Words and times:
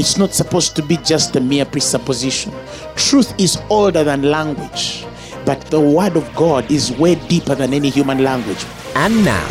It's 0.00 0.16
not 0.16 0.32
supposed 0.32 0.76
to 0.76 0.82
be 0.82 0.96
just 0.96 1.36
a 1.36 1.42
mere 1.42 1.66
presupposition. 1.66 2.54
Truth 2.96 3.38
is 3.38 3.60
older 3.68 4.02
than 4.02 4.22
language, 4.22 5.04
but 5.44 5.60
the 5.66 5.78
word 5.78 6.16
of 6.16 6.34
God 6.34 6.70
is 6.70 6.90
way 6.92 7.16
deeper 7.28 7.54
than 7.54 7.74
any 7.74 7.90
human 7.90 8.24
language. 8.24 8.64
And 8.94 9.22
now, 9.22 9.46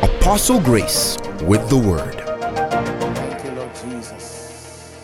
Apostle 0.00 0.60
Grace 0.60 1.18
with 1.42 1.68
the 1.68 1.78
word. 1.78 2.14
Thank 2.14 3.44
you, 3.44 3.50
Lord 3.50 3.74
Jesus. 3.74 4.94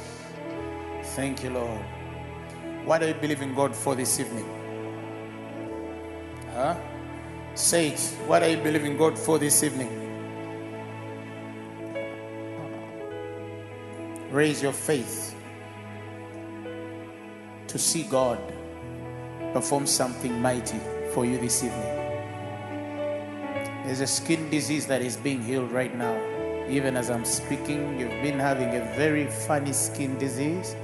Thank 1.16 1.42
you, 1.42 1.50
Lord. 1.50 1.84
What 2.84 3.00
do 3.00 3.08
you 3.08 3.14
believe 3.14 3.42
in 3.42 3.52
God 3.52 3.74
for 3.74 3.96
this 3.96 4.20
evening? 4.20 4.48
Huh? 6.52 6.76
Say 7.56 7.88
it. 7.88 8.00
What 8.28 8.44
are 8.44 8.48
you 8.48 8.58
believing 8.58 8.96
God 8.96 9.18
for 9.18 9.40
this 9.40 9.64
evening? 9.64 10.13
Raise 14.34 14.60
your 14.60 14.72
faith 14.72 15.32
to 17.68 17.78
see 17.78 18.02
God 18.02 18.40
perform 19.52 19.86
something 19.86 20.42
mighty 20.42 20.80
for 21.12 21.24
you 21.24 21.38
this 21.38 21.62
evening. 21.62 21.94
There's 23.86 24.00
a 24.00 24.08
skin 24.08 24.50
disease 24.50 24.88
that 24.88 25.02
is 25.02 25.16
being 25.16 25.40
healed 25.40 25.70
right 25.70 25.96
now. 25.96 26.20
Even 26.68 26.96
as 26.96 27.10
I'm 27.10 27.24
speaking, 27.24 27.96
you've 27.96 28.20
been 28.24 28.40
having 28.40 28.70
a 28.70 28.80
very 28.96 29.28
funny 29.46 29.72
skin 29.72 30.18
disease. 30.18 30.74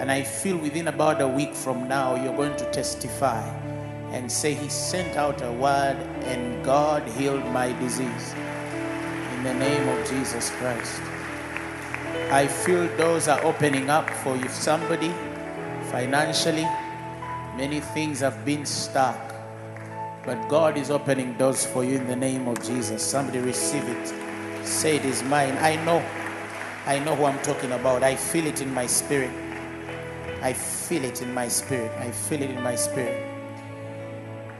And 0.00 0.10
I 0.10 0.22
feel 0.22 0.56
within 0.56 0.88
about 0.88 1.20
a 1.20 1.28
week 1.28 1.52
from 1.52 1.88
now, 1.88 2.14
you're 2.14 2.36
going 2.36 2.56
to 2.56 2.70
testify 2.70 3.46
and 4.12 4.32
say, 4.32 4.54
He 4.54 4.70
sent 4.70 5.14
out 5.18 5.42
a 5.42 5.52
word 5.52 5.98
and 6.24 6.64
God 6.64 7.06
healed 7.06 7.44
my 7.52 7.70
disease. 7.80 8.32
In 9.34 9.44
the 9.44 9.52
name 9.52 9.86
of 9.90 10.08
Jesus 10.08 10.48
Christ. 10.52 11.02
I 12.30 12.46
feel 12.46 12.94
doors 12.96 13.26
are 13.26 13.42
opening 13.44 13.88
up 13.88 14.10
for 14.10 14.36
you. 14.36 14.48
Somebody 14.48 15.12
financially, 15.90 16.66
many 17.56 17.80
things 17.80 18.20
have 18.20 18.44
been 18.44 18.66
stuck. 18.66 19.34
But 20.24 20.48
God 20.48 20.76
is 20.76 20.90
opening 20.90 21.32
doors 21.38 21.64
for 21.64 21.84
you 21.84 21.96
in 21.96 22.06
the 22.06 22.16
name 22.16 22.48
of 22.48 22.62
Jesus. 22.62 23.02
Somebody 23.02 23.38
receive 23.38 23.88
it. 23.88 24.66
Say 24.66 24.96
it 24.96 25.04
is 25.06 25.22
mine. 25.22 25.56
I 25.58 25.76
know. 25.84 26.04
I 26.84 26.98
know 26.98 27.16
who 27.16 27.24
I'm 27.24 27.38
talking 27.40 27.72
about. 27.72 28.02
I 28.02 28.14
feel 28.14 28.46
it 28.46 28.60
in 28.60 28.74
my 28.74 28.86
spirit. 28.86 29.30
I 30.42 30.52
feel 30.52 31.04
it 31.04 31.22
in 31.22 31.32
my 31.32 31.48
spirit. 31.48 31.90
I 31.98 32.10
feel 32.10 32.42
it 32.42 32.50
in 32.50 32.62
my 32.62 32.76
spirit. 32.76 33.26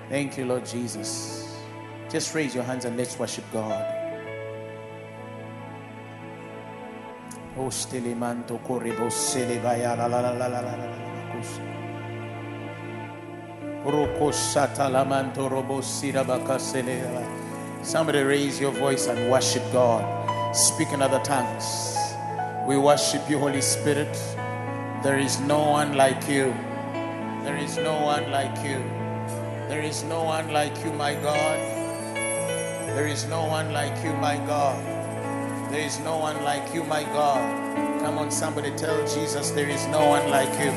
Thank 0.09 0.39
you, 0.39 0.47
Lord 0.47 0.64
Jesus. 0.64 1.55
Just 2.09 2.34
raise 2.34 2.55
your 2.55 2.64
hands 2.64 2.86
and 2.86 2.97
let's 2.97 3.19
worship 3.19 3.45
God. 3.53 3.98
Somebody 17.83 18.23
raise 18.23 18.61
your 18.61 18.70
voice 18.70 19.07
and 19.07 19.30
worship 19.30 19.63
God. 19.73 20.05
Speak 20.55 20.92
in 20.92 21.02
other 21.02 21.20
tongues. 21.24 21.96
We 22.67 22.77
worship 22.77 23.29
you, 23.29 23.39
Holy 23.39 23.63
Spirit. 23.63 24.14
There 25.02 25.19
is 25.19 25.40
no 25.40 25.70
one 25.70 25.96
like 25.96 26.29
you. 26.29 26.55
There 27.45 27.57
is 27.57 27.77
no 27.77 28.01
one 28.02 28.30
like 28.30 28.57
you. 28.63 28.83
There 29.69 29.83
is 29.83 30.05
no 30.05 30.23
one 30.23 30.52
like 30.52 30.77
you, 30.85 30.92
my 30.92 31.14
God. 31.14 31.58
There 32.95 33.07
is 33.07 33.27
no 33.27 33.46
one 33.46 33.73
like 33.73 33.96
you, 34.05 34.13
my 34.14 34.36
God. 34.46 34.98
There 35.70 35.84
is 35.84 35.98
no 36.01 36.17
one 36.17 36.42
like 36.45 36.73
you, 36.73 36.83
my 36.84 37.05
God. 37.05 37.40
Come 38.01 38.18
on, 38.18 38.30
somebody 38.30 38.70
tell 38.73 38.96
Jesus, 39.06 39.51
there 39.51 39.68
is 39.68 39.86
no 39.89 40.06
one 40.08 40.30
like 40.30 40.48
you. 40.58 40.73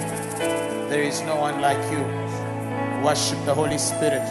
There 0.90 1.02
is 1.02 1.22
no 1.22 1.38
one 1.38 1.62
like 1.62 1.80
you. 1.92 2.04
Worship 3.02 3.40
the 3.46 3.54
Holy 3.54 3.78
Spirit. 3.78 4.24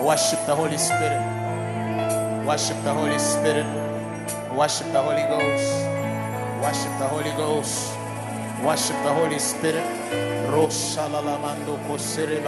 Worship 0.00 0.40
the 0.46 0.54
Holy 0.56 0.78
Spirit. 0.78 1.20
Worship 2.46 2.82
the 2.82 2.94
Holy 2.94 3.18
Spirit. 3.18 3.66
Worship 4.56 4.90
the 4.92 5.02
Holy 5.02 5.26
Ghost. 5.28 5.70
Worship 6.64 6.94
the 6.98 7.08
Holy 7.08 7.32
Ghost. 7.36 7.92
Worship 8.64 8.96
the 9.04 9.12
Holy 9.12 9.38
Spirit. 9.38 9.84
Roshalalamando 10.48 11.76
kosere 11.86 12.40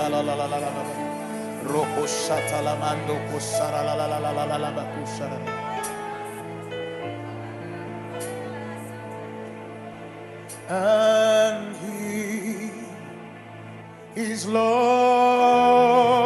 And 10.72 11.74
he 11.78 12.70
is 14.14 14.46
Lord. 14.46 16.19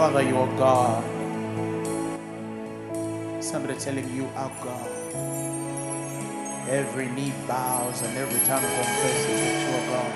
Father, 0.00 0.22
you 0.22 0.34
are 0.38 0.56
God. 0.56 1.04
Somebody 3.44 3.78
telling 3.78 4.08
you 4.16 4.24
are 4.34 4.50
God. 4.62 4.88
Every 6.70 7.08
knee 7.10 7.34
bows 7.46 8.00
and 8.00 8.16
every 8.16 8.40
tongue 8.46 8.62
confesses 8.62 9.40
that 9.42 9.60
you 9.60 9.72
are 9.76 9.86
God. 9.92 10.12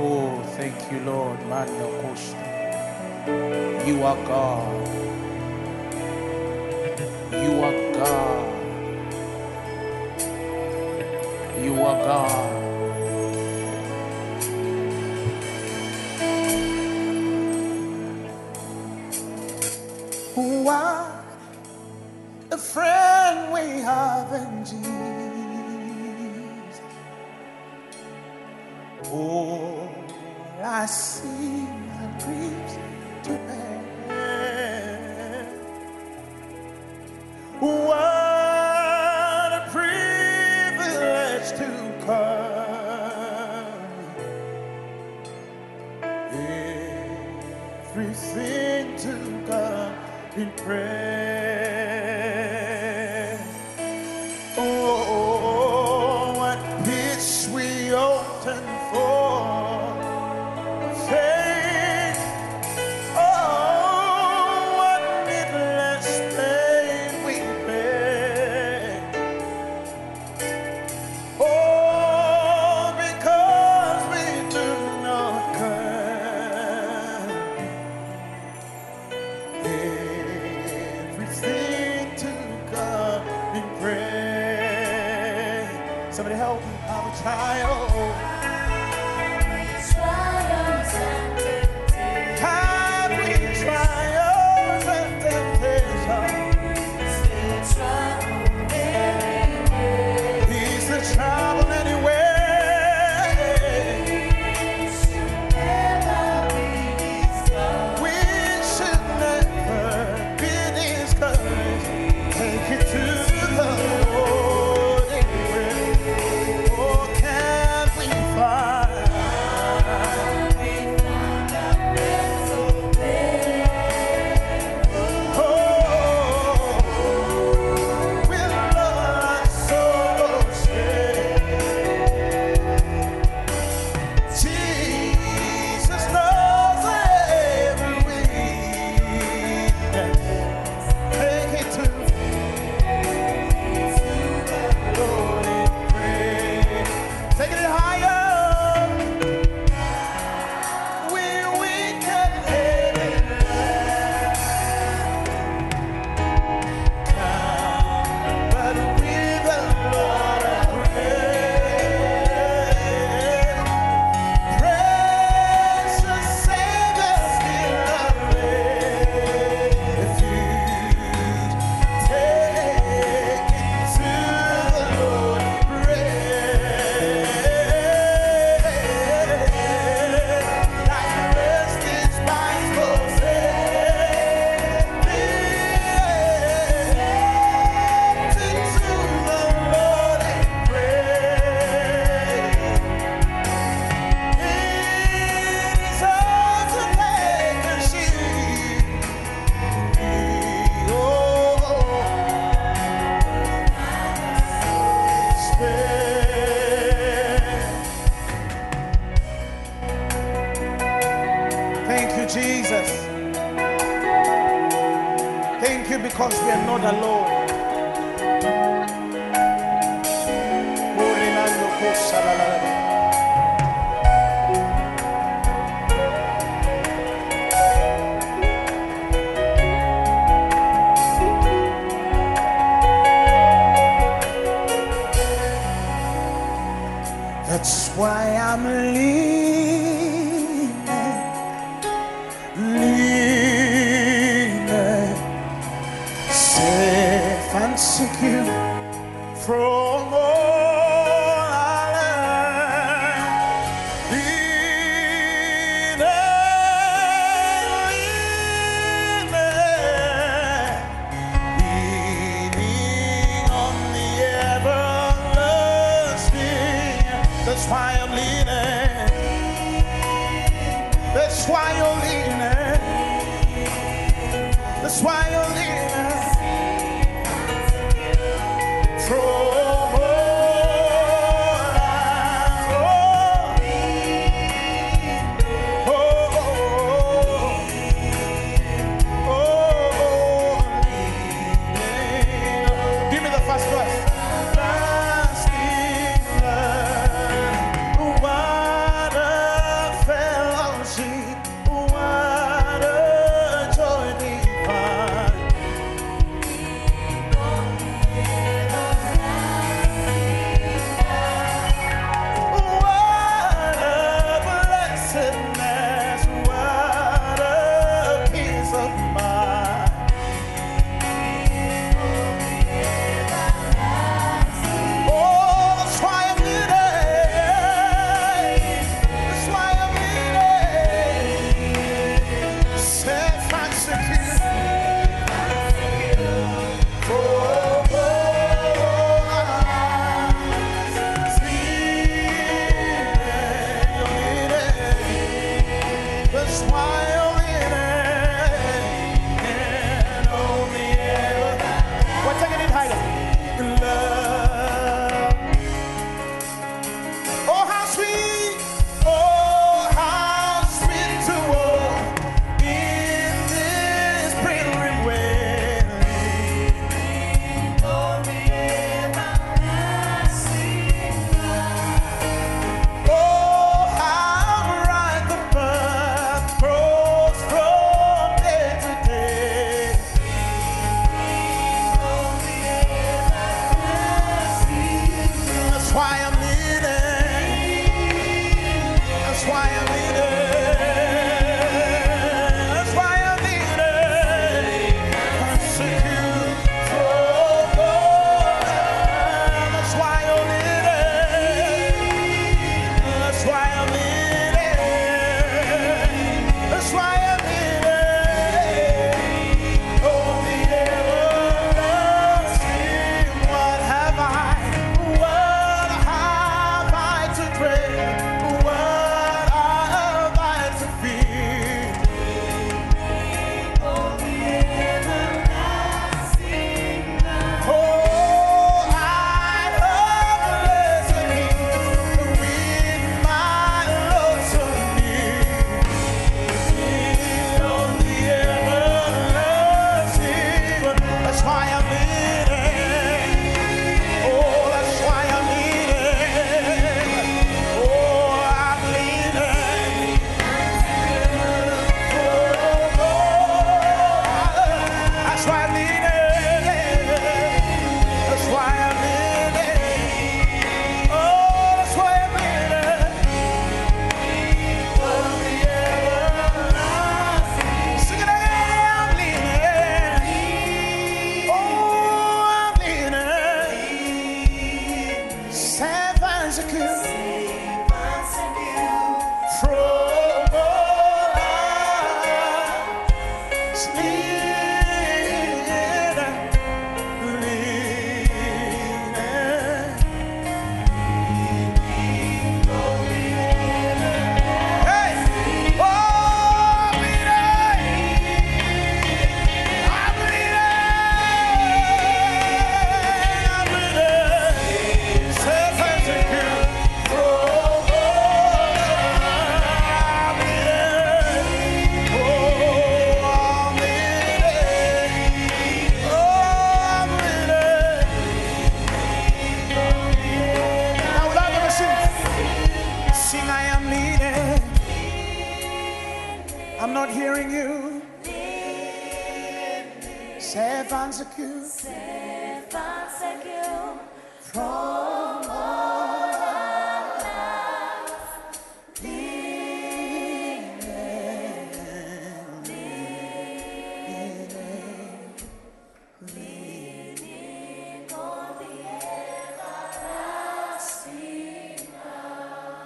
Oh, 0.00 0.42
thank 0.56 0.74
you, 0.90 0.98
Lord. 1.08 1.38
Mano 1.46 1.88
Koshta. 2.02 2.44
You 3.86 4.02
are 4.02 4.18
God. 4.26 4.88
You 7.30 7.52
are 7.62 7.78
God. 7.94 8.46
You 11.62 11.74
are 11.74 11.98
God. 12.04 12.43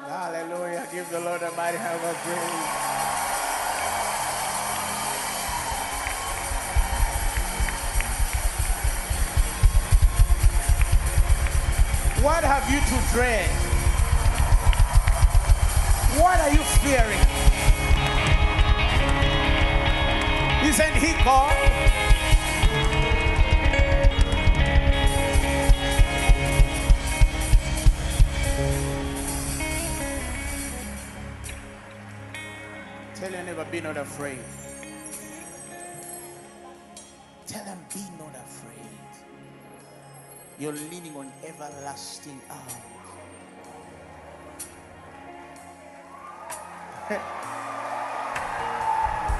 Hallelujah. 0.08 0.88
Give 0.90 1.10
the 1.10 1.20
Lord 1.20 1.42
a 1.42 1.50
mighty 1.52 1.76
hand 1.76 2.02
of 2.02 2.16
praise. 2.16 2.87
Dread? 13.12 13.48
What 16.20 16.40
are 16.40 16.50
you 16.50 16.62
fearing? 16.82 17.18
Isn't 20.68 20.94
he 20.96 21.12
God? 21.24 21.54
Tell 33.14 33.32
your 33.32 33.42
neighbor, 33.42 33.66
be 33.70 33.80
not 33.80 33.96
afraid. 33.96 34.38
Tell 37.46 37.64
them, 37.64 37.78
be 37.92 38.00
not 38.18 38.34
afraid. 38.34 38.78
You're 40.58 40.72
leaning 40.72 41.16
on 41.16 41.32
everlasting 41.44 42.40
arms. 42.50 42.67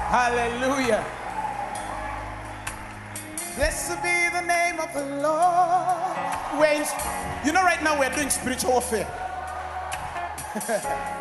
Hallelujah. 0.09 1.05
Blessed 3.55 4.01
be 4.01 4.29
the 4.33 4.41
name 4.41 4.79
of 4.79 4.91
the 4.91 5.05
Lord. 5.21 6.17
We're 6.59 6.83
you 7.45 7.53
know, 7.53 7.63
right 7.63 7.81
now 7.83 7.99
we're 7.99 8.09
doing 8.09 8.31
spiritual 8.31 8.71
warfare. 8.71 9.05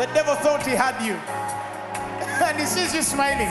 The 0.00 0.06
devil 0.14 0.34
thought 0.34 0.66
he 0.66 0.72
had 0.72 0.98
you. 1.04 1.14
And 2.48 2.58
he 2.58 2.66
sees 2.66 2.92
you 2.92 3.02
smiling. 3.02 3.46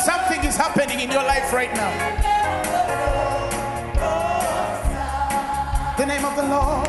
Something 0.00 0.44
is 0.48 0.56
happening 0.56 1.00
in 1.00 1.10
your 1.10 1.24
life 1.24 1.52
right 1.52 1.74
now. 1.74 2.35
The 6.06 6.12
name 6.12 6.24
of 6.24 6.36
the 6.36 6.42
Lord, 6.44 6.85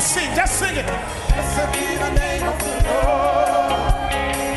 to 0.00 0.04
sing, 0.04 0.34
just 0.34 0.58
sing 0.60 0.76
it. 0.76 0.86
Blessed 0.86 1.72
be 1.72 1.96
the 1.96 2.10
name 2.10 2.46
of 2.46 2.56
the 2.60 2.66
Lord. 2.86 4.10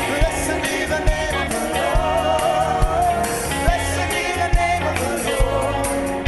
Blessed 0.06 0.58
be 0.62 0.84
the 0.86 1.00
name 1.10 1.36
of 1.42 1.48
the 1.54 1.62
Lord. 1.78 3.26
Blessed 3.64 4.06
be 4.12 4.24
the 4.42 4.50
name 4.60 4.84
of 4.90 4.96
the 5.02 5.12
Lord. 5.26 6.26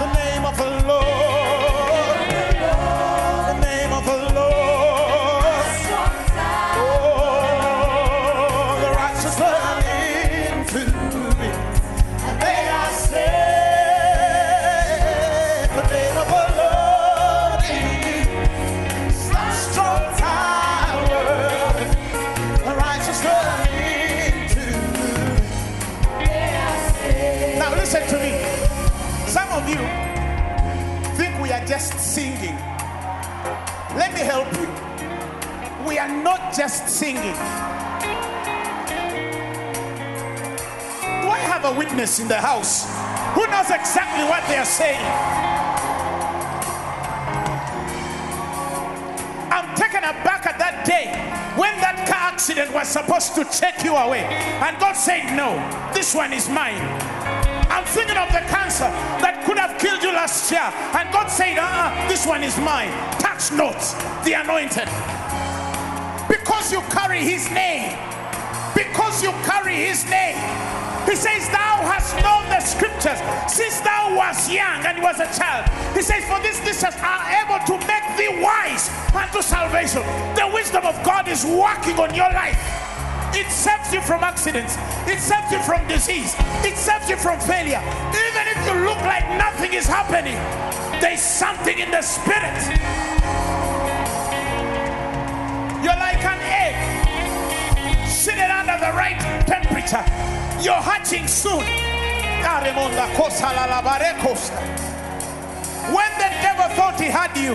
The 0.00 0.08
name 0.18 0.44
of 0.50 0.54
the 0.56 0.70
Lord. 0.88 2.18
The 3.48 3.56
name 3.68 3.92
of 3.98 4.02
the 4.06 4.18
Lord. 4.38 5.66
Oh, 6.80 7.10
the 8.82 8.90
righteous 8.96 9.38
into 10.56 10.80
the 10.88 11.44
Lord 16.30 16.51
just 31.82 31.98
singing. 31.98 32.54
Let 33.98 34.14
me 34.14 34.20
help 34.20 34.46
you 34.54 34.68
we 35.84 35.98
are 35.98 36.08
not 36.22 36.54
just 36.54 36.88
singing. 36.88 37.34
Do 41.22 41.28
I 41.28 41.42
have 41.42 41.64
a 41.64 41.76
witness 41.76 42.20
in 42.20 42.28
the 42.28 42.38
house 42.38 42.86
who 43.34 43.44
knows 43.48 43.68
exactly 43.68 44.22
what 44.30 44.46
they 44.46 44.58
are 44.58 44.64
saying? 44.64 45.04
I'm 49.50 49.74
taken 49.74 50.04
aback 50.04 50.46
at 50.46 50.56
that 50.60 50.86
day 50.86 51.06
when 51.58 51.74
that 51.80 52.06
car 52.06 52.30
accident 52.32 52.72
was 52.72 52.86
supposed 52.86 53.34
to 53.34 53.44
take 53.44 53.82
you 53.82 53.96
away. 53.96 54.22
And 54.62 54.78
God 54.78 54.92
said, 54.92 55.34
No, 55.36 55.58
this 55.92 56.14
one 56.14 56.32
is 56.32 56.48
mine. 56.48 56.78
I'm 57.72 57.84
thinking 57.84 58.16
of 58.16 58.28
the 58.28 58.44
cancer 58.52 58.88
that 59.24 59.31
could 59.44 59.58
have 59.58 59.78
killed 59.78 60.02
you 60.02 60.12
last 60.12 60.50
year. 60.50 60.68
And 60.96 61.12
God 61.12 61.28
said, 61.28 61.58
uh 61.58 62.08
this 62.08 62.26
one 62.26 62.42
is 62.42 62.56
mine. 62.58 62.90
Touch 63.18 63.52
not 63.52 63.78
the 64.24 64.34
anointed 64.34 64.88
because 66.28 66.72
you 66.72 66.80
carry 66.90 67.20
his 67.20 67.50
name. 67.50 67.96
Because 68.74 69.22
you 69.22 69.30
carry 69.44 69.74
his 69.74 70.08
name. 70.08 70.36
He 71.06 71.16
says, 71.16 71.48
Thou 71.50 71.84
hast 71.84 72.14
known 72.22 72.48
the 72.48 72.60
scriptures 72.60 73.20
since 73.52 73.80
thou 73.80 74.16
wast 74.16 74.50
young 74.50 74.80
and 74.86 75.02
was 75.02 75.20
a 75.20 75.28
child. 75.36 75.68
He 75.94 76.02
says, 76.02 76.24
For 76.24 76.40
this 76.40 76.58
teachers 76.60 76.96
are 77.02 77.24
able 77.42 77.60
to 77.66 77.74
make 77.86 78.06
thee 78.16 78.40
wise 78.40 78.88
unto 79.14 79.42
salvation. 79.42 80.02
The 80.34 80.48
wisdom 80.54 80.86
of 80.86 80.96
God 81.04 81.28
is 81.28 81.44
working 81.44 81.98
on 81.98 82.14
your 82.14 82.30
life. 82.32 82.58
It 83.34 83.50
saves 83.50 83.92
you 83.92 84.00
from 84.00 84.24
accidents. 84.24 84.76
It 85.08 85.18
saves 85.18 85.50
you 85.50 85.60
from 85.62 85.86
disease. 85.88 86.34
It 86.64 86.76
saves 86.76 87.08
you 87.08 87.16
from 87.16 87.40
failure. 87.40 87.80
Like 89.12 89.28
nothing 89.36 89.74
is 89.74 89.86
happening, 89.86 90.38
there's 91.02 91.20
something 91.20 91.78
in 91.78 91.90
the 91.90 92.00
spirit. 92.00 92.56
You're 95.84 96.00
like 96.08 96.24
an 96.24 96.40
egg 96.64 96.76
sitting 98.08 98.52
under 98.60 98.78
the 98.84 98.92
right 98.96 99.20
temperature. 99.44 100.04
You're 100.64 100.84
hatching 100.90 101.28
soon. 101.28 101.64
When 105.96 106.12
the 106.22 106.30
devil 106.46 106.68
thought 106.76 106.96
he 106.98 107.10
had 107.20 107.36
you, 107.36 107.52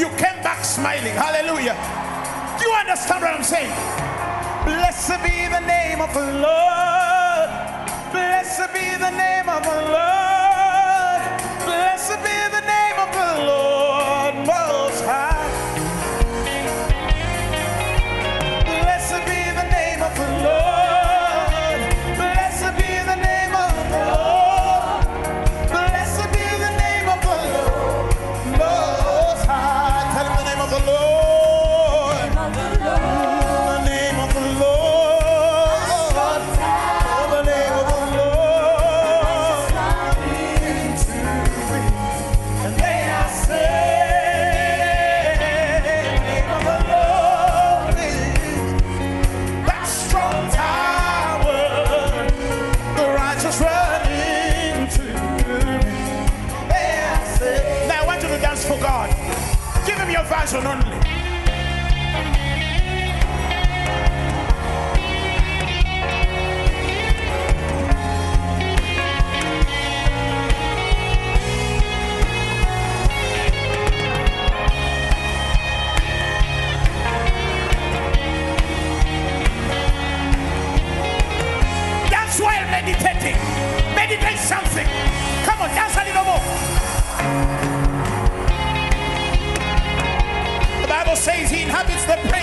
you 0.00 0.08
came 0.16 0.42
back 0.42 0.64
smiling. 0.64 1.14
Hallelujah. 1.14 1.76
Do 2.58 2.66
you 2.66 2.74
understand 2.74 3.22
what 3.22 3.34
I'm 3.38 3.44
saying? 3.44 3.74
Blessed 4.64 5.22
be 5.22 5.36
the 5.56 5.62
name 5.76 6.00
of 6.00 6.12
the 6.12 6.26
Lord. 6.46 7.48
Blessed 8.10 8.72
be 8.74 8.86
the 9.04 9.10
name 9.10 9.48
of 9.48 9.62
the 9.62 9.78
Lord. 9.92 10.17
The 13.10 13.14
name 13.16 13.48
of 13.48 13.67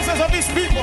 vocês 0.05 0.19
ouvem 0.19 0.41
Speed. 0.41 0.74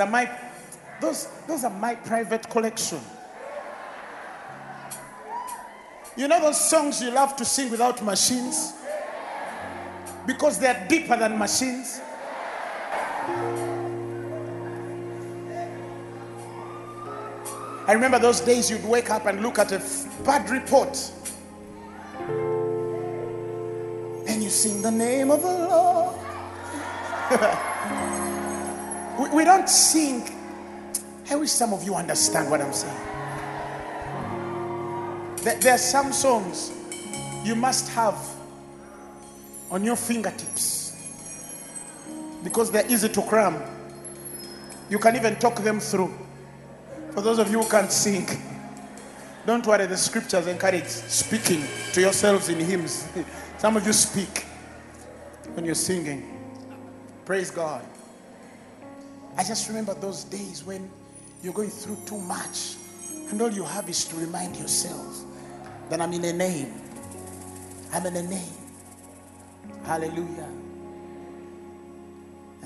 Are 0.00 0.06
my 0.06 0.30
those 1.00 1.28
those 1.46 1.64
are 1.64 1.70
my 1.70 1.94
private 1.94 2.48
collection. 2.48 3.00
You 6.16 6.28
know 6.28 6.40
those 6.40 6.68
songs 6.68 7.00
you 7.02 7.10
love 7.10 7.36
to 7.36 7.44
sing 7.44 7.70
without 7.70 8.02
machines? 8.04 8.74
Because 10.26 10.58
they 10.58 10.66
are 10.66 10.86
deeper 10.86 11.16
than 11.16 11.38
machines. 11.38 12.00
I 17.86 17.92
remember 17.92 18.18
those 18.18 18.40
days 18.40 18.70
you'd 18.70 18.84
wake 18.84 19.10
up 19.10 19.26
and 19.26 19.42
look 19.42 19.58
at 19.58 19.72
a 19.72 19.82
bad 20.24 20.48
report. 20.50 20.96
And 24.28 24.42
you 24.42 24.50
sing 24.50 24.82
the 24.82 24.90
name 24.90 25.30
of 25.30 25.42
the 25.42 25.68
Lord. 25.68 26.16
we, 29.40 29.44
don't 29.44 29.68
sing. 29.68 30.28
I 31.30 31.36
wish 31.36 31.50
some 31.50 31.72
of 31.72 31.82
you 31.82 31.94
understand 31.94 32.50
what 32.50 32.60
I'm 32.60 32.72
saying. 32.72 32.96
There 35.60 35.74
are 35.74 35.78
some 35.78 36.12
songs 36.12 36.70
you 37.42 37.54
must 37.54 37.88
have 37.90 38.18
on 39.70 39.82
your 39.82 39.96
fingertips 39.96 40.94
because 42.44 42.70
they're 42.70 42.86
easy 42.90 43.08
to 43.08 43.22
cram. 43.22 43.62
You 44.90 44.98
can 44.98 45.16
even 45.16 45.36
talk 45.36 45.56
them 45.56 45.80
through. 45.80 46.12
For 47.12 47.22
those 47.22 47.38
of 47.38 47.50
you 47.50 47.62
who 47.62 47.68
can't 47.68 47.90
sing, 47.90 48.26
don't 49.46 49.66
worry, 49.66 49.86
the 49.86 49.96
scriptures 49.96 50.46
encourage 50.48 50.84
speaking 50.84 51.64
to 51.94 52.00
yourselves 52.00 52.50
in 52.50 52.58
hymns. 52.60 53.08
Some 53.58 53.76
of 53.76 53.86
you 53.86 53.92
speak 53.92 54.44
when 55.54 55.64
you're 55.64 55.74
singing. 55.74 56.36
Praise 57.24 57.50
God. 57.50 57.84
I 59.40 59.42
just 59.42 59.68
remember 59.68 59.94
those 59.94 60.24
days 60.24 60.64
when 60.64 60.90
you're 61.42 61.54
going 61.54 61.70
through 61.70 61.96
too 62.04 62.18
much, 62.18 62.76
and 63.30 63.40
all 63.40 63.48
you 63.48 63.64
have 63.64 63.88
is 63.88 64.04
to 64.04 64.16
remind 64.16 64.54
yourself 64.54 65.24
that 65.88 65.98
I'm 65.98 66.12
in 66.12 66.26
a 66.26 66.32
name. 66.34 66.74
I'm 67.90 68.04
in 68.04 68.16
a 68.16 68.22
name. 68.22 68.52
Hallelujah. 69.84 70.46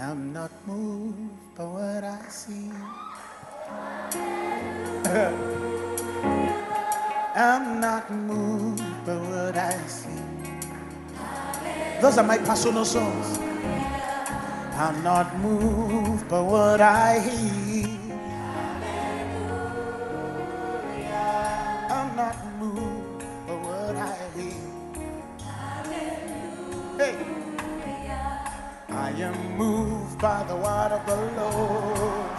I'm 0.00 0.32
not 0.32 0.50
moved 0.66 1.16
by 1.54 1.62
what 1.62 2.02
I 2.02 2.20
see. 2.28 2.72
I'm 7.36 7.80
not 7.80 8.10
moved 8.10 8.82
by 9.06 9.14
what 9.14 9.56
I 9.56 9.76
see. 9.86 10.10
Those 12.00 12.18
are 12.18 12.26
my 12.26 12.38
personal 12.38 12.84
songs. 12.84 13.53
I'm 14.76 15.02
not 15.04 15.38
moved 15.40 16.28
by 16.28 16.40
what 16.40 16.80
I 16.80 17.20
hear. 17.20 17.88
I'm 21.76 22.16
not 22.16 22.36
moved 22.60 23.20
by 23.46 23.54
what 23.54 23.96
I 23.96 24.16
hear. 24.36 24.54
Hey. 26.98 27.16
I 28.90 29.10
am 29.10 29.56
moved 29.58 30.20
by 30.20 30.44
the 30.44 30.56
word 30.56 30.92
of 30.92 31.06
the 31.06 31.16
Lord. 31.40 32.30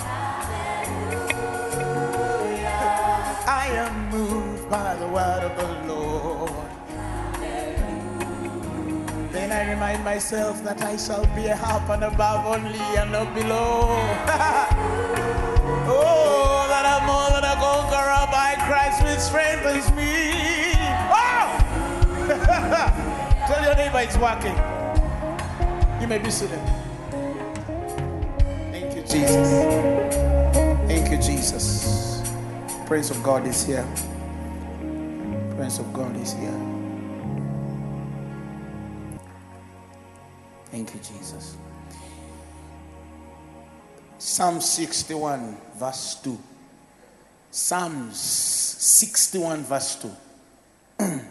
I 3.33 3.67
am 3.69 4.09
moved 4.11 4.69
by 4.69 4.95
the 4.95 5.07
word 5.07 5.43
of 5.43 5.57
the 5.57 5.63
Lord. 5.67 5.84
I 9.55 9.69
remind 9.69 10.03
myself 10.03 10.61
that 10.65 10.81
I 10.81 10.97
shall 10.97 11.25
be 11.27 11.45
a 11.45 11.55
half 11.55 11.89
and 11.89 12.03
above 12.03 12.45
only 12.45 12.77
and 12.99 13.09
not 13.13 13.33
below. 13.33 13.87
oh, 15.87 16.65
that 16.67 16.83
I'm 16.83 17.07
more 17.07 17.31
than 17.31 17.45
a 17.45 17.55
conqueror 17.55 18.27
by 18.35 18.55
Christ 18.67 19.01
which 19.07 19.19
strengthens 19.19 19.89
me. 19.95 20.75
Oh! 21.07 21.55
Tell 23.47 23.63
your 23.63 23.75
neighbor 23.75 23.99
it's 23.99 24.17
working. 24.17 24.57
You 26.01 26.07
may 26.07 26.17
be 26.17 26.29
seated. 26.29 26.59
Thank 28.73 28.93
you, 28.93 29.03
Jesus. 29.03 29.49
Thank 30.85 31.11
you, 31.11 31.17
Jesus. 31.17 32.29
Praise 32.85 33.09
of 33.09 33.23
God 33.23 33.47
is 33.47 33.65
here. 33.65 33.87
Praise 35.55 35.79
of 35.79 35.93
God 35.93 36.13
is 36.17 36.33
here. 36.33 36.74
You, 40.95 41.17
Jesus. 41.17 41.57
Psalm 44.17 44.59
61, 44.59 45.57
verse 45.77 46.15
2. 46.23 46.39
Psalms 47.51 48.17
61, 48.17 49.63
verse 49.63 50.09
2. 50.99 51.21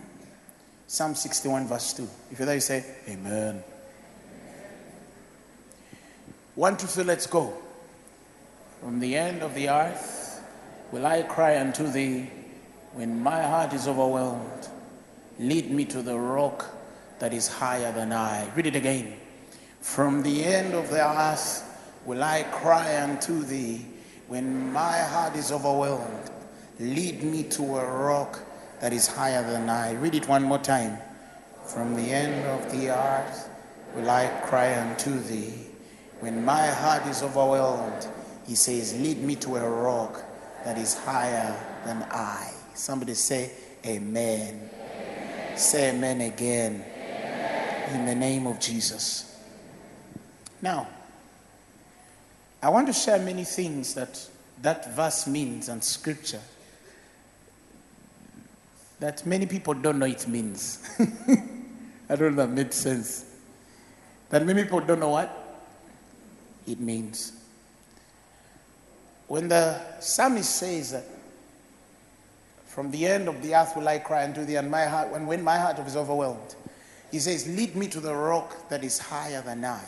Psalm 0.87 1.15
61, 1.15 1.67
verse 1.67 1.93
2. 1.95 2.09
If 2.31 2.39
you're 2.39 2.47
there, 2.47 2.55
you 2.55 2.61
say, 2.61 2.85
Amen. 3.09 3.63
One, 6.55 6.77
two, 6.77 6.87
three, 6.87 7.03
let's 7.03 7.27
go. 7.27 7.53
From 8.81 9.01
the 9.01 9.17
end 9.17 9.43
of 9.43 9.55
the 9.55 9.69
earth 9.69 10.41
will 10.93 11.05
I 11.05 11.23
cry 11.23 11.59
unto 11.61 11.91
thee 11.91 12.31
when 12.93 13.21
my 13.21 13.43
heart 13.43 13.73
is 13.73 13.89
overwhelmed. 13.89 14.69
Lead 15.41 15.71
me 15.71 15.85
to 15.87 16.01
the 16.01 16.17
rock 16.17 16.65
that 17.19 17.33
is 17.35 17.49
higher 17.49 17.91
than 17.91 18.13
I. 18.13 18.49
Read 18.55 18.67
it 18.67 18.77
again. 18.77 19.17
From 19.85 20.23
the 20.25 20.43
end 20.43 20.75
of 20.75 20.91
the 20.91 21.07
earth 21.07 21.63
will 22.05 22.25
I 22.25 22.43
cry 22.45 23.01
unto 23.01 23.43
thee. 23.45 23.87
When 24.27 24.73
my 24.73 24.99
heart 24.99 25.37
is 25.37 25.53
overwhelmed, 25.53 26.31
lead 26.81 27.23
me 27.23 27.45
to 27.51 27.63
a 27.63 27.87
rock 27.87 28.41
that 28.81 28.93
is 28.93 29.07
higher 29.07 29.49
than 29.49 29.69
I. 29.71 29.93
Read 29.93 30.17
it 30.17 30.27
one 30.27 30.43
more 30.43 30.59
time. 30.59 30.99
From 31.65 31.95
the 31.95 32.03
end 32.03 32.45
of 32.47 32.73
the 32.73 32.89
earth 32.89 33.49
will 33.95 34.11
I 34.11 34.27
cry 34.47 34.77
unto 34.81 35.17
thee. 35.21 35.53
When 36.19 36.45
my 36.45 36.67
heart 36.67 37.07
is 37.07 37.23
overwhelmed, 37.23 38.09
he 38.47 38.57
says, 38.57 38.99
Lead 38.99 39.19
me 39.19 39.37
to 39.37 39.57
a 39.57 39.69
rock 39.69 40.25
that 40.65 40.77
is 40.77 40.97
higher 40.97 41.55
than 41.85 42.03
I. 42.11 42.53
Somebody 42.75 43.15
say, 43.15 43.53
Amen. 43.87 44.71
Say 45.55 45.91
amen 45.91 46.23
again. 46.23 46.83
In 47.93 48.07
the 48.07 48.15
name 48.15 48.49
of 48.49 48.59
Jesus. 48.59 49.34
Now, 50.65 50.89
I 52.63 52.71
want 52.71 52.87
to 52.87 52.95
share 52.95 53.19
many 53.19 53.45
things 53.45 53.93
that 53.93 54.19
that 54.63 54.97
verse 54.97 55.27
means 55.27 55.69
and 55.69 55.85
scripture 55.85 56.41
that 58.99 59.27
many 59.27 59.45
people 59.45 59.75
don't 59.75 59.99
know 59.99 60.07
it 60.07 60.27
means. 60.27 60.79
I 62.09 62.17
don't 62.17 62.35
know 62.35 62.45
if 62.45 62.49
that 62.49 62.49
made 62.49 62.73
sense. 62.73 63.27
That 64.31 64.47
many 64.47 64.63
people 64.63 64.81
don't 64.81 65.01
know 65.01 65.11
what 65.11 65.61
it 66.67 66.81
means. 66.81 67.33
When 69.29 69.49
the 69.49 69.79
psalmist 70.01 70.57
says 70.57 70.93
that 70.93 71.05
from 72.65 72.91
the 72.91 73.05
end 73.05 73.29
of 73.29 73.43
the 73.43 73.55
earth 73.55 73.77
will 73.77 73.87
I 73.87 73.99
cry 73.99 74.25
unto 74.25 74.47
thee, 74.47 74.57
and 74.57 74.71
my 74.71 74.87
heart, 74.87 75.11
when, 75.11 75.27
when 75.27 75.45
my 75.45 75.59
heart 75.59 75.79
is 75.81 75.95
overwhelmed, 75.95 76.55
he 77.11 77.19
says, 77.19 77.47
Lead 77.47 77.77
me 77.77 77.87
to 77.89 78.01
the 78.01 78.15
rock 78.15 78.71
that 78.71 78.83
is 78.83 78.99
higher 78.99 79.43
than 79.43 79.63
I. 79.63 79.85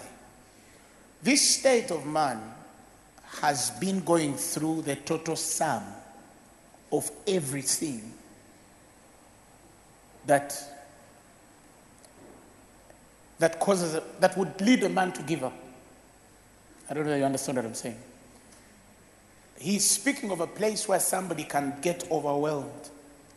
This 1.27 1.57
state 1.57 1.91
of 1.91 2.07
man 2.07 2.41
has 3.41 3.73
been 3.73 3.99
going 4.05 4.37
through 4.37 4.83
the 4.83 4.95
total 4.95 5.35
sum 5.35 5.83
of 6.93 7.11
everything 7.27 8.13
that 10.25 10.57
that 13.41 13.59
causes 13.59 14.01
that 14.21 14.39
would 14.39 14.61
lead 14.61 14.85
a 14.85 14.89
man 14.89 15.11
to 15.15 15.23
give 15.25 15.43
up. 15.43 15.53
I 16.89 16.95
don't 16.95 17.05
know 17.05 17.11
if 17.11 17.19
you 17.19 17.25
understand 17.25 17.59
what 17.59 17.65
I'm 17.65 17.75
saying. 17.75 17.99
He's 19.59 19.85
speaking 19.85 20.31
of 20.31 20.41
a 20.41 20.47
place 20.47 20.87
where 20.87 21.01
somebody 21.01 21.43
can 21.43 21.77
get 21.83 22.09
overwhelmed 22.09 22.91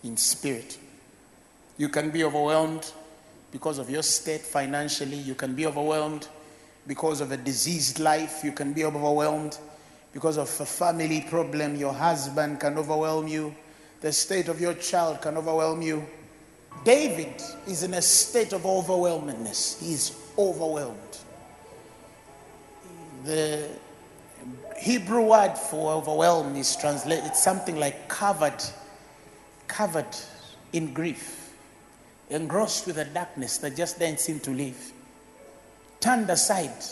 in 0.03 0.15
spirit. 0.15 0.77
You 1.79 1.89
can 1.89 2.11
be 2.11 2.23
overwhelmed 2.23 2.93
because 3.51 3.79
of 3.79 3.89
your 3.89 4.03
state 4.03 4.41
financially. 4.41 5.17
You 5.17 5.33
can 5.33 5.55
be 5.55 5.65
overwhelmed 5.65 6.27
because 6.89 7.21
of 7.21 7.31
a 7.31 7.37
diseased 7.37 7.99
life. 7.99 8.43
You 8.43 8.51
can 8.51 8.73
be 8.73 8.83
overwhelmed 8.83 9.59
because 10.11 10.37
of 10.37 10.49
a 10.59 10.65
family 10.65 11.21
problem. 11.29 11.75
Your 11.75 11.93
husband 11.93 12.59
can 12.59 12.79
overwhelm 12.79 13.27
you. 13.27 13.55
The 14.01 14.11
state 14.11 14.47
of 14.47 14.59
your 14.59 14.73
child 14.73 15.21
can 15.21 15.37
overwhelm 15.37 15.83
you. 15.83 16.03
David 16.83 17.43
is 17.67 17.83
in 17.83 17.93
a 17.93 18.01
state 18.01 18.53
of 18.53 18.65
overwhelmedness. 18.65 19.79
He's 19.79 20.17
overwhelmed. 20.35 21.17
The 23.23 23.69
Hebrew 24.77 25.21
word 25.21 25.57
for 25.57 25.93
overwhelmed 25.93 26.57
is 26.57 26.75
translated 26.75 27.25
it's 27.25 27.43
something 27.43 27.77
like 27.77 28.07
covered, 28.07 28.63
covered 29.67 30.15
in 30.73 30.91
grief, 30.93 31.53
engrossed 32.31 32.87
with 32.87 32.97
a 32.97 33.05
darkness 33.05 33.59
that 33.59 33.75
just 33.75 33.99
doesn't 33.99 34.21
seem 34.21 34.39
to 34.39 34.51
leave, 34.51 34.93
turned 35.99 36.29
aside. 36.29 36.83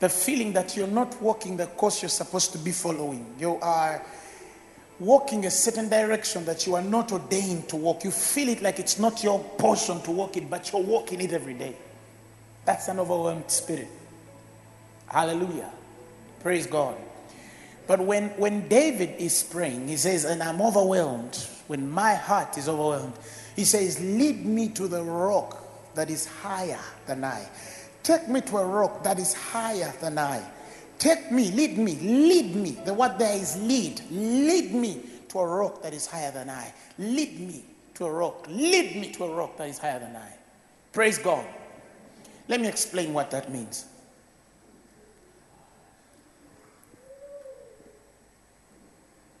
The 0.00 0.08
feeling 0.08 0.52
that 0.54 0.76
you're 0.76 0.88
not 0.88 1.20
walking 1.22 1.56
the 1.56 1.66
course 1.66 2.02
you're 2.02 2.08
supposed 2.08 2.52
to 2.52 2.58
be 2.58 2.72
following. 2.72 3.34
You 3.38 3.58
are 3.62 4.04
walking 4.98 5.46
a 5.46 5.50
certain 5.50 5.88
direction 5.88 6.44
that 6.44 6.66
you 6.66 6.74
are 6.74 6.82
not 6.82 7.12
ordained 7.12 7.68
to 7.68 7.76
walk. 7.76 8.04
You 8.04 8.10
feel 8.10 8.48
it 8.48 8.62
like 8.62 8.78
it's 8.78 8.98
not 8.98 9.22
your 9.22 9.38
portion 9.58 10.00
to 10.02 10.10
walk 10.10 10.36
it, 10.36 10.50
but 10.50 10.72
you're 10.72 10.82
walking 10.82 11.20
it 11.20 11.32
every 11.32 11.54
day. 11.54 11.76
That's 12.64 12.88
an 12.88 13.00
overwhelmed 13.00 13.50
spirit. 13.50 13.88
Hallelujah. 15.06 15.70
Praise 16.40 16.66
God. 16.66 16.96
But 17.86 18.00
when, 18.00 18.28
when 18.30 18.68
David 18.68 19.16
is 19.18 19.42
praying, 19.42 19.88
he 19.88 19.96
says, 19.96 20.24
and 20.24 20.42
I'm 20.42 20.62
overwhelmed, 20.62 21.36
when 21.66 21.90
my 21.90 22.14
heart 22.14 22.56
is 22.56 22.68
overwhelmed, 22.68 23.14
he 23.56 23.64
says, 23.64 24.00
lead 24.00 24.46
me 24.46 24.68
to 24.70 24.88
the 24.88 25.02
rock 25.02 25.61
that 25.94 26.10
is 26.10 26.26
higher 26.26 26.80
than 27.06 27.24
I. 27.24 27.46
Take 28.02 28.28
me 28.28 28.40
to 28.42 28.58
a 28.58 28.66
rock 28.66 29.02
that 29.04 29.18
is 29.18 29.34
higher 29.34 29.92
than 30.00 30.18
I. 30.18 30.42
Take 30.98 31.30
me, 31.32 31.50
lead 31.50 31.78
me, 31.78 31.96
lead 31.96 32.54
me. 32.54 32.70
The 32.84 32.94
word 32.94 33.18
there 33.18 33.36
is 33.36 33.60
lead. 33.60 34.00
Lead 34.10 34.72
me 34.72 35.02
to 35.28 35.38
a 35.38 35.46
rock 35.46 35.82
that 35.82 35.92
is 35.92 36.06
higher 36.06 36.30
than 36.30 36.50
I. 36.50 36.72
Lead 36.98 37.40
me 37.40 37.64
to 37.94 38.06
a 38.06 38.12
rock. 38.12 38.46
Lead 38.48 38.96
me 38.96 39.10
to 39.12 39.24
a 39.24 39.34
rock 39.34 39.56
that 39.56 39.68
is 39.68 39.78
higher 39.78 39.98
than 39.98 40.14
I. 40.16 40.32
Praise 40.92 41.18
God. 41.18 41.46
Let 42.48 42.60
me 42.60 42.68
explain 42.68 43.14
what 43.14 43.30
that 43.30 43.50
means. 43.52 43.86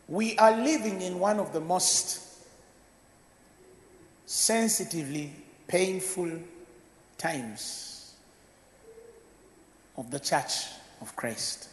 We 0.08 0.36
are 0.38 0.56
living 0.56 1.00
in 1.00 1.18
one 1.18 1.38
of 1.38 1.52
the 1.52 1.60
most 1.60 2.20
sensitively 4.26 5.32
painful 5.72 6.30
times 7.16 8.12
of 9.96 10.10
the 10.10 10.20
church 10.20 10.66
of 11.00 11.16
Christ. 11.16 11.70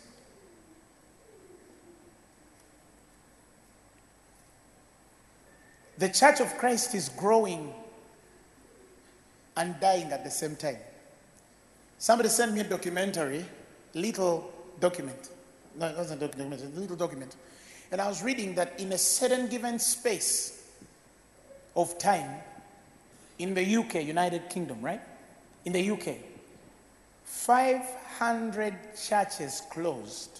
The 5.97 6.07
church 6.07 6.39
of 6.39 6.57
Christ 6.57 6.95
is 6.95 7.09
growing 7.09 7.73
and 9.57 9.77
dying 9.81 10.13
at 10.13 10.23
the 10.23 10.31
same 10.31 10.55
time. 10.55 10.77
Somebody 11.97 12.29
sent 12.29 12.53
me 12.53 12.61
a 12.61 12.63
documentary, 12.63 13.43
little 13.93 14.49
document. 14.79 15.27
No, 15.77 15.87
it 15.87 15.97
wasn't 15.97 16.23
a 16.23 16.27
document, 16.27 16.61
a 16.63 16.79
little 16.79 16.95
document. 16.95 17.35
And 17.91 17.99
I 17.99 18.07
was 18.07 18.23
reading 18.23 18.55
that 18.55 18.79
in 18.79 18.93
a 18.93 18.97
certain 18.97 19.47
given 19.47 19.77
space 19.77 20.69
of 21.75 21.97
time 21.99 22.29
in 23.39 23.53
the 23.53 23.77
UK, 23.77 24.05
United 24.05 24.49
Kingdom, 24.49 24.81
right? 24.81 25.01
In 25.65 25.73
the 25.73 25.91
UK, 25.91 26.15
500 27.23 28.73
churches 28.95 29.63
closed. 29.71 30.39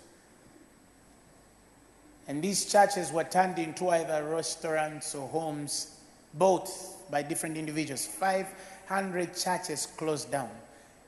And 2.28 2.44
these 2.44 2.72
churches 2.72 3.12
were 3.12 3.24
turned 3.24 3.58
into 3.58 3.90
either 3.90 4.24
restaurants 4.24 5.16
or 5.16 5.28
homes, 5.30 5.98
both 6.36 6.98
by 7.10 7.24
different 7.24 7.58
individuals. 7.58 8.06
500 8.06 9.36
churches 9.36 9.88
closed 9.98 10.32
down. 10.32 10.52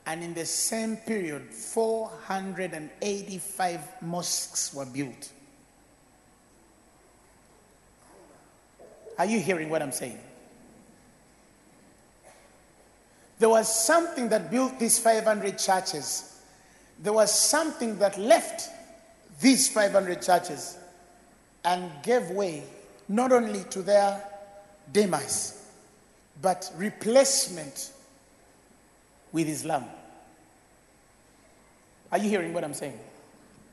And 0.08 0.24
in 0.24 0.34
the 0.34 0.46
same 0.46 0.98
period, 0.98 1.52
485 1.52 4.02
mosques 4.02 4.74
were 4.74 4.86
built. 4.86 5.32
Are 9.20 9.26
you 9.26 9.40
hearing 9.40 9.70
what 9.70 9.84
I'm 9.84 9.92
saying? 9.92 10.18
There 13.42 13.50
was 13.50 13.74
something 13.74 14.30
that 14.30 14.52
built 14.52 14.78
these 14.78 15.00
500 15.00 15.58
churches. 15.58 16.40
There 17.02 17.12
was 17.12 17.34
something 17.34 17.98
that 17.98 18.16
left 18.20 18.70
these 19.42 19.68
500 19.68 20.22
churches 20.22 20.78
and 21.66 21.90
gave 22.04 22.30
way 22.30 22.62
not 23.10 23.32
only 23.32 23.64
to 23.72 23.82
their 23.82 24.24
demise, 24.94 25.60
but 26.40 26.72
replacement 26.78 27.90
with 29.32 29.48
Islam. 29.48 29.86
Are 32.12 32.20
you 32.20 32.30
hearing 32.30 32.54
what 32.54 32.64
I'm 32.64 32.76
saying? 32.76 33.00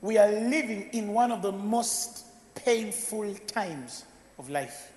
We 0.01 0.17
are 0.17 0.33
living 0.33 0.89
in 0.93 1.13
one 1.13 1.31
of 1.31 1.43
the 1.43 1.53
most 1.53 2.25
painful 2.55 3.35
times 3.47 4.07
of 4.39 4.49
life. 4.49 4.93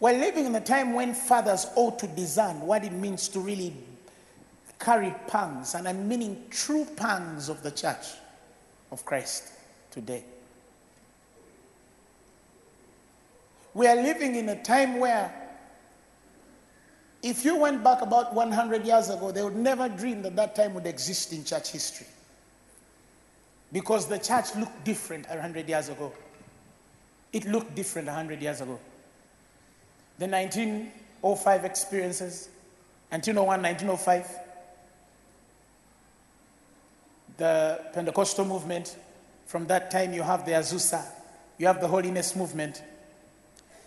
We're 0.00 0.18
living 0.18 0.46
in 0.46 0.54
a 0.56 0.60
time 0.60 0.94
when 0.94 1.12
fathers 1.12 1.66
ought 1.76 1.98
to 1.98 2.06
discern 2.06 2.62
what 2.62 2.84
it 2.84 2.92
means 2.92 3.28
to 3.28 3.40
really 3.40 3.74
carry 4.78 5.14
pangs, 5.28 5.74
and 5.74 5.86
I'm 5.86 6.08
meaning 6.08 6.42
true 6.48 6.86
pangs 6.96 7.50
of 7.50 7.62
the 7.62 7.70
church 7.70 8.06
of 8.90 9.04
Christ 9.04 9.52
today. 9.90 10.24
We 13.74 13.86
are 13.86 13.96
living 13.96 14.36
in 14.36 14.48
a 14.48 14.60
time 14.62 14.98
where 14.98 15.32
if 17.22 17.44
you 17.44 17.56
went 17.56 17.84
back 17.84 18.00
about 18.00 18.34
100 18.34 18.86
years 18.86 19.10
ago, 19.10 19.30
they 19.30 19.42
would 19.42 19.54
never 19.54 19.86
dream 19.90 20.22
that 20.22 20.34
that 20.36 20.56
time 20.56 20.72
would 20.74 20.86
exist 20.86 21.34
in 21.34 21.44
church 21.44 21.72
history. 21.72 22.06
Because 23.70 24.08
the 24.08 24.18
church 24.18 24.56
looked 24.56 24.82
different 24.84 25.28
100 25.28 25.68
years 25.68 25.90
ago. 25.90 26.12
It 27.32 27.44
looked 27.44 27.74
different 27.74 28.08
100 28.08 28.40
years 28.40 28.62
ago. 28.62 28.80
The 30.20 30.28
1905 30.28 31.64
experiences, 31.64 32.50
1901, 33.08 33.62
1905, 33.62 34.38
the 37.38 37.80
Pentecostal 37.94 38.44
movement. 38.44 38.98
From 39.46 39.66
that 39.68 39.90
time, 39.90 40.12
you 40.12 40.20
have 40.20 40.44
the 40.44 40.52
Azusa, 40.52 41.06
you 41.56 41.66
have 41.66 41.80
the 41.80 41.88
Holiness 41.88 42.36
movement, 42.36 42.82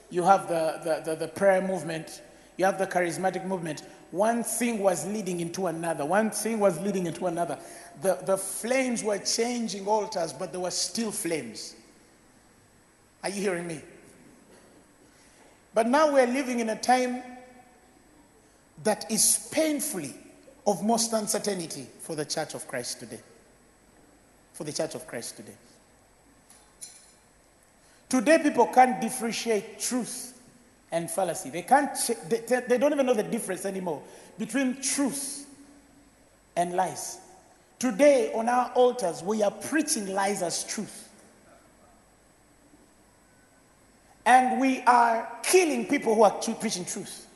you 0.09 0.23
have 0.23 0.47
the, 0.47 0.81
the, 0.83 1.11
the, 1.11 1.15
the 1.17 1.27
prayer 1.27 1.61
movement, 1.61 2.23
you 2.57 2.65
have 2.65 2.79
the 2.79 2.87
charismatic 2.87 3.45
movement. 3.45 3.83
One 4.09 4.43
thing 4.43 4.79
was 4.79 5.05
leading 5.05 5.39
into 5.39 5.67
another. 5.67 6.03
One 6.03 6.31
thing 6.31 6.59
was 6.59 6.79
leading 6.79 7.05
into 7.05 7.27
another. 7.27 7.59
The, 8.01 8.15
the 8.25 8.37
flames 8.39 9.03
were 9.03 9.19
changing 9.19 9.85
altars, 9.85 10.33
but 10.33 10.51
there 10.51 10.61
were 10.61 10.71
still 10.71 11.11
flames. 11.11 11.75
Are 13.21 13.29
you 13.29 13.39
hearing 13.39 13.67
me? 13.67 13.83
But 15.73 15.87
now 15.87 16.13
we're 16.13 16.27
living 16.27 16.59
in 16.59 16.69
a 16.69 16.75
time 16.75 17.23
that 18.83 19.09
is 19.11 19.49
painfully 19.51 20.13
of 20.67 20.83
most 20.83 21.13
uncertainty 21.13 21.87
for 21.99 22.15
the 22.15 22.25
church 22.25 22.53
of 22.53 22.67
Christ 22.67 22.99
today. 22.99 23.19
For 24.53 24.63
the 24.63 24.71
church 24.71 24.95
of 24.95 25.07
Christ 25.07 25.37
today. 25.37 25.55
Today, 28.09 28.37
people 28.37 28.67
can't 28.67 29.01
differentiate 29.01 29.79
truth 29.79 30.39
and 30.91 31.09
fallacy. 31.09 31.49
They 31.49 31.63
can't, 31.63 31.89
they, 32.29 32.37
they- 32.41 32.61
they 32.67 32.77
don't 32.77 32.93
even 32.93 33.07
know 33.07 33.15
the 33.15 33.23
difference 33.23 33.65
anymore 33.65 34.03
between 34.37 34.79
truth 34.81 35.47
and 36.55 36.73
lies. 36.73 37.17
Today, 37.79 38.31
on 38.33 38.47
our 38.47 38.71
altars, 38.75 39.23
we 39.23 39.41
are 39.41 39.49
preaching 39.51 40.13
lies 40.13 40.43
as 40.43 40.63
truth. 40.63 41.02
And 44.25 44.59
we 44.59 44.81
are 44.81 45.27
killing 45.43 45.85
people 45.85 46.15
who 46.15 46.23
are 46.23 46.31
preaching 46.31 46.85
truth. 46.85 47.27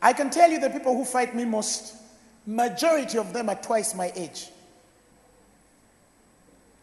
I 0.00 0.12
can 0.12 0.30
tell 0.30 0.50
you 0.50 0.60
the 0.60 0.70
people 0.70 0.94
who 0.94 1.04
fight 1.04 1.34
me 1.34 1.44
most, 1.44 1.94
majority 2.46 3.18
of 3.18 3.32
them 3.32 3.48
are 3.48 3.54
twice 3.54 3.94
my 3.94 4.12
age. 4.14 4.48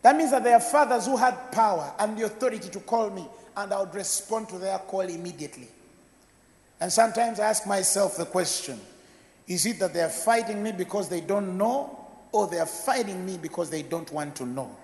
That 0.01 0.15
means 0.15 0.31
that 0.31 0.43
there 0.43 0.55
are 0.55 0.59
fathers 0.59 1.05
who 1.05 1.17
had 1.17 1.51
power 1.51 1.93
and 1.99 2.17
the 2.17 2.25
authority 2.25 2.69
to 2.69 2.79
call 2.79 3.09
me, 3.11 3.27
and 3.55 3.71
I 3.71 3.79
would 3.79 3.93
respond 3.93 4.49
to 4.49 4.57
their 4.57 4.79
call 4.79 5.01
immediately. 5.01 5.67
And 6.79 6.91
sometimes 6.91 7.39
I 7.39 7.49
ask 7.49 7.67
myself 7.67 8.17
the 8.17 8.25
question 8.25 8.79
is 9.47 9.65
it 9.65 9.79
that 9.79 9.93
they 9.93 10.01
are 10.01 10.09
fighting 10.09 10.63
me 10.63 10.71
because 10.71 11.09
they 11.09 11.21
don't 11.21 11.57
know, 11.57 12.07
or 12.31 12.47
they 12.47 12.59
are 12.59 12.65
fighting 12.65 13.25
me 13.25 13.37
because 13.37 13.69
they 13.69 13.83
don't 13.83 14.11
want 14.11 14.35
to 14.37 14.45
know? 14.45 14.75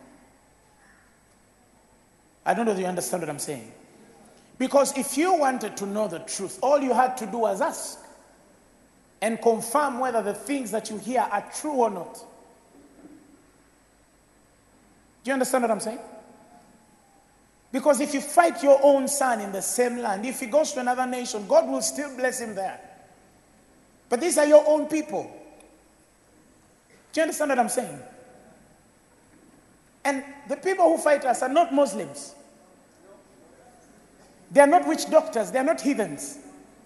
I 2.48 2.54
don't 2.54 2.66
know 2.66 2.72
if 2.72 2.80
you 2.80 2.86
understand 2.86 3.22
what 3.24 3.30
I'm 3.30 3.39
saying. 3.39 3.70
Because 4.58 4.98
if 4.98 5.18
you 5.18 5.34
wanted 5.34 5.76
to 5.78 5.86
know 5.86 6.08
the 6.08 6.20
truth, 6.20 6.58
all 6.64 6.80
you 6.80 6.93
had 6.93 7.18
to 7.18 7.26
do 7.28 7.39
was 7.39 7.60
ask 7.60 8.00
and 9.22 9.39
confirm 9.41 10.00
whether 10.00 10.22
the 10.24 10.34
things 10.34 10.72
that 10.72 10.89
you 10.89 10.98
hear 10.98 11.20
are 11.20 11.45
true 11.60 11.74
or 11.74 11.89
not. 11.89 12.16
Do 15.24 15.30
you 15.30 15.34
understand 15.34 15.64
what 15.64 15.72
I'm 15.72 15.82
saying? 15.82 16.00
Because 17.70 18.00
if 18.00 18.14
you 18.14 18.22
fight 18.22 18.64
your 18.64 18.80
own 18.82 19.10
son 19.10 19.41
in 19.41 19.52
the 19.52 19.62
same 19.62 19.98
land, 19.98 20.26
if 20.26 20.39
he 20.39 20.45
goes 20.45 20.72
to 20.72 20.80
another 20.80 21.06
nation, 21.06 21.45
God 21.48 21.68
will 21.68 21.82
still 21.82 22.16
bless 22.16 22.39
him 22.39 22.56
there. 22.56 22.80
But 24.08 24.22
these 24.22 24.38
are 24.38 24.45
your 24.45 24.64
own 24.66 24.86
people. 24.86 25.30
Do 27.12 27.20
you 27.20 27.24
understand 27.24 27.50
what 27.50 27.60
I'm 27.60 27.68
saying? 27.68 28.00
And 30.06 30.24
the 30.48 30.56
people 30.56 30.86
who 30.86 30.98
fight 30.98 31.26
us 31.26 31.41
are 31.41 31.50
not 31.50 31.74
Muslims. 31.74 32.36
They 34.52 34.62
are 34.62 34.68
not 34.68 34.88
witch 34.88 35.10
doctors. 35.10 35.52
They 35.52 35.60
are 35.60 35.64
not 35.64 35.82
heathens. 35.82 36.38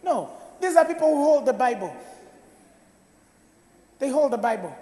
No. 0.03 0.29
These 0.61 0.75
are 0.75 0.85
people 0.85 1.07
who 1.07 1.23
hold 1.23 1.45
the 1.45 1.53
Bible. 1.53 1.95
They 3.99 4.09
hold 4.09 4.31
the 4.31 4.37
Bible. 4.37 4.75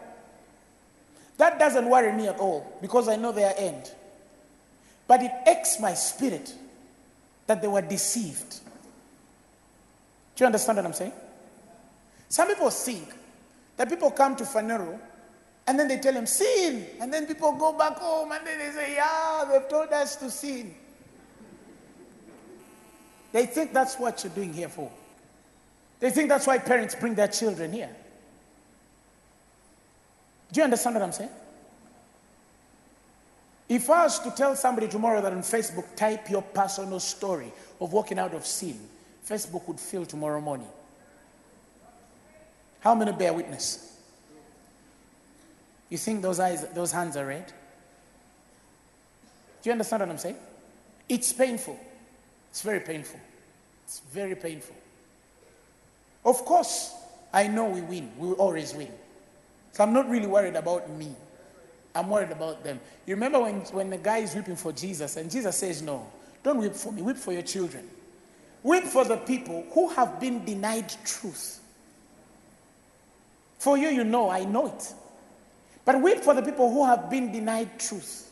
That 1.38 1.60
doesn't 1.60 1.90
worry 1.90 2.12
me 2.12 2.28
at 2.28 2.40
all 2.40 2.78
because 2.82 3.08
I 3.08 3.16
know 3.16 3.32
their 3.32 3.54
end. 3.58 3.92
But 5.08 5.24
it 5.24 5.32
aches 5.48 5.80
my 5.80 5.94
spirit 5.94 6.54
that 7.48 7.62
they 7.62 7.68
were 7.68 7.82
deceived. 7.82 8.60
Do 10.36 10.44
you 10.44 10.46
understand 10.46 10.78
what 10.78 10.86
I'm 10.86 10.94
saying? 10.94 11.14
Some 12.30 12.48
people 12.48 12.70
think 12.70 13.14
that 13.78 13.90
people 13.90 14.12
come 14.12 14.36
to 14.36 14.44
Phaneroo 14.44 15.00
and 15.68 15.80
then 15.80 15.88
they 15.88 15.98
tell 15.98 16.14
them, 16.14 16.26
sin. 16.26 16.86
And 17.00 17.14
then 17.14 17.26
people 17.26 17.54
go 17.54 17.78
back 17.78 17.98
home 17.98 18.32
and 18.32 18.46
then 18.46 18.60
they 18.60 18.72
say, 18.72 18.96
yeah, 18.96 19.46
they've 19.50 19.68
told 19.70 19.90
us 19.90 20.16
to 20.18 20.30
sin. 20.30 20.74
They 23.32 23.46
think 23.46 23.74
that's 23.74 23.98
what 24.00 24.24
you're 24.24 24.34
doing 24.34 24.54
here 24.54 24.70
for. 24.70 24.92
They 26.00 26.10
think 26.10 26.30
that's 26.30 26.48
why 26.48 26.58
parents 26.58 26.96
bring 26.96 27.16
their 27.16 27.28
children 27.28 27.72
here. 27.72 27.90
Do 30.52 30.60
you 30.60 30.64
understand 30.64 30.96
what 30.96 31.04
I'm 31.04 31.12
saying? 31.12 31.30
If 33.68 33.88
I 33.90 34.04
was 34.04 34.20
to 34.20 34.32
tell 34.32 34.56
somebody 34.56 34.88
tomorrow 34.88 35.22
that 35.22 35.32
on 35.32 35.42
Facebook, 35.42 35.96
type 35.96 36.30
your 36.30 36.42
personal 36.42 37.00
story 37.00 37.52
of 37.80 37.94
walking 37.94 38.18
out 38.18 38.34
of 38.34 38.46
sin, 38.46 38.80
Facebook 39.28 39.68
would 39.68 39.80
fill 39.80 40.06
tomorrow 40.06 40.42
morning. 40.42 40.68
How 42.80 42.96
many 42.96 43.12
bear 43.12 43.32
witness? 43.34 43.98
You 45.90 45.98
think 45.98 46.22
those 46.22 46.40
eyes, 46.40 46.66
those 46.74 46.92
hands 46.92 47.16
are 47.16 47.26
red? 47.26 47.46
Do 49.62 49.70
you 49.70 49.72
understand 49.72 50.02
what 50.02 50.10
I'm 50.10 50.18
saying? 50.18 50.38
It's 51.08 51.34
painful. 51.34 51.80
It's 52.50 52.62
very 52.62 52.80
painful. 52.80 53.20
It's 53.86 54.00
very 54.12 54.36
painful. 54.36 54.76
Of 56.26 56.46
course, 56.46 56.94
I 57.34 57.48
know 57.48 57.66
we 57.66 57.82
win. 57.82 58.12
We 58.18 58.32
always 58.34 58.74
win. 58.74 58.92
So 59.72 59.84
I'm 59.84 59.94
not 59.94 60.10
really 60.10 60.28
worried 60.28 60.56
about 60.56 60.90
me. 60.90 61.16
I'm 61.96 62.10
worried 62.10 62.32
about 62.32 62.64
them. 62.64 62.80
You 63.06 63.16
remember 63.16 63.40
when, 63.40 63.62
when 63.72 63.90
the 63.90 63.98
guy 63.98 64.20
is 64.20 64.36
weeping 64.36 64.56
for 64.56 64.72
Jesus 64.72 65.18
and 65.18 65.30
Jesus 65.30 65.56
says, 65.58 65.82
No, 65.82 66.08
don't 66.44 66.58
weep 66.58 66.74
for 66.74 66.92
me, 66.92 67.02
weep 67.02 67.18
for 67.18 67.34
your 67.34 67.42
children. 67.42 67.88
Weep 68.62 68.84
for 68.84 69.06
the 69.06 69.18
people 69.18 69.66
who 69.72 69.90
have 69.90 70.20
been 70.20 70.44
denied 70.44 70.94
truth. 71.06 71.60
For 73.58 73.78
you, 73.78 73.90
you 73.90 74.04
know, 74.04 74.30
I 74.30 74.44
know 74.46 74.68
it. 74.68 74.94
But 75.86 76.02
weep 76.02 76.20
for 76.20 76.34
the 76.34 76.42
people 76.42 76.72
who 76.72 76.86
have 76.86 77.10
been 77.10 77.32
denied 77.32 77.80
truth. 77.80 78.32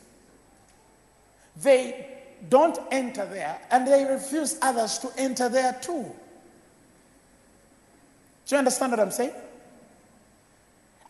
They 1.60 2.17
don't 2.48 2.78
enter 2.90 3.26
there 3.26 3.60
and 3.70 3.86
they 3.86 4.04
refuse 4.04 4.58
others 4.62 4.98
to 4.98 5.10
enter 5.16 5.48
there 5.48 5.78
too. 5.80 6.04
Do 8.46 8.54
you 8.54 8.58
understand 8.58 8.92
what 8.92 9.00
I'm 9.00 9.10
saying? 9.10 9.32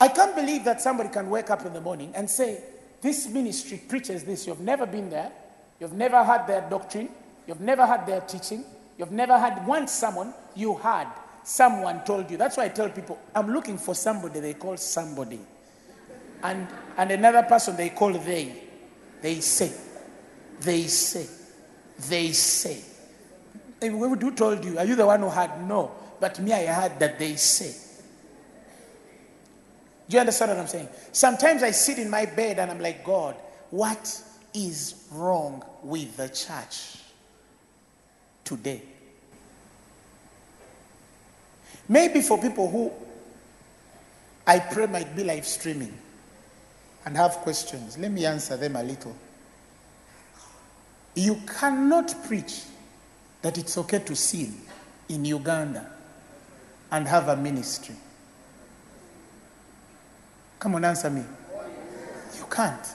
I 0.01 0.09
can't 0.09 0.35
believe 0.35 0.65
that 0.65 0.81
somebody 0.81 1.09
can 1.09 1.29
wake 1.31 1.51
up 1.51 1.67
in 1.67 1.73
the 1.73 1.81
morning 1.81 2.13
and 2.15 2.29
say, 2.29 2.61
This 3.01 3.29
ministry 3.29 3.81
preaches 3.89 4.25
this. 4.25 4.47
You've 4.47 4.61
never 4.61 4.87
been 4.87 5.11
there. 5.11 5.33
You've 5.81 5.93
never 5.93 6.23
had 6.25 6.47
their 6.47 6.69
doctrine. 6.69 7.09
You've 7.47 7.61
never 7.61 7.87
had 7.87 8.07
their 8.07 8.21
teaching. 8.21 8.65
You've 8.97 9.13
never 9.13 9.39
had 9.39 9.67
one 9.67 9.89
someone 9.89 10.35
you 10.55 10.77
had. 10.77 11.09
Someone 11.45 12.05
told 12.05 12.31
you. 12.31 12.37
That's 12.37 12.57
why 12.57 12.65
I 12.65 12.69
tell 12.69 12.91
people, 12.91 13.19
I'm 13.35 13.53
looking 13.53 13.79
for 13.79 13.95
somebody 13.95 14.41
they 14.41 14.55
call 14.55 14.77
somebody. 14.77 15.41
And, 16.43 16.67
and 16.97 17.11
another 17.11 17.43
person 17.43 17.77
they 17.77 17.91
call 17.91 18.13
they. 18.13 18.65
They 19.23 19.41
say. 19.41 19.73
They 20.61 20.85
say. 20.85 21.27
They 22.09 22.33
say. 22.33 22.83
Who 23.81 24.31
told 24.33 24.65
you? 24.65 24.79
Are 24.79 24.85
you 24.85 24.97
the 24.97 25.07
one 25.07 25.21
who 25.21 25.29
had? 25.29 25.67
No. 25.67 25.93
But 26.21 26.41
me, 26.41 26.53
I 26.53 26.67
heard 26.67 26.99
that 26.99 27.19
they 27.19 27.37
say. 27.37 27.75
Do 30.09 30.15
you 30.17 30.21
understand 30.21 30.53
what 30.53 30.61
I'm 30.61 30.67
saying? 30.67 30.89
Sometimes 31.13 31.63
I 31.63 31.71
sit 31.71 31.99
in 31.99 32.09
my 32.09 32.25
bed 32.25 32.59
and 32.59 32.71
I'm 32.71 32.81
like, 32.81 33.05
God, 33.05 33.37
what 33.71 34.23
is 34.55 35.07
wrong 35.13 35.63
with 35.83 36.17
the 36.17 36.29
church 36.29 36.97
today? 38.43 38.83
Maybe 41.89 42.23
for 42.23 42.41
people 42.41 42.71
who 42.71 42.91
I 44.47 44.61
pray 44.61 44.87
might 44.87 45.15
be 45.15 45.25
live 45.25 45.47
streaming 45.47 45.97
and 47.05 47.17
have 47.17 47.33
questions, 47.37 47.99
let 47.99 48.11
me 48.11 48.25
answer 48.25 48.57
them 48.57 48.77
a 48.77 48.83
little. 48.83 49.15
You 51.15 51.41
cannot 51.47 52.15
preach 52.27 52.63
that 53.43 53.59
it's 53.59 53.77
okay 53.79 53.99
to 54.01 54.17
sin 54.17 54.55
in 55.09 55.25
Uganda 55.25 55.91
and 56.91 57.07
have 57.07 57.29
a 57.29 57.37
ministry. 57.37 57.95
Come 60.59 60.75
on, 60.75 60.85
answer 60.85 61.11
me. 61.11 61.23
You 62.37 62.45
can't. 62.51 62.95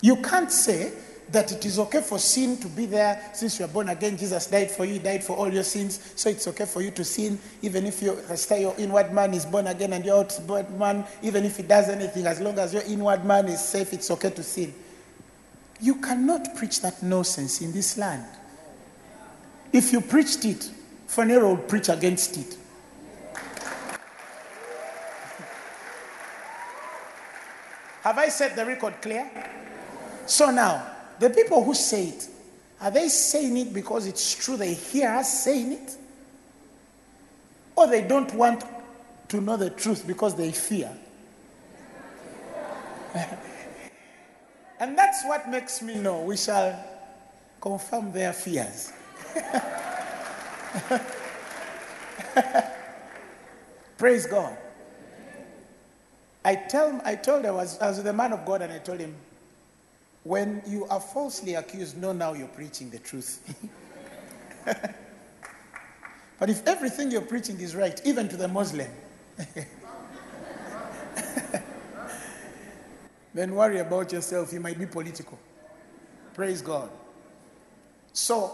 You 0.00 0.16
can't 0.16 0.50
say 0.50 0.92
that 1.30 1.50
it 1.50 1.64
is 1.64 1.78
okay 1.78 2.00
for 2.02 2.18
sin 2.18 2.58
to 2.58 2.68
be 2.68 2.84
there 2.86 3.30
since 3.32 3.58
you 3.58 3.64
are 3.64 3.68
born 3.68 3.88
again. 3.88 4.16
Jesus 4.16 4.46
died 4.48 4.70
for 4.70 4.84
you, 4.84 4.94
he 4.94 4.98
died 4.98 5.24
for 5.24 5.36
all 5.36 5.50
your 5.50 5.62
sins, 5.62 6.12
so 6.14 6.28
it's 6.28 6.46
okay 6.48 6.66
for 6.66 6.82
you 6.82 6.90
to 6.90 7.04
sin, 7.04 7.38
even 7.62 7.86
if 7.86 8.02
your, 8.02 8.16
your 8.58 8.74
inward 8.78 9.12
man 9.12 9.32
is 9.32 9.46
born 9.46 9.66
again 9.66 9.94
and 9.94 10.04
your 10.04 10.18
outward 10.20 10.70
man, 10.78 11.06
even 11.22 11.44
if 11.44 11.56
he 11.56 11.62
does 11.62 11.88
anything, 11.88 12.26
as 12.26 12.40
long 12.40 12.58
as 12.58 12.74
your 12.74 12.82
inward 12.82 13.24
man 13.24 13.48
is 13.48 13.64
safe, 13.64 13.92
it's 13.92 14.10
okay 14.10 14.30
to 14.30 14.42
sin. 14.42 14.74
You 15.82 15.96
cannot 15.96 16.54
preach 16.54 16.80
that 16.82 17.02
nonsense 17.02 17.60
in 17.60 17.72
this 17.72 17.98
land. 17.98 18.24
If 19.72 19.92
you 19.92 20.00
preached 20.00 20.44
it, 20.44 20.70
Phaneroo 21.08 21.56
would 21.56 21.68
preach 21.68 21.88
against 21.88 22.36
it. 22.36 22.56
Have 28.02 28.16
I 28.16 28.28
set 28.28 28.54
the 28.54 28.64
record 28.64 28.94
clear? 29.02 29.28
So 30.26 30.52
now, 30.52 30.86
the 31.18 31.30
people 31.30 31.64
who 31.64 31.74
say 31.74 32.06
it, 32.06 32.28
are 32.80 32.92
they 32.92 33.08
saying 33.08 33.56
it 33.56 33.74
because 33.74 34.06
it's 34.06 34.36
true 34.36 34.56
they 34.56 34.74
hear 34.74 35.08
us 35.10 35.42
saying 35.42 35.72
it? 35.72 35.96
Or 37.74 37.88
they 37.88 38.02
don't 38.02 38.32
want 38.34 38.64
to 39.28 39.40
know 39.40 39.56
the 39.56 39.70
truth 39.70 40.06
because 40.06 40.36
they 40.36 40.52
fear? 40.52 40.90
and 44.82 44.98
that's 44.98 45.24
what 45.24 45.48
makes 45.48 45.80
me 45.80 45.94
know 45.94 46.20
we 46.22 46.36
shall 46.36 46.76
confirm 47.60 48.10
their 48.10 48.32
fears. 48.32 48.92
Praise 53.96 54.26
God. 54.26 54.56
I 56.44 56.56
tell 56.56 57.00
I 57.04 57.14
told 57.14 57.46
I 57.46 57.52
was, 57.52 57.78
I 57.78 57.90
was 57.90 58.02
the 58.02 58.12
man 58.12 58.32
of 58.32 58.44
God 58.44 58.62
and 58.62 58.72
I 58.72 58.78
told 58.78 58.98
him, 58.98 59.14
when 60.24 60.60
you 60.66 60.86
are 60.86 60.98
falsely 60.98 61.54
accused, 61.54 61.96
know 61.96 62.12
now 62.12 62.32
you're 62.32 62.48
preaching 62.48 62.90
the 62.90 62.98
truth. 62.98 63.38
but 64.64 66.50
if 66.50 66.66
everything 66.66 67.12
you're 67.12 67.20
preaching 67.20 67.60
is 67.60 67.76
right, 67.76 68.00
even 68.04 68.28
to 68.28 68.36
the 68.36 68.48
Muslim, 68.48 68.90
then 73.34 73.54
worry 73.54 73.78
about 73.78 74.12
yourself. 74.12 74.52
You 74.52 74.60
might 74.60 74.78
be 74.78 74.86
political. 74.86 75.38
Praise 76.34 76.62
God. 76.62 76.90
So 78.12 78.52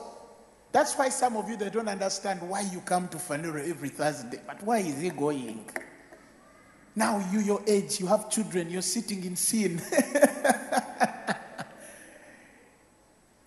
that's 0.72 0.94
why 0.96 1.08
some 1.08 1.36
of 1.36 1.48
you 1.48 1.56
they 1.56 1.70
don't 1.70 1.88
understand 1.88 2.40
why 2.48 2.60
you 2.60 2.80
come 2.80 3.08
to 3.08 3.16
Phaneroo 3.16 3.68
every 3.68 3.88
Thursday. 3.88 4.40
But 4.46 4.62
why 4.62 4.78
is 4.78 5.00
he 5.00 5.10
going? 5.10 5.64
Now 6.94 7.24
you 7.32 7.40
your 7.40 7.62
age, 7.66 8.00
you 8.00 8.06
have 8.06 8.30
children, 8.30 8.70
you're 8.70 8.82
sitting 8.82 9.24
in 9.24 9.36
sin. 9.36 9.80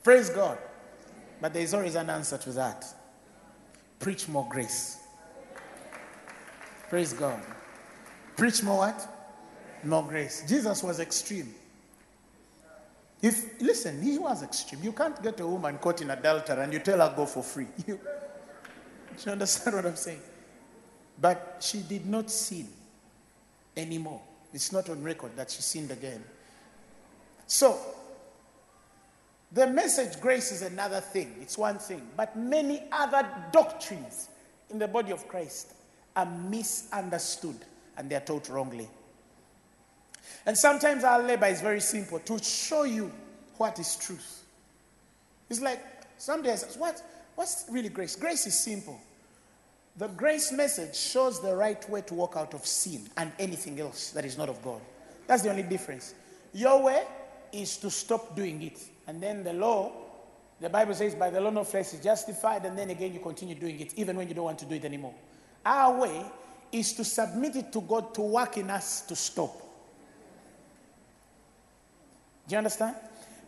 Praise 0.04 0.30
God. 0.30 0.58
But 1.40 1.54
there 1.54 1.64
is 1.64 1.74
always 1.74 1.96
an 1.96 2.10
answer 2.10 2.38
to 2.38 2.52
that. 2.54 2.86
Preach 4.00 4.28
more 4.28 4.48
grace. 4.50 5.00
Praise 6.90 7.14
God. 7.14 7.42
Preach 8.36 8.64
more 8.64 8.80
what? 8.80 9.21
More 9.84 10.04
grace. 10.04 10.44
Jesus 10.48 10.84
was 10.84 11.00
extreme. 11.00 11.54
If 13.22 13.62
listen, 13.62 14.02
he 14.02 14.18
was 14.18 14.42
extreme. 14.44 14.84
You 14.84 14.92
can't 14.92 15.22
get 15.22 15.40
a 15.40 15.48
woman 15.48 15.78
caught 15.78 16.02
in 16.02 16.10
adultery 16.10 16.64
and 16.64 16.74
you 16.74 16.80
tell 16.80 17.00
her 17.00 17.14
go 17.16 17.26
for 17.26 17.44
free. 17.44 17.68
You, 17.88 18.00
do 19.18 19.24
you 19.26 19.32
understand 19.34 19.76
what 19.76 19.86
I'm 19.86 19.96
saying? 19.96 20.22
But 21.20 21.58
she 21.60 21.80
did 21.80 22.06
not 22.06 22.32
sin 22.32 22.68
anymore. 23.76 24.22
It's 24.54 24.72
not 24.72 24.90
on 24.90 25.04
record 25.04 25.36
that 25.36 25.52
she 25.52 25.62
sinned 25.62 25.92
again. 25.92 26.24
So 27.46 27.78
the 29.52 29.68
message 29.68 30.20
grace 30.22 30.52
is 30.52 30.62
another 30.62 31.02
thing. 31.02 31.36
It's 31.42 31.58
one 31.58 31.78
thing. 31.78 32.08
But 32.16 32.38
many 32.38 32.84
other 32.92 33.28
doctrines 33.52 34.30
in 34.70 34.80
the 34.80 34.88
body 34.88 35.12
of 35.12 35.28
Christ 35.28 35.74
are 36.16 36.26
misunderstood 36.26 37.58
and 37.98 38.10
they 38.10 38.16
are 38.16 38.22
taught 38.22 38.50
wrongly. 38.50 38.90
And 40.46 40.58
sometimes 40.58 41.04
our 41.04 41.22
labor 41.22 41.48
is 41.48 41.62
very 41.62 41.82
simple 41.82 42.20
to 42.20 42.44
show 42.44 42.84
you 42.84 43.12
what 43.58 43.80
is 43.80 43.96
truth. 43.96 44.44
It's 45.50 45.62
like 45.62 45.80
some 46.18 46.42
days, 46.42 46.76
what, 46.78 47.02
what's 47.36 47.66
really 47.70 47.90
grace? 47.90 48.16
Grace 48.16 48.48
is 48.48 48.58
simple. 48.60 49.00
The 49.98 50.08
grace 50.08 50.52
message 50.52 50.96
shows 50.96 51.42
the 51.42 51.56
right 51.56 51.88
way 51.90 52.02
to 52.02 52.14
walk 52.14 52.36
out 52.38 52.54
of 52.54 52.66
sin 52.66 53.10
and 53.18 53.32
anything 53.38 53.80
else 53.80 54.12
that 54.12 54.24
is 54.24 54.38
not 54.38 54.50
of 54.50 54.62
God. 54.64 54.82
That's 55.28 55.44
the 55.44 55.50
only 55.50 55.64
difference. 55.64 56.16
Your 56.54 56.82
way 56.84 57.04
is 57.52 57.78
to 57.78 57.90
stop 57.90 58.36
doing 58.36 58.62
it. 58.64 58.80
And 59.08 59.22
then 59.22 59.44
the 59.44 59.54
law, 59.54 59.92
the 60.60 60.70
Bible 60.70 60.94
says, 60.94 61.16
by 61.16 61.30
the 61.30 61.42
law 61.42 61.50
no 61.50 61.64
flesh 61.64 61.94
is 61.94 62.00
justified, 62.00 62.66
and 62.66 62.78
then 62.78 62.90
again 62.90 63.14
you 63.14 63.20
continue 63.20 63.56
doing 63.56 63.80
it, 63.80 63.94
even 63.96 64.16
when 64.16 64.28
you 64.28 64.34
don't 64.34 64.46
want 64.46 64.60
to 64.60 64.66
do 64.66 64.76
it 64.76 64.86
anymore. 64.86 65.14
Our 65.66 66.02
way 66.02 66.26
is 66.72 66.94
to 66.94 67.04
submit 67.04 67.56
it 67.58 67.74
to 67.74 67.82
God 67.82 68.14
to 68.16 68.22
work 68.22 68.58
in 68.58 68.70
us 68.70 69.02
to 69.02 69.16
stop. 69.16 69.62
Do 72.48 72.54
you 72.54 72.58
understand? 72.58 72.96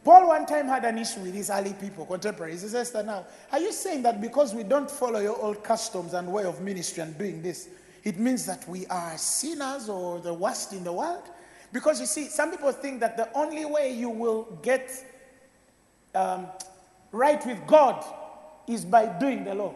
Paul 0.04 0.28
one 0.28 0.46
time 0.46 0.68
had 0.68 0.84
an 0.84 0.98
issue 0.98 1.22
with 1.22 1.34
his 1.34 1.50
early 1.50 1.74
people, 1.74 2.06
contemporaries. 2.06 2.62
He 2.62 2.68
says 2.68 2.92
that 2.92 3.06
now, 3.06 3.26
are 3.52 3.60
you 3.60 3.72
saying 3.72 4.04
that 4.04 4.20
because 4.20 4.54
we 4.54 4.64
don't 4.64 4.92
follow 4.92 5.20
your 5.20 5.42
old 5.42 5.64
customs 5.64 6.14
and 6.14 6.32
way 6.32 6.44
of 6.44 6.62
ministry 6.62 7.04
and 7.04 7.18
doing 7.18 7.42
this, 7.42 7.70
it 8.04 8.20
means 8.20 8.46
that 8.46 8.68
we 8.68 8.86
are 8.88 9.18
sinners 9.18 9.88
or 9.88 10.20
the 10.20 10.34
worst 10.34 10.74
in 10.74 10.84
the 10.84 10.92
world? 10.92 11.24
Because 11.72 12.02
you 12.02 12.06
see, 12.06 12.26
some 12.26 12.52
people 12.52 12.72
think 12.74 13.00
that 13.00 13.16
the 13.16 13.32
only 13.34 13.64
way 13.64 13.94
you 13.94 14.10
will 14.10 14.60
get 14.62 14.92
um, 16.14 16.48
right 17.12 17.44
with 17.46 17.66
God 17.66 18.04
is 18.68 18.84
by 18.84 19.06
doing 19.06 19.46
the 19.46 19.56
law. 19.56 19.74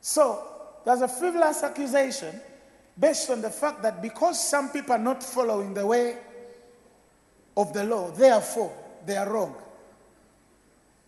So 0.00 0.42
there's 0.84 1.02
a 1.02 1.08
frivolous 1.08 1.62
accusation 1.62 2.40
based 2.98 3.28
on 3.30 3.42
the 3.42 3.50
fact 3.50 3.82
that 3.82 4.00
because 4.00 4.42
some 4.48 4.70
people 4.70 4.94
are 4.94 4.98
not 4.98 5.22
following 5.22 5.74
the 5.74 5.86
way 5.86 6.16
of 7.60 7.72
the 7.72 7.84
law, 7.84 8.10
therefore 8.10 8.72
they 9.06 9.16
are 9.16 9.28
wrong. 9.28 9.54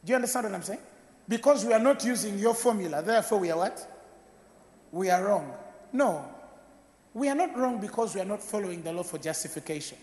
Do 0.04 0.10
you 0.10 0.16
understand 0.16 0.46
what 0.46 0.54
I'm 0.54 0.62
saying? 0.62 0.80
Because 1.28 1.64
we 1.64 1.72
are 1.72 1.78
not 1.78 2.04
using 2.04 2.38
your 2.38 2.54
formula, 2.54 3.02
therefore 3.02 3.38
we 3.38 3.50
are 3.50 3.58
what? 3.58 3.88
We 4.90 5.10
are 5.10 5.24
wrong. 5.24 5.52
No. 5.92 6.24
We 7.14 7.28
are 7.28 7.34
not 7.34 7.56
wrong 7.56 7.80
because 7.80 8.14
we 8.14 8.20
are 8.20 8.26
not 8.26 8.42
following 8.42 8.82
the 8.82 8.92
law 8.92 9.02
for 9.02 9.18
justification. 9.18 9.98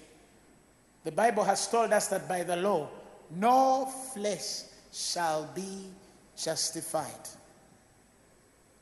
The 1.03 1.11
Bible 1.11 1.43
has 1.43 1.67
told 1.67 1.91
us 1.91 2.07
that 2.07 2.27
by 2.27 2.43
the 2.43 2.55
law, 2.55 2.89
no 3.35 3.85
flesh 4.13 4.63
shall 4.91 5.49
be 5.53 5.85
justified. 6.37 7.29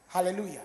Hallelujah. 0.08 0.64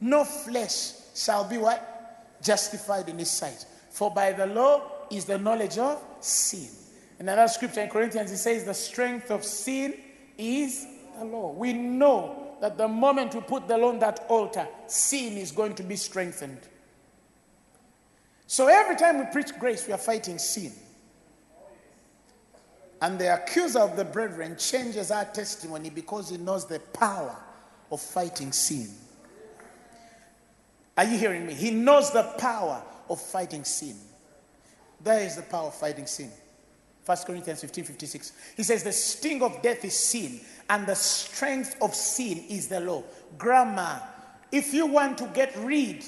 No 0.00 0.24
flesh 0.24 0.92
shall 1.14 1.44
be 1.44 1.58
what? 1.58 2.38
Justified 2.42 3.08
in 3.08 3.18
his 3.18 3.30
sight. 3.30 3.64
For 3.90 4.10
by 4.10 4.32
the 4.32 4.46
law 4.46 4.82
is 5.10 5.24
the 5.24 5.38
knowledge 5.38 5.78
of 5.78 6.02
sin. 6.24 6.68
In 7.18 7.28
another 7.28 7.48
scripture 7.48 7.80
in 7.80 7.88
Corinthians, 7.88 8.30
it 8.30 8.38
says, 8.38 8.64
The 8.64 8.74
strength 8.74 9.30
of 9.30 9.44
sin 9.44 9.94
is 10.36 10.86
the 11.18 11.24
law. 11.24 11.52
We 11.52 11.72
know 11.72 12.56
that 12.60 12.76
the 12.76 12.88
moment 12.88 13.34
we 13.34 13.40
put 13.40 13.68
the 13.68 13.76
law 13.76 13.88
on 13.88 13.98
that 14.00 14.26
altar, 14.28 14.66
sin 14.86 15.36
is 15.36 15.52
going 15.52 15.74
to 15.74 15.82
be 15.82 15.96
strengthened. 15.96 16.60
So 18.46 18.68
every 18.68 18.96
time 18.96 19.18
we 19.18 19.24
preach 19.32 19.58
grace, 19.58 19.86
we 19.86 19.92
are 19.92 19.98
fighting 19.98 20.38
sin. 20.38 20.72
And 23.02 23.18
the 23.18 23.34
accuser 23.34 23.80
of 23.80 23.96
the 23.96 24.04
brethren 24.04 24.56
changes 24.56 25.10
our 25.10 25.24
testimony 25.26 25.90
because 25.90 26.30
he 26.30 26.38
knows 26.38 26.66
the 26.66 26.80
power 26.80 27.36
of 27.90 28.00
fighting 28.00 28.52
sin. 28.52 28.88
Are 30.96 31.04
you 31.04 31.18
hearing 31.18 31.46
me? 31.46 31.52
He 31.52 31.70
knows 31.70 32.10
the 32.10 32.22
power 32.38 32.82
of 33.10 33.20
fighting 33.20 33.64
sin. 33.64 33.96
There 35.02 35.20
is 35.20 35.36
the 35.36 35.42
power 35.42 35.68
of 35.68 35.74
fighting 35.74 36.06
sin. 36.06 36.30
1 37.04 37.18
Corinthians 37.24 37.60
15 37.60 37.84
56. 37.84 38.32
He 38.56 38.62
says, 38.64 38.82
The 38.82 38.92
sting 38.92 39.42
of 39.42 39.62
death 39.62 39.84
is 39.84 39.96
sin, 39.96 40.40
and 40.68 40.86
the 40.86 40.96
strength 40.96 41.76
of 41.80 41.94
sin 41.94 42.44
is 42.48 42.68
the 42.68 42.80
law. 42.80 43.04
Grammar. 43.38 44.02
If 44.50 44.74
you 44.74 44.86
want 44.86 45.18
to 45.18 45.26
get 45.26 45.56
rid 45.58 46.04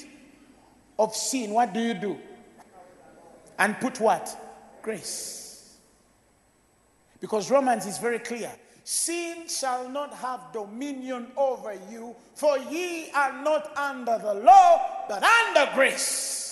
of 0.97 1.15
sin, 1.15 1.51
what 1.51 1.73
do 1.73 1.79
you 1.79 1.93
do? 1.93 2.17
And 3.57 3.77
put 3.79 3.99
what? 3.99 4.35
Grace. 4.81 5.77
Because 7.19 7.51
Romans 7.51 7.85
is 7.85 7.97
very 7.97 8.19
clear. 8.19 8.51
Sin 8.83 9.47
shall 9.47 9.87
not 9.89 10.13
have 10.15 10.51
dominion 10.51 11.27
over 11.37 11.77
you, 11.91 12.15
for 12.33 12.57
ye 12.57 13.11
are 13.11 13.43
not 13.43 13.77
under 13.77 14.17
the 14.17 14.33
law, 14.33 15.05
but 15.07 15.23
under 15.23 15.71
grace. 15.75 16.48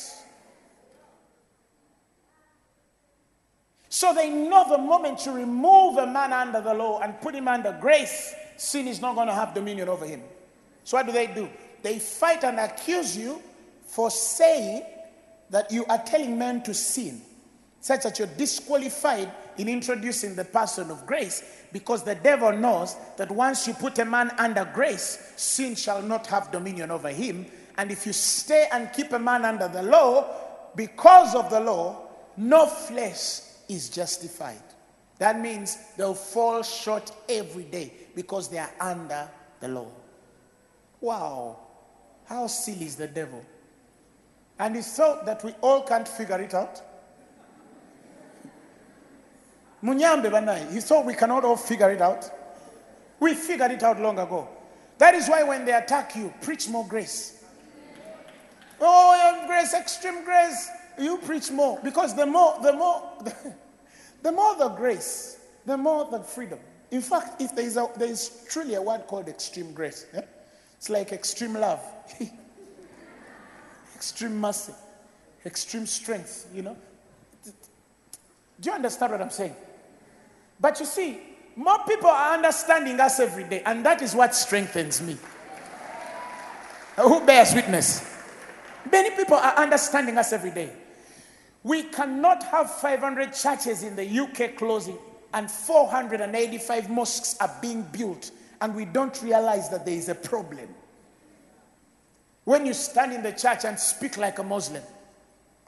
So 3.97 4.13
they 4.13 4.29
know 4.29 4.63
the 4.69 4.77
moment 4.77 5.25
you 5.25 5.31
remove 5.31 5.97
a 5.97 6.05
man 6.05 6.31
under 6.31 6.61
the 6.61 6.71
law 6.71 6.99
and 6.99 7.19
put 7.19 7.33
him 7.33 7.47
under 7.47 7.75
grace, 7.81 8.35
sin 8.55 8.87
is 8.87 9.01
not 9.01 9.15
going 9.15 9.25
to 9.25 9.33
have 9.33 9.55
dominion 9.55 9.89
over 9.89 10.05
him. 10.05 10.21
So 10.83 10.97
what 10.97 11.07
do 11.07 11.11
they 11.11 11.25
do? 11.25 11.49
They 11.81 11.97
fight 11.97 12.43
and 12.43 12.59
accuse 12.59 13.17
you 13.17 13.41
for 13.87 14.11
saying 14.11 14.83
that 15.49 15.71
you 15.71 15.83
are 15.85 15.97
telling 15.97 16.37
men 16.37 16.61
to 16.61 16.75
sin, 16.75 17.23
such 17.79 18.03
that 18.03 18.19
you're 18.19 18.27
disqualified 18.27 19.31
in 19.57 19.67
introducing 19.67 20.35
the 20.35 20.45
person 20.45 20.91
of 20.91 21.07
grace, 21.07 21.41
because 21.73 22.03
the 22.03 22.13
devil 22.13 22.51
knows 22.51 22.95
that 23.17 23.31
once 23.31 23.65
you 23.65 23.73
put 23.73 23.97
a 23.97 24.05
man 24.05 24.29
under 24.37 24.69
grace, 24.75 25.33
sin 25.37 25.73
shall 25.73 26.03
not 26.03 26.27
have 26.27 26.51
dominion 26.51 26.91
over 26.91 27.09
him. 27.09 27.47
And 27.79 27.89
if 27.89 28.05
you 28.05 28.13
stay 28.13 28.67
and 28.71 28.93
keep 28.93 29.11
a 29.11 29.17
man 29.17 29.43
under 29.43 29.67
the 29.67 29.81
law, 29.81 30.35
because 30.75 31.33
of 31.33 31.49
the 31.49 31.59
law, 31.59 32.09
no 32.37 32.67
flesh 32.67 33.41
is 33.68 33.89
justified. 33.89 34.61
That 35.20 35.39
means 35.39 35.78
they'll 35.97 36.13
fall 36.13 36.61
short 36.63 37.11
every 37.28 37.63
day 37.63 37.91
because 38.15 38.49
they 38.49 38.59
are 38.59 38.72
under 38.80 39.30
the 39.59 39.68
law. 39.68 39.88
Wow. 41.01 41.59
How 42.26 42.47
silly 42.47 42.86
is 42.86 42.95
the 42.95 43.07
devil? 43.07 43.43
And 44.59 44.76
he 44.76 44.82
thought 44.82 45.26
that 45.26 45.43
we 45.43 45.51
all 45.61 45.82
can't 45.84 46.07
figure 46.07 46.39
it 46.41 46.53
out. 46.53 46.82
Munyambe 49.84 50.30
banai. 50.30 50.72
He 50.72 50.80
thought 50.80 51.05
we 51.05 51.13
cannot 51.13 51.45
all 51.45 51.57
figure 51.57 51.91
it 51.91 52.01
out. 52.01 52.30
We 53.20 53.34
figured 53.34 53.72
it 53.72 53.84
out 53.84 53.99
long 53.99 54.20
ago. 54.20 54.47
That 54.97 55.13
is 55.13 55.28
why 55.28 55.43
when 55.43 55.65
they 55.65 55.74
attack 55.74 56.15
you, 56.15 56.34
preach 56.41 56.68
more 56.70 56.86
grace. 56.88 57.43
Oh, 58.80 59.43
grace, 59.47 59.74
extreme 59.74 60.24
grace. 60.24 60.70
You 60.97 61.17
preach 61.17 61.51
more. 61.51 61.79
Because 61.83 62.15
the 62.15 62.25
more, 62.25 62.57
the 62.61 62.73
more, 62.73 63.03
the 64.23 64.31
more 64.31 64.55
the 64.55 64.69
grace, 64.69 65.39
the 65.65 65.77
more 65.77 66.09
the 66.09 66.19
freedom. 66.19 66.59
In 66.91 67.01
fact, 67.01 67.41
if 67.41 67.55
there 67.55 67.65
is, 67.65 67.77
a, 67.77 67.87
there 67.97 68.07
is 68.07 68.45
truly 68.49 68.75
a 68.75 68.81
word 68.81 69.05
called 69.07 69.27
extreme 69.27 69.73
grace, 69.73 70.05
yeah? 70.13 70.21
it's 70.77 70.89
like 70.89 71.11
extreme 71.11 71.53
love, 71.53 71.81
extreme 73.95 74.39
mercy, 74.39 74.73
extreme 75.45 75.85
strength, 75.85 76.47
you 76.53 76.61
know. 76.61 76.77
Do 78.59 78.69
you 78.69 78.71
understand 78.71 79.11
what 79.11 79.21
I'm 79.21 79.29
saying? 79.29 79.55
But 80.59 80.79
you 80.79 80.85
see, 80.85 81.19
more 81.55 81.79
people 81.87 82.09
are 82.09 82.33
understanding 82.33 82.99
us 82.99 83.19
every 83.19 83.43
day, 83.43 83.61
and 83.65 83.85
that 83.85 84.01
is 84.01 84.15
what 84.15 84.33
strengthens 84.33 85.01
me. 85.01 85.17
Who 86.95 87.23
bears 87.25 87.53
witness? 87.53 88.15
Many 88.89 89.11
people 89.11 89.35
are 89.35 89.55
understanding 89.57 90.17
us 90.17 90.33
every 90.33 90.51
day. 90.51 90.71
We 91.63 91.83
cannot 91.83 92.43
have 92.43 92.71
500 92.71 93.33
churches 93.33 93.83
in 93.83 93.95
the 93.95 94.19
UK 94.19 94.55
closing 94.55 94.97
and 95.33 95.49
485 95.51 96.89
mosques 96.89 97.35
are 97.39 97.53
being 97.61 97.83
built, 97.83 98.31
and 98.61 98.73
we 98.75 98.85
don't 98.85 99.21
realize 99.21 99.69
that 99.69 99.85
there 99.85 99.93
is 99.95 100.09
a 100.09 100.15
problem. 100.15 100.67
When 102.43 102.65
you 102.65 102.73
stand 102.73 103.13
in 103.13 103.23
the 103.23 103.33
church 103.33 103.65
and 103.65 103.77
speak 103.77 104.17
like 104.17 104.39
a 104.39 104.43
Muslim, 104.43 104.83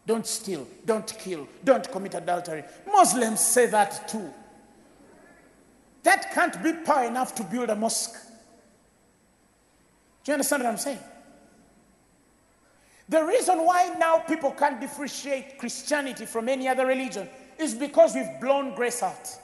don't 0.08 0.26
steal, 0.26 0.66
don't 0.86 1.08
kill, 1.20 1.48
don't 1.64 1.92
commit 1.92 2.16
adultery. 2.16 2.64
Muslims 2.88 3.42
say 3.42 3.66
that 3.68 4.08
too. 4.08 4.34
That 6.04 6.32
can't 6.34 6.64
be 6.64 6.74
power 6.74 7.04
enough 7.04 7.36
to 7.36 7.44
build 7.44 7.70
a 7.70 7.76
mosque. 7.76 8.16
Do 10.24 10.32
you 10.32 10.34
understand 10.34 10.64
what 10.64 10.70
I'm 10.70 10.78
saying? 10.78 11.00
The 13.10 13.24
reason 13.24 13.66
why 13.66 13.96
now 13.98 14.20
people 14.20 14.52
can't 14.52 14.80
differentiate 14.80 15.58
Christianity 15.58 16.28
from 16.28 16.48
any 16.48 16.68
other 16.68 16.86
religion 16.86 17.28
is 17.58 17.74
because 17.74 18.14
we've 18.14 18.40
blown 18.40 18.76
grace 18.76 19.02
out 19.02 19.36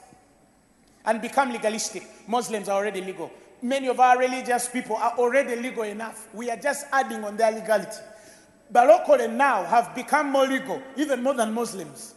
and 1.04 1.20
become 1.20 1.50
legalistic. 1.50 2.04
Muslims 2.28 2.68
are 2.68 2.78
already 2.78 3.00
legal. 3.00 3.30
Many 3.60 3.88
of 3.88 3.98
our 3.98 4.18
religious 4.18 4.68
people 4.68 4.94
are 4.94 5.14
already 5.18 5.56
legal 5.56 5.82
enough. 5.82 6.28
We 6.32 6.48
are 6.48 6.56
just 6.56 6.86
adding 6.92 7.24
on 7.24 7.36
their 7.36 7.50
legality. 7.50 7.98
Balokole 8.72 9.32
now 9.32 9.64
have 9.64 9.94
become 9.96 10.30
more 10.30 10.46
legal, 10.46 10.80
even 10.96 11.22
more 11.22 11.34
than 11.34 11.52
Muslims. 11.52 12.14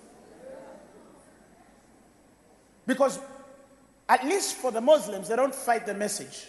Because, 2.86 3.20
at 4.08 4.24
least 4.24 4.56
for 4.56 4.72
the 4.72 4.82
Muslims, 4.82 5.30
they 5.30 5.36
don't 5.36 5.54
fight 5.54 5.88
the 5.88 5.94
message. 5.96 6.46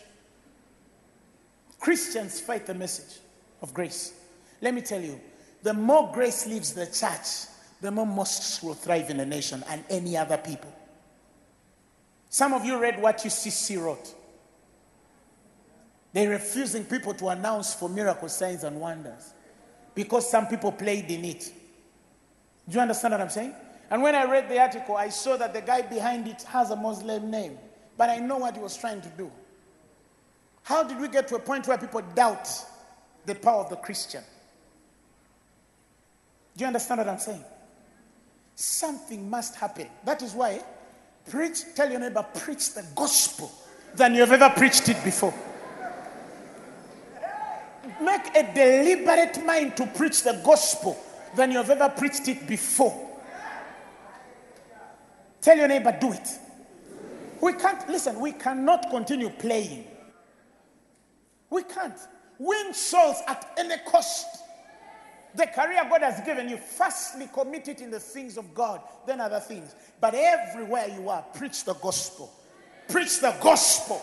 Christians 1.78 2.40
fight 2.40 2.66
the 2.66 2.74
message 2.74 3.20
of 3.62 3.72
grace. 3.72 4.19
Let 4.60 4.74
me 4.74 4.82
tell 4.82 5.00
you, 5.00 5.20
the 5.62 5.74
more 5.74 6.10
grace 6.12 6.46
leaves 6.46 6.72
the 6.72 6.86
church, 6.86 7.48
the 7.80 7.90
more 7.90 8.06
mosques 8.06 8.62
will 8.62 8.74
thrive 8.74 9.10
in 9.10 9.18
the 9.18 9.26
nation 9.26 9.64
and 9.68 9.84
any 9.88 10.16
other 10.16 10.36
people. 10.36 10.72
Some 12.28 12.52
of 12.52 12.64
you 12.64 12.78
read 12.80 13.00
what 13.00 13.18
UCC 13.18 13.82
wrote. 13.82 14.14
They're 16.12 16.30
refusing 16.30 16.84
people 16.84 17.14
to 17.14 17.28
announce 17.28 17.74
for 17.74 17.88
miracle 17.88 18.28
signs 18.28 18.64
and 18.64 18.80
wonders 18.80 19.32
because 19.94 20.30
some 20.30 20.46
people 20.46 20.72
played 20.72 21.10
in 21.10 21.24
it. 21.24 21.52
Do 22.68 22.76
you 22.76 22.80
understand 22.80 23.12
what 23.12 23.20
I'm 23.20 23.30
saying? 23.30 23.54
And 23.90 24.02
when 24.02 24.14
I 24.14 24.24
read 24.24 24.48
the 24.48 24.60
article, 24.60 24.96
I 24.96 25.08
saw 25.08 25.36
that 25.36 25.52
the 25.52 25.60
guy 25.60 25.82
behind 25.82 26.28
it 26.28 26.42
has 26.44 26.70
a 26.70 26.76
Muslim 26.76 27.30
name, 27.30 27.58
but 27.96 28.08
I 28.08 28.18
know 28.18 28.38
what 28.38 28.56
he 28.56 28.62
was 28.62 28.76
trying 28.76 29.00
to 29.00 29.08
do. 29.10 29.30
How 30.62 30.84
did 30.84 31.00
we 31.00 31.08
get 31.08 31.26
to 31.28 31.36
a 31.36 31.40
point 31.40 31.66
where 31.66 31.78
people 31.78 32.02
doubt 32.14 32.48
the 33.26 33.34
power 33.34 33.64
of 33.64 33.70
the 33.70 33.76
Christian? 33.76 34.22
Do 36.56 36.62
you 36.62 36.66
understand 36.66 36.98
what 36.98 37.08
I'm 37.08 37.18
saying? 37.18 37.44
Something 38.54 39.28
must 39.30 39.54
happen. 39.54 39.86
That 40.04 40.22
is 40.22 40.34
why 40.34 40.60
preach, 41.28 41.62
tell 41.74 41.90
your 41.90 42.00
neighbor, 42.00 42.24
preach 42.34 42.74
the 42.74 42.84
gospel 42.94 43.50
than 43.94 44.14
you've 44.14 44.32
ever 44.32 44.50
preached 44.50 44.88
it 44.88 45.02
before. 45.04 45.34
Make 48.00 48.34
a 48.36 48.52
deliberate 48.54 49.44
mind 49.44 49.76
to 49.76 49.86
preach 49.86 50.22
the 50.22 50.40
gospel 50.44 50.98
than 51.36 51.52
you've 51.52 51.70
ever 51.70 51.88
preached 51.88 52.28
it 52.28 52.46
before. 52.46 53.08
Tell 55.40 55.56
your 55.56 55.68
neighbor, 55.68 55.96
do 55.98 56.12
it. 56.12 56.28
We 57.40 57.54
can't, 57.54 57.88
listen, 57.88 58.20
we 58.20 58.32
cannot 58.32 58.90
continue 58.90 59.30
playing. 59.30 59.86
We 61.48 61.62
can't. 61.62 61.96
Win 62.38 62.74
souls 62.74 63.16
at 63.26 63.52
any 63.58 63.76
cost. 63.86 64.26
The 65.34 65.46
career 65.46 65.86
God 65.88 66.02
has 66.02 66.20
given 66.24 66.48
you, 66.48 66.56
firstly 66.56 67.28
commit 67.32 67.68
it 67.68 67.80
in 67.80 67.90
the 67.90 68.00
things 68.00 68.36
of 68.36 68.52
God, 68.54 68.80
then 69.06 69.20
other 69.20 69.40
things. 69.40 69.74
But 70.00 70.14
everywhere 70.14 70.88
you 70.88 71.08
are, 71.08 71.24
preach 71.34 71.64
the 71.64 71.74
gospel. 71.74 72.32
Preach 72.88 73.20
the 73.20 73.34
gospel. 73.40 74.02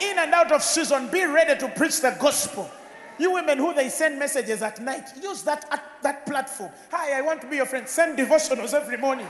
In 0.00 0.18
and 0.18 0.32
out 0.32 0.50
of 0.50 0.62
season, 0.62 1.08
be 1.10 1.24
ready 1.26 1.58
to 1.60 1.68
preach 1.68 2.00
the 2.00 2.16
gospel. 2.18 2.70
You 3.18 3.32
women 3.32 3.58
who 3.58 3.74
they 3.74 3.88
send 3.90 4.18
messages 4.18 4.62
at 4.62 4.80
night, 4.80 5.10
use 5.22 5.42
that 5.42 5.66
at 5.70 5.84
that 6.02 6.26
platform. 6.26 6.72
Hi, 6.90 7.18
I 7.18 7.20
want 7.20 7.42
to 7.42 7.46
be 7.46 7.56
your 7.56 7.66
friend. 7.66 7.86
Send 7.86 8.18
devotionals 8.18 8.72
every 8.72 8.96
morning 8.96 9.28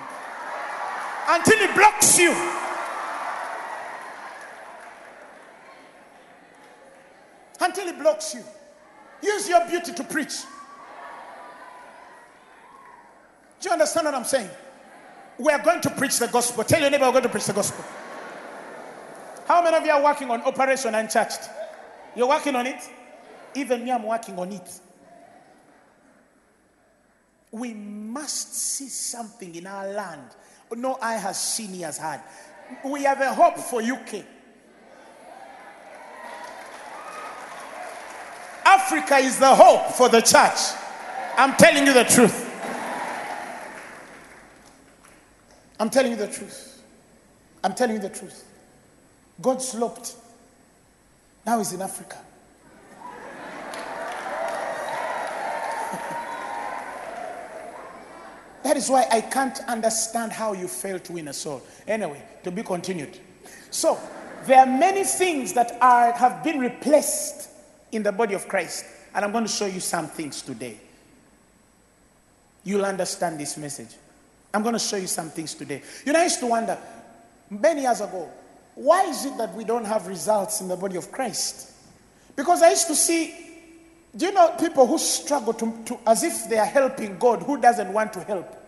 until 1.29 1.59
he 1.59 1.67
blocks 1.75 2.19
you. 2.19 2.31
Until 7.61 7.87
he 7.87 7.93
blocks 8.01 8.35
you. 8.35 8.43
Use 9.23 9.49
your 9.49 9.67
beauty 9.69 9.93
to 9.93 10.05
preach. 10.05 10.35
Do 13.63 13.69
you 13.69 13.75
understand 13.75 14.07
what 14.07 14.15
I'm 14.17 14.25
saying? 14.25 14.51
We 15.39 15.53
are 15.53 15.63
going 15.63 15.81
to 15.83 15.91
preach 15.91 16.19
the 16.19 16.27
gospel. 16.27 16.65
Tell 16.65 16.81
your 16.81 16.91
neighbor 16.91 17.05
we're 17.05 17.13
going 17.13 17.23
to 17.23 17.29
preach 17.29 17.47
the 17.47 17.53
gospel. 17.53 17.85
How 19.47 19.63
many 19.63 19.77
of 19.77 19.87
you 19.87 19.93
are 19.93 20.03
working 20.03 20.29
on 20.31 20.43
Operation 20.43 20.97
Unchurched? 20.97 21.49
You're 22.17 22.29
working 22.29 22.57
on 22.57 22.67
it? 22.67 22.83
Even 23.55 23.85
me, 23.85 23.93
I'm 23.93 24.03
working 24.03 24.37
on 24.37 24.51
it. 24.51 24.69
We 27.53 27.73
must 27.73 28.53
see 28.53 28.89
something 28.89 29.55
in 29.55 29.69
our 29.69 29.87
land. 29.93 30.31
No 30.75 30.99
eye 31.01 31.15
has 31.15 31.41
seen, 31.41 31.69
he 31.69 31.83
has 31.83 31.99
had. 31.99 32.21
We 32.85 33.05
have 33.05 33.21
a 33.21 33.33
hope 33.33 33.59
for 33.59 33.81
UK. 33.81 34.25
Africa 38.65 39.17
is 39.19 39.39
the 39.39 39.55
hope 39.55 39.93
for 39.93 40.09
the 40.09 40.21
church. 40.21 40.59
I'm 41.37 41.55
telling 41.55 41.87
you 41.87 41.93
the 41.93 42.05
truth. 42.05 42.52
I'm 45.83 45.91
telling 45.91 46.13
you 46.13 46.17
the 46.17 46.29
truth. 46.29 46.81
I'm 47.65 47.75
telling 47.75 47.97
you 47.97 48.03
the 48.03 48.09
truth. 48.09 48.45
God 49.41 49.61
sloped. 49.61 50.15
Now 51.45 51.59
he's 51.59 51.73
in 51.73 51.83
Africa. 51.83 52.19
that 58.63 58.77
is 58.77 58.89
why 58.89 59.09
I 59.11 59.23
can't 59.23 59.59
understand 59.67 60.31
how 60.31 60.53
you 60.53 60.69
fail 60.69 61.01
to 61.01 61.13
win 61.15 61.27
a 61.27 61.33
soul. 61.33 61.61
Anyway, 61.89 62.23
to 62.45 62.53
be 62.53 62.63
continued. 62.63 63.19
So, 63.73 63.99
there 64.47 64.61
are 64.61 64.67
many 64.67 65.03
things 65.03 65.53
that 65.55 65.77
are, 65.83 66.13
have 66.13 66.45
been 66.45 66.61
replaced 66.61 67.49
in 67.91 68.05
the 68.05 68.13
body 68.13 68.35
of 68.35 68.47
Christ. 68.47 68.85
And 69.17 69.25
I'm 69.25 69.33
going 69.33 69.47
to 69.47 69.51
show 69.51 69.67
you 69.67 69.81
some 69.81 70.07
things 70.07 70.43
today. 70.43 70.77
You'll 72.63 72.85
understand 72.85 73.41
this 73.41 73.57
message. 73.57 73.97
I'm 74.55 74.63
going 74.63 74.75
to 74.75 74.79
show 74.79 74.97
you 74.97 75.07
some 75.07 75.31
things 75.31 75.55
today. 75.55 75.83
You 76.05 76.13
know, 76.13 76.21
I 76.21 76.25
used 76.25 76.41
to 76.41 76.47
wonder 76.47 76.79
many 77.49 77.83
years 77.83 78.01
ago, 78.01 78.31
why 78.75 79.05
is 79.05 79.25
it 79.25 79.37
that 79.39 79.55
we 79.55 79.65
don't 79.65 79.85
have 79.85 80.07
results 80.07 80.61
in 80.61 80.69
the 80.69 80.77
body 80.77 80.97
of 80.97 81.13
Christ? 81.13 81.73
Because 82.37 82.63
I 82.63 82.71
used 82.71 82.87
to 82.87 82.95
see, 82.95 83.35
do 84.17 84.27
you 84.27 84.33
know 84.33 84.55
people 84.59 84.87
who 84.87 84.99
struggle 84.99 85.53
to, 85.55 85.85
to 85.87 85.99
as 86.07 86.23
if 86.23 86.49
they 86.49 86.59
are 86.59 86.67
helping 86.67 87.19
God 87.19 87.43
who 87.43 87.61
doesn't 87.61 87.93
want 87.93 88.13
to 88.15 88.21
help? 88.21 88.59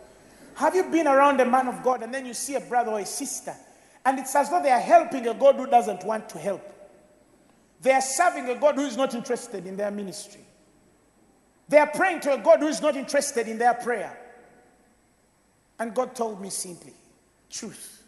Have 0.57 0.75
you 0.75 0.85
been 0.85 1.07
around 1.07 1.41
a 1.41 1.47
man 1.47 1.69
of 1.69 1.83
God 1.83 2.03
and 2.03 2.15
then 2.15 2.27
you 2.27 2.35
see 2.35 2.55
a 2.55 2.61
brother 2.61 2.93
or 2.93 3.01
a 3.01 3.07
sister, 3.07 3.55
and 4.05 4.19
it's 4.19 4.35
as 4.37 4.51
though 4.51 4.63
they 4.63 4.71
are 4.71 4.81
helping 4.81 5.27
a 5.27 5.35
God 5.35 5.57
who 5.57 5.67
doesn't 5.67 6.05
want 6.05 6.29
to 6.31 6.39
help? 6.39 6.71
They 7.81 7.93
are 7.93 8.01
serving 8.01 8.49
a 8.49 8.55
God 8.55 8.77
who 8.77 8.87
is 8.87 8.97
not 8.97 9.15
interested 9.15 9.67
in 9.67 9.77
their 9.77 9.91
ministry. 9.91 10.41
They 11.69 11.79
are 11.79 11.87
praying 11.87 12.21
to 12.21 12.35
a 12.35 12.39
God 12.39 12.61
who 12.61 12.69
is 12.69 12.81
not 12.81 12.97
interested 12.97 13.49
in 13.49 13.59
their 13.59 13.75
prayer. 13.75 14.17
And 15.79 15.95
God 15.95 16.15
told 16.15 16.41
me 16.41 16.51
simply, 16.51 16.95
truth. 17.51 18.03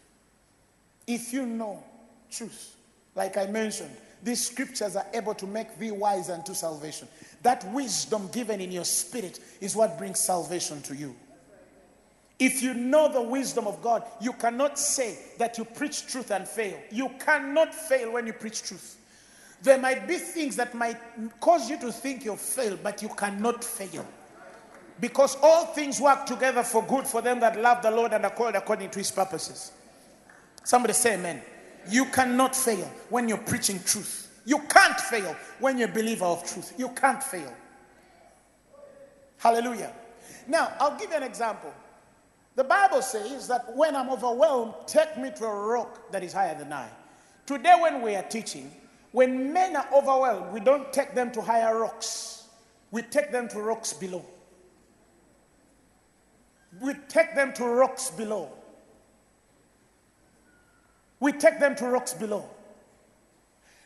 If 1.05 1.33
you 1.33 1.45
know 1.45 1.83
truth, 2.31 2.75
like 3.15 3.37
I 3.37 3.47
mentioned, 3.47 3.95
these 4.23 4.47
scriptures 4.47 4.95
are 4.95 5.05
able 5.13 5.33
to 5.35 5.45
make 5.45 5.77
thee 5.77 5.91
wise 5.91 6.29
unto 6.29 6.53
salvation. 6.53 7.07
That 7.43 7.65
wisdom 7.71 8.29
given 8.31 8.59
in 8.61 8.71
your 8.71 8.83
spirit 8.83 9.39
is 9.61 9.75
what 9.75 9.97
brings 9.97 10.19
salvation 10.19 10.81
to 10.83 10.95
you. 10.95 11.15
If 12.39 12.61
you 12.61 12.73
know 12.73 13.11
the 13.11 13.21
wisdom 13.21 13.65
of 13.65 13.81
God, 13.81 14.03
you 14.21 14.33
cannot 14.33 14.77
say 14.77 15.17
that 15.39 15.57
you 15.57 15.65
preach 15.65 16.05
truth 16.07 16.31
and 16.31 16.47
fail. 16.47 16.77
You 16.91 17.09
cannot 17.19 17.73
fail 17.73 18.13
when 18.13 18.27
you 18.27 18.33
preach 18.33 18.63
truth. 18.63 18.97
There 19.63 19.79
might 19.79 20.07
be 20.07 20.15
things 20.15 20.55
that 20.57 20.75
might 20.75 20.97
cause 21.39 21.67
you 21.69 21.79
to 21.79 21.91
think 21.91 22.25
you've 22.25 22.39
failed, 22.39 22.79
but 22.83 23.01
you 23.01 23.09
cannot 23.09 23.63
fail. 23.63 24.05
Because 24.99 25.37
all 25.43 25.67
things 25.67 26.01
work 26.01 26.25
together 26.25 26.63
for 26.63 26.83
good 26.83 27.05
for 27.05 27.21
them 27.21 27.39
that 27.39 27.59
love 27.59 27.81
the 27.83 27.91
Lord 27.91 28.13
and 28.13 28.25
are 28.25 28.31
called 28.31 28.55
according 28.55 28.89
to 28.91 28.99
his 28.99 29.11
purposes. 29.11 29.71
Somebody 30.63 30.93
say 30.93 31.15
amen. 31.15 31.41
You 31.89 32.05
cannot 32.05 32.55
fail 32.55 32.91
when 33.09 33.29
you're 33.29 33.37
preaching 33.37 33.79
truth. 33.85 34.41
You 34.45 34.59
can't 34.69 34.99
fail 34.99 35.35
when 35.59 35.77
you're 35.77 35.89
a 35.89 35.93
believer 35.93 36.25
of 36.25 36.43
truth. 36.45 36.73
You 36.77 36.89
can't 36.89 37.21
fail. 37.21 37.53
Hallelujah. 39.37 39.93
Now, 40.47 40.73
I'll 40.79 40.97
give 40.97 41.11
you 41.11 41.17
an 41.17 41.23
example. 41.23 41.73
The 42.55 42.63
Bible 42.63 43.01
says 43.01 43.47
that 43.49 43.75
when 43.75 43.95
I'm 43.95 44.09
overwhelmed, 44.09 44.73
take 44.87 45.17
me 45.17 45.31
to 45.37 45.45
a 45.45 45.53
rock 45.53 46.11
that 46.11 46.23
is 46.23 46.33
higher 46.33 46.57
than 46.57 46.73
I. 46.73 46.89
Today, 47.45 47.75
when 47.79 48.01
we 48.01 48.15
are 48.15 48.23
teaching, 48.23 48.71
when 49.11 49.53
men 49.53 49.75
are 49.75 49.87
overwhelmed, 49.93 50.51
we 50.51 50.59
don't 50.59 50.91
take 50.91 51.13
them 51.13 51.31
to 51.31 51.41
higher 51.41 51.79
rocks, 51.79 52.47
we 52.91 53.03
take 53.03 53.31
them 53.31 53.47
to 53.49 53.61
rocks 53.61 53.93
below. 53.93 54.25
We 56.79 56.93
take 57.07 57.35
them 57.35 57.53
to 57.53 57.65
rocks 57.65 58.11
below. 58.11 58.49
We 61.19 61.31
take 61.31 61.59
them 61.59 61.75
to 61.77 61.87
rocks 61.87 62.13
below. 62.13 62.47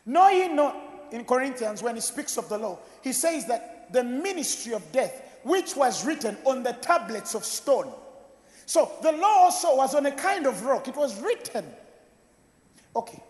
Know 0.04 0.28
ye 0.28 0.48
not 0.48 0.76
in 1.12 1.24
Corinthians 1.24 1.82
when 1.82 1.94
he 1.94 2.00
speaks 2.00 2.36
of 2.36 2.48
the 2.48 2.58
law, 2.58 2.78
he 3.02 3.12
says 3.12 3.46
that 3.46 3.92
the 3.92 4.02
ministry 4.02 4.74
of 4.74 4.92
death, 4.92 5.38
which 5.42 5.76
was 5.76 6.04
written 6.04 6.36
on 6.44 6.62
the 6.62 6.72
tablets 6.72 7.34
of 7.34 7.44
stone. 7.44 7.92
So 8.66 8.90
the 9.02 9.12
law 9.12 9.44
also 9.44 9.76
was 9.76 9.94
on 9.94 10.06
a 10.06 10.12
kind 10.12 10.46
of 10.46 10.64
rock, 10.64 10.88
it 10.88 10.96
was 10.96 11.20
written. 11.20 11.66
Okay. 12.94 13.22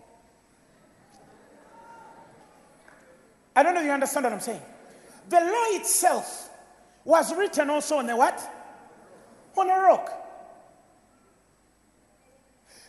I 3.54 3.62
don't 3.62 3.74
know 3.74 3.80
if 3.80 3.86
you 3.86 3.92
understand 3.92 4.24
what 4.24 4.32
I'm 4.32 4.40
saying. 4.40 4.62
The 5.28 5.40
law 5.40 5.78
itself 5.78 6.50
was 7.04 7.34
written 7.34 7.70
also 7.70 7.98
on 7.98 8.08
a 8.08 8.16
what? 8.16 8.40
On 9.56 9.68
a 9.68 9.78
rock. 9.80 10.10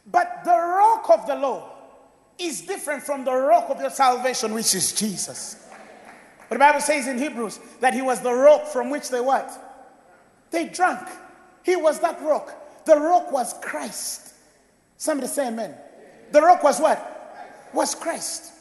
But 0.05 0.41
the 0.43 0.51
rock 0.51 1.09
of 1.09 1.27
the 1.27 1.35
law 1.35 1.69
is 2.37 2.61
different 2.61 3.03
from 3.03 3.23
the 3.23 3.33
rock 3.33 3.69
of 3.69 3.79
your 3.79 3.89
salvation, 3.89 4.53
which 4.53 4.75
is 4.75 4.91
Jesus. 4.93 5.67
But 6.49 6.55
the 6.55 6.59
Bible 6.59 6.81
says 6.81 7.07
in 7.07 7.17
Hebrews 7.17 7.59
that 7.79 7.93
he 7.93 8.01
was 8.01 8.21
the 8.21 8.33
rock 8.33 8.67
from 8.67 8.89
which 8.89 9.09
they 9.09 9.21
what? 9.21 9.51
They 10.51 10.67
drank. 10.67 11.07
He 11.63 11.75
was 11.75 11.99
that 12.01 12.21
rock. 12.21 12.85
The 12.85 12.95
rock 12.95 13.31
was 13.31 13.53
Christ. 13.61 14.33
Somebody 14.97 15.27
say 15.27 15.47
amen. 15.47 15.75
The 16.31 16.41
rock 16.41 16.63
was 16.63 16.79
what? 16.79 17.69
Was 17.73 17.95
Christ. 17.95 18.51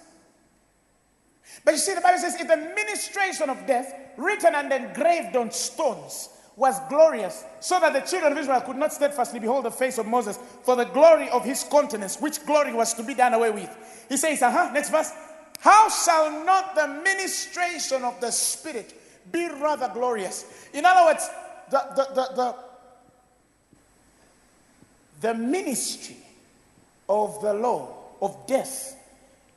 But 1.64 1.72
you 1.72 1.78
see, 1.78 1.94
the 1.94 2.00
Bible 2.00 2.18
says, 2.18 2.34
if 2.40 2.48
the 2.48 2.56
ministration 2.56 3.50
of 3.50 3.66
death, 3.66 3.94
written 4.16 4.54
and 4.54 4.72
engraved 4.72 5.36
on 5.36 5.50
stones, 5.50 6.28
was 6.56 6.78
glorious, 6.88 7.44
so 7.60 7.80
that 7.80 7.92
the 7.92 8.00
children 8.00 8.32
of 8.32 8.38
Israel 8.38 8.60
could 8.60 8.76
not 8.76 8.92
steadfastly 8.92 9.40
behold 9.40 9.64
the 9.64 9.70
face 9.70 9.98
of 9.98 10.06
Moses 10.06 10.38
for 10.62 10.76
the 10.76 10.84
glory 10.84 11.28
of 11.30 11.44
his 11.44 11.64
countenance, 11.64 12.20
which 12.20 12.44
glory 12.44 12.74
was 12.74 12.92
to 12.94 13.02
be 13.02 13.14
done 13.14 13.32
away 13.34 13.50
with. 13.50 14.04
He 14.08 14.16
says, 14.16 14.42
uh 14.42 14.50
huh, 14.50 14.70
next 14.72 14.90
verse. 14.90 15.12
How 15.60 15.88
shall 15.88 16.44
not 16.44 16.74
the 16.74 16.88
ministration 16.88 18.02
of 18.02 18.20
the 18.20 18.30
Spirit 18.30 18.92
be 19.30 19.48
rather 19.48 19.90
glorious? 19.94 20.68
In 20.74 20.84
other 20.84 21.06
words, 21.06 21.30
the, 21.70 21.78
the, 21.96 22.14
the, 22.14 22.34
the, 22.34 22.54
the 25.20 25.34
ministry 25.34 26.16
of 27.08 27.40
the 27.40 27.54
law 27.54 27.94
of 28.20 28.46
death 28.46 28.96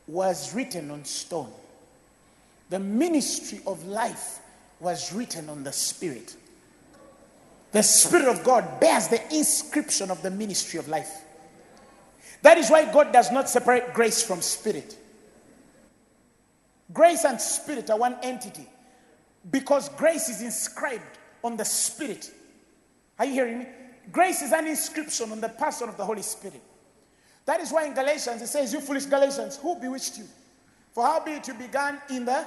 was 0.08 0.54
written 0.54 0.92
on 0.92 1.04
stone. 1.04 1.52
The 2.70 2.80
ministry 2.80 3.60
of 3.66 3.86
life 3.86 4.40
was 4.80 5.12
written 5.12 5.50
on 5.50 5.64
the 5.64 5.72
Spirit. 5.72 6.36
The 7.76 7.84
Spirit 7.84 8.30
of 8.30 8.42
God 8.42 8.80
bears 8.80 9.10
the 9.10 9.22
inscription 9.36 10.10
of 10.10 10.22
the 10.22 10.32
ministry 10.32 10.80
of 10.80 10.88
life. 10.88 11.12
That 12.42 12.58
is 12.58 12.70
why 12.70 12.90
God 12.90 13.12
does 13.12 13.34
not 13.34 13.50
separate 13.50 13.94
grace 13.94 14.24
from 14.24 14.42
spirit. 14.42 14.98
Grace 16.94 17.26
and 17.26 17.42
spirit 17.42 17.90
are 17.90 18.00
one 18.00 18.16
entity 18.24 18.66
because 19.52 19.90
grace 19.90 20.30
is 20.30 20.42
inscribed 20.42 21.18
on 21.44 21.58
the 21.58 21.66
Spirit. 21.66 22.32
Are 23.20 23.26
you 23.26 23.34
hearing 23.34 23.60
me? 23.60 23.68
Grace 24.10 24.42
is 24.42 24.54
an 24.54 24.68
inscription 24.68 25.34
on 25.34 25.42
the 25.42 25.50
person 25.50 25.90
of 25.90 25.98
the 25.98 26.06
Holy 26.06 26.22
Spirit. 26.22 26.62
That 27.44 27.60
is 27.60 27.74
why 27.74 27.88
in 27.88 27.94
Galatians 27.94 28.42
it 28.42 28.48
says, 28.48 28.72
You 28.72 28.80
foolish 28.80 29.08
Galatians, 29.08 29.58
who 29.58 29.76
bewitched 29.76 30.18
you? 30.18 30.24
For 30.94 31.06
howbeit 31.06 31.50
you 31.50 31.56
began 31.56 32.00
in 32.10 32.24
the 32.24 32.46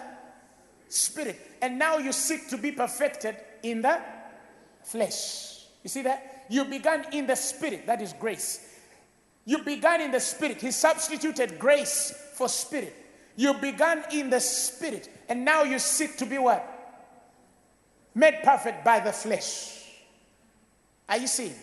Spirit, 0.89 1.39
and 1.61 1.79
now 1.79 1.99
you 1.99 2.13
seek 2.13 2.49
to 2.49 2.57
be 2.57 2.73
perfected 2.73 3.37
in 3.63 3.83
the 3.83 4.01
flesh. 4.91 5.65
You 5.83 5.91
see 5.91 6.03
that? 6.03 6.47
You 6.49 6.65
began 6.65 7.07
in 7.13 7.27
the 7.27 7.37
Spirit, 7.37 7.87
that 7.87 8.01
is 8.01 8.15
grace. 8.19 8.67
You 9.45 9.63
began 9.63 10.01
in 10.01 10.11
the 10.11 10.21
Spirit. 10.21 10.61
He 10.61 10.71
substituted 10.71 11.59
grace 11.59 12.13
for 12.35 12.49
Spirit. 12.49 12.95
You 13.37 13.55
began 13.55 14.05
in 14.13 14.31
the 14.31 14.41
Spirit, 14.41 15.09
and 15.29 15.45
now 15.45 15.63
you 15.63 15.79
seek 15.79 16.17
to 16.17 16.27
be 16.27 16.39
what? 16.39 16.67
Made 18.15 18.41
perfect 18.43 18.85
by 18.85 19.01
the 19.01 19.13
flesh. 19.13 19.85
Are 21.09 21.19
you 21.19 21.27
seeing? 21.27 21.55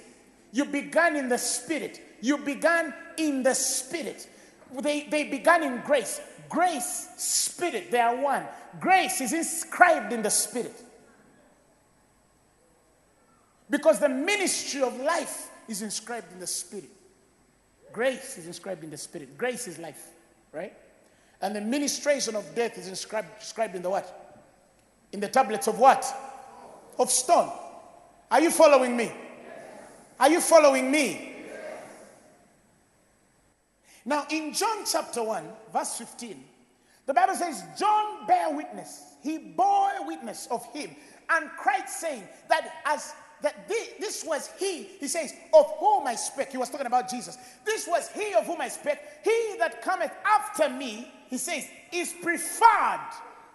You 0.52 0.66
began 0.66 1.16
in 1.16 1.28
the 1.28 1.38
Spirit. 1.38 2.02
You 2.22 2.38
began 2.38 2.94
in 3.18 3.44
the 3.44 3.54
Spirit. 3.54 4.28
They, 4.82 5.08
they 5.10 5.26
began 5.26 5.64
in 5.64 5.82
grace. 5.86 6.22
Grace, 6.48 7.10
Spirit, 7.18 7.92
they 7.92 8.00
are 8.00 8.16
one. 8.16 8.46
Grace 8.80 9.20
is 9.20 9.34
inscribed 9.34 10.14
in 10.14 10.22
the 10.22 10.30
Spirit. 10.30 10.85
Because 13.70 14.00
the 14.00 14.10
ministry 14.10 14.82
of 14.82 15.00
life 15.00 15.50
is 15.68 15.82
inscribed 15.82 16.32
in 16.32 16.40
the 16.40 16.48
Spirit. 16.48 16.90
Grace 17.92 18.38
is 18.38 18.48
inscribed 18.48 18.84
in 18.84 18.90
the 18.90 18.98
Spirit. 18.98 19.38
Grace 19.38 19.68
is 19.68 19.80
life, 19.80 20.10
right? 20.52 20.74
And 21.42 21.56
the 21.56 21.62
ministration 21.62 22.36
of 22.36 22.44
death 22.56 22.78
is 22.78 22.88
inscribed, 22.88 23.28
inscribed 23.40 23.76
in 23.76 23.82
the 23.82 23.90
what? 23.90 24.38
In 25.12 25.20
the 25.20 25.28
tablets 25.28 25.68
of 25.68 25.80
what? 25.80 26.06
Of 27.00 27.10
stone. 27.10 27.52
Are 28.30 28.42
you 28.42 28.52
following 28.52 28.96
me? 28.96 29.12
Are 30.20 30.30
you 30.30 30.42
following 30.42 30.90
me? 30.92 31.34
Now, 34.06 34.26
in 34.30 34.54
John 34.54 34.86
chapter 34.90 35.24
1, 35.24 35.44
verse 35.74 35.98
15, 35.98 36.44
the 37.06 37.14
Bible 37.14 37.36
says, 37.36 37.64
John 37.78 38.28
bare 38.28 38.56
witness. 38.56 39.16
He 39.22 39.38
bore 39.38 39.92
witness 40.06 40.48
of 40.52 40.66
him 40.74 40.96
and 41.30 41.50
cried, 41.58 41.90
saying 41.90 42.24
that 42.50 42.82
as 42.86 43.14
that 43.42 43.68
this 43.68 44.24
was 44.26 44.50
he, 44.58 44.84
he 45.00 45.08
says, 45.08 45.34
of 45.54 45.72
whom 45.80 46.08
I 46.08 46.16
spake. 46.16 46.52
He 46.52 46.58
was 46.58 46.70
talking 46.70 46.88
about 46.88 47.10
Jesus. 47.10 47.38
This 47.66 47.88
was 47.88 48.10
he 48.10 48.34
of 48.34 48.46
whom 48.46 48.62
I 48.62 48.70
spake. 48.70 49.00
He 49.24 49.56
that 49.60 49.82
cometh 49.82 50.12
after 50.26 50.70
me, 50.70 51.12
he 51.30 51.38
says, 51.38 51.68
is 51.92 52.14
preferred 52.22 53.10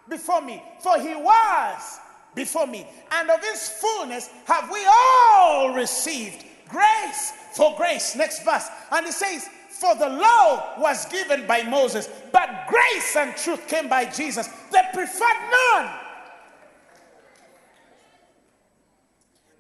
before 0.09 0.43
me, 0.43 0.63
for 0.81 1.01
he 1.01 1.15
was 1.15 2.01
before 2.35 2.67
me. 2.67 2.87
And 3.13 3.31
of 3.31 3.43
his 3.43 3.69
fullness 3.69 4.31
have 4.47 4.71
we 4.71 4.85
all 4.87 5.75
received 5.75 6.45
grace 6.69 7.33
for 7.55 7.75
grace. 7.77 8.15
Next 8.17 8.45
verse. 8.45 8.69
And 8.91 9.07
he 9.07 9.13
says, 9.13 9.49
For 9.69 9.95
the 9.95 10.09
law 10.09 10.75
was 10.79 11.07
given 11.07 11.47
by 11.47 11.63
Moses, 11.63 12.09
but 12.33 12.67
grace 12.69 13.17
and 13.17 13.37
truth 13.37 13.67
came 13.67 13.89
by 13.89 14.05
Jesus. 14.07 14.49
They 14.73 14.83
preferred 14.93 15.51
none. 15.51 15.91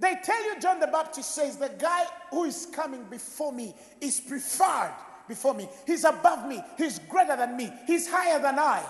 They 0.00 0.16
tell 0.24 0.42
you, 0.46 0.58
John 0.58 0.80
the 0.80 0.86
Baptist 0.86 1.34
says, 1.34 1.58
the 1.58 1.68
guy 1.78 2.04
who 2.30 2.44
is 2.44 2.66
coming 2.72 3.04
before 3.04 3.52
me 3.52 3.74
is 4.00 4.18
preferred 4.18 4.94
before 5.28 5.52
me. 5.52 5.68
He's 5.86 6.04
above 6.04 6.48
me. 6.48 6.62
He's 6.78 6.98
greater 7.00 7.36
than 7.36 7.56
me. 7.56 7.70
He's 7.86 8.08
higher 8.08 8.40
than 8.40 8.58
I. 8.58 8.82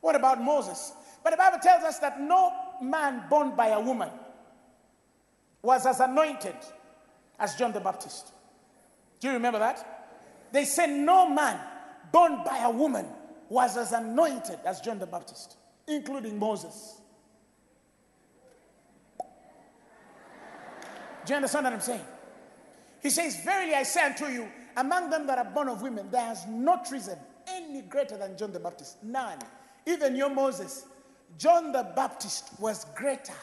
What 0.00 0.14
about 0.14 0.40
Moses? 0.40 0.92
But 1.24 1.30
the 1.30 1.36
Bible 1.36 1.58
tells 1.60 1.82
us 1.82 1.98
that 1.98 2.20
no 2.20 2.52
man 2.80 3.24
born 3.28 3.56
by 3.56 3.68
a 3.68 3.80
woman 3.80 4.10
was 5.60 5.84
as 5.84 5.98
anointed 5.98 6.54
as 7.40 7.56
John 7.56 7.72
the 7.72 7.80
Baptist. 7.80 8.32
Do 9.18 9.26
you 9.26 9.34
remember 9.34 9.58
that? 9.58 10.08
They 10.52 10.64
said 10.64 10.90
no 10.90 11.28
man 11.28 11.58
born 12.12 12.44
by 12.44 12.58
a 12.58 12.70
woman 12.70 13.06
was 13.48 13.76
as 13.76 13.90
anointed 13.90 14.60
as 14.64 14.80
John 14.80 15.00
the 15.00 15.06
Baptist, 15.06 15.56
including 15.88 16.38
Moses. 16.38 17.00
Do 21.28 21.34
you 21.34 21.36
understand 21.36 21.64
what 21.64 21.74
I'm 21.74 21.80
saying? 21.80 22.00
He 23.02 23.10
says, 23.10 23.38
Verily 23.44 23.74
I 23.74 23.82
say 23.82 24.00
unto 24.00 24.28
you, 24.28 24.48
among 24.78 25.10
them 25.10 25.26
that 25.26 25.36
are 25.36 25.44
born 25.44 25.68
of 25.68 25.82
women, 25.82 26.08
there 26.10 26.24
has 26.24 26.46
not 26.46 26.88
risen 26.90 27.18
any 27.46 27.82
greater 27.82 28.16
than 28.16 28.34
John 28.38 28.50
the 28.50 28.58
Baptist. 28.58 29.04
None. 29.04 29.38
Even 29.84 30.16
your 30.16 30.30
Moses. 30.30 30.86
John 31.36 31.70
the 31.70 31.92
Baptist 31.94 32.58
was 32.58 32.86
greater 32.96 33.34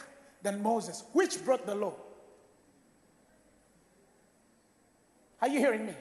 than 0.42 0.60
Moses, 0.64 1.04
which 1.12 1.44
brought 1.44 1.64
the 1.64 1.76
law. 1.76 1.94
Are 5.40 5.48
you 5.48 5.60
hearing 5.60 5.86
me? 5.86 5.94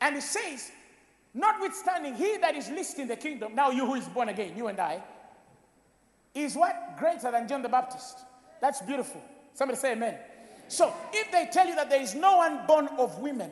And 0.00 0.14
he 0.14 0.20
says, 0.20 0.70
Notwithstanding, 1.34 2.14
he 2.14 2.36
that 2.36 2.54
is 2.54 2.70
least 2.70 3.00
in 3.00 3.08
the 3.08 3.16
kingdom, 3.16 3.56
now 3.56 3.70
you 3.70 3.84
who 3.84 3.96
is 3.96 4.06
born 4.06 4.28
again, 4.28 4.56
you 4.56 4.68
and 4.68 4.78
I, 4.78 5.02
is 6.36 6.54
what? 6.54 6.96
Greater 7.00 7.32
than 7.32 7.48
John 7.48 7.62
the 7.62 7.68
Baptist. 7.68 8.18
That's 8.60 8.80
beautiful. 8.80 9.20
Somebody 9.54 9.76
say 9.76 9.94
amen. 9.94 10.16
So 10.70 10.94
if 11.12 11.32
they 11.32 11.48
tell 11.52 11.66
you 11.66 11.74
that 11.74 11.90
there 11.90 12.00
is 12.00 12.14
no 12.14 12.36
one 12.36 12.60
born 12.66 12.88
of 12.96 13.18
women, 13.18 13.50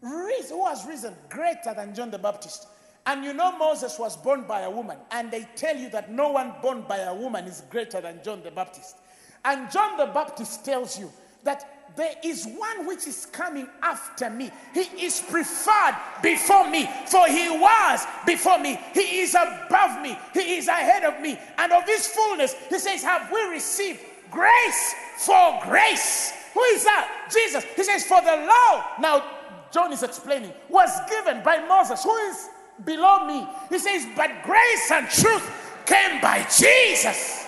who 0.00 0.66
has 0.66 0.84
risen 0.86 1.14
greater 1.28 1.72
than 1.72 1.94
John 1.94 2.10
the 2.10 2.18
Baptist, 2.18 2.66
and 3.06 3.24
you 3.24 3.32
know 3.32 3.56
Moses 3.56 3.96
was 3.98 4.16
born 4.16 4.42
by 4.42 4.62
a 4.62 4.70
woman, 4.70 4.98
and 5.12 5.30
they 5.30 5.46
tell 5.54 5.76
you 5.76 5.88
that 5.90 6.10
no 6.10 6.32
one 6.32 6.52
born 6.60 6.82
by 6.88 6.98
a 6.98 7.14
woman 7.14 7.44
is 7.46 7.62
greater 7.70 8.00
than 8.00 8.20
John 8.24 8.42
the 8.42 8.50
Baptist, 8.50 8.96
and 9.44 9.70
John 9.70 9.96
the 9.96 10.06
Baptist 10.06 10.64
tells 10.64 10.98
you 10.98 11.12
that 11.44 11.94
there 11.96 12.14
is 12.24 12.46
one 12.46 12.86
which 12.86 13.06
is 13.06 13.26
coming 13.26 13.68
after 13.82 14.28
me. 14.28 14.50
He 14.74 14.82
is 15.04 15.20
preferred 15.20 15.96
before 16.22 16.68
me, 16.68 16.88
for 17.06 17.26
he 17.28 17.48
was 17.48 18.04
before 18.26 18.58
me. 18.58 18.78
He 18.94 19.20
is 19.20 19.34
above 19.34 20.02
me. 20.02 20.16
He 20.34 20.56
is 20.56 20.68
ahead 20.68 21.04
of 21.04 21.20
me. 21.20 21.38
And 21.56 21.72
of 21.72 21.84
his 21.84 22.06
fullness, 22.06 22.54
he 22.68 22.78
says, 22.78 23.02
Have 23.02 23.32
we 23.32 23.42
received 23.46 24.00
grace 24.30 24.94
for 25.18 25.60
grace? 25.64 26.32
Who 26.54 26.62
is 26.74 26.84
that? 26.84 27.30
Jesus. 27.32 27.64
He 27.76 27.84
says, 27.84 28.04
For 28.04 28.20
the 28.20 28.36
law, 28.46 28.84
now 29.00 29.24
John 29.70 29.92
is 29.92 30.02
explaining, 30.02 30.52
was 30.68 30.90
given 31.08 31.42
by 31.42 31.58
Moses, 31.66 32.02
who 32.02 32.16
is 32.16 32.48
below 32.84 33.26
me. 33.26 33.46
He 33.68 33.78
says, 33.78 34.06
But 34.16 34.30
grace 34.42 34.90
and 34.90 35.08
truth 35.08 35.50
came 35.86 36.20
by 36.20 36.46
Jesus. 36.56 37.46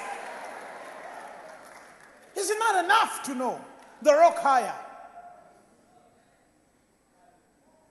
Is 2.36 2.50
it 2.50 2.58
not 2.58 2.84
enough 2.84 3.22
to 3.24 3.34
know 3.34 3.60
the 4.02 4.12
rock 4.14 4.38
higher? 4.38 4.74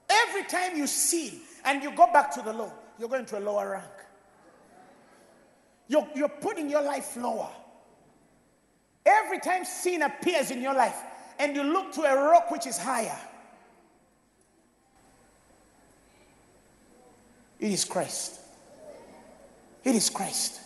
Every 0.09 0.43
time 0.43 0.75
you 0.75 0.87
sin 0.87 1.39
and 1.65 1.83
you 1.83 1.91
go 1.91 2.11
back 2.11 2.33
to 2.33 2.41
the 2.41 2.51
law, 2.51 2.71
you're 2.97 3.09
going 3.09 3.25
to 3.25 3.37
a 3.37 3.41
lower 3.41 3.71
rank. 3.71 3.85
You're, 5.87 6.07
you're 6.15 6.29
putting 6.29 6.69
your 6.69 6.81
life 6.81 7.15
lower. 7.15 7.49
Every 9.05 9.39
time 9.39 9.65
sin 9.65 10.01
appears 10.01 10.51
in 10.51 10.61
your 10.61 10.73
life 10.73 10.97
and 11.39 11.55
you 11.55 11.63
look 11.63 11.91
to 11.93 12.01
a 12.01 12.15
rock 12.15 12.51
which 12.51 12.67
is 12.67 12.77
higher, 12.77 13.17
it 17.59 17.71
is 17.71 17.85
Christ. 17.85 18.39
It 19.83 19.95
is 19.95 20.09
Christ. 20.09 20.61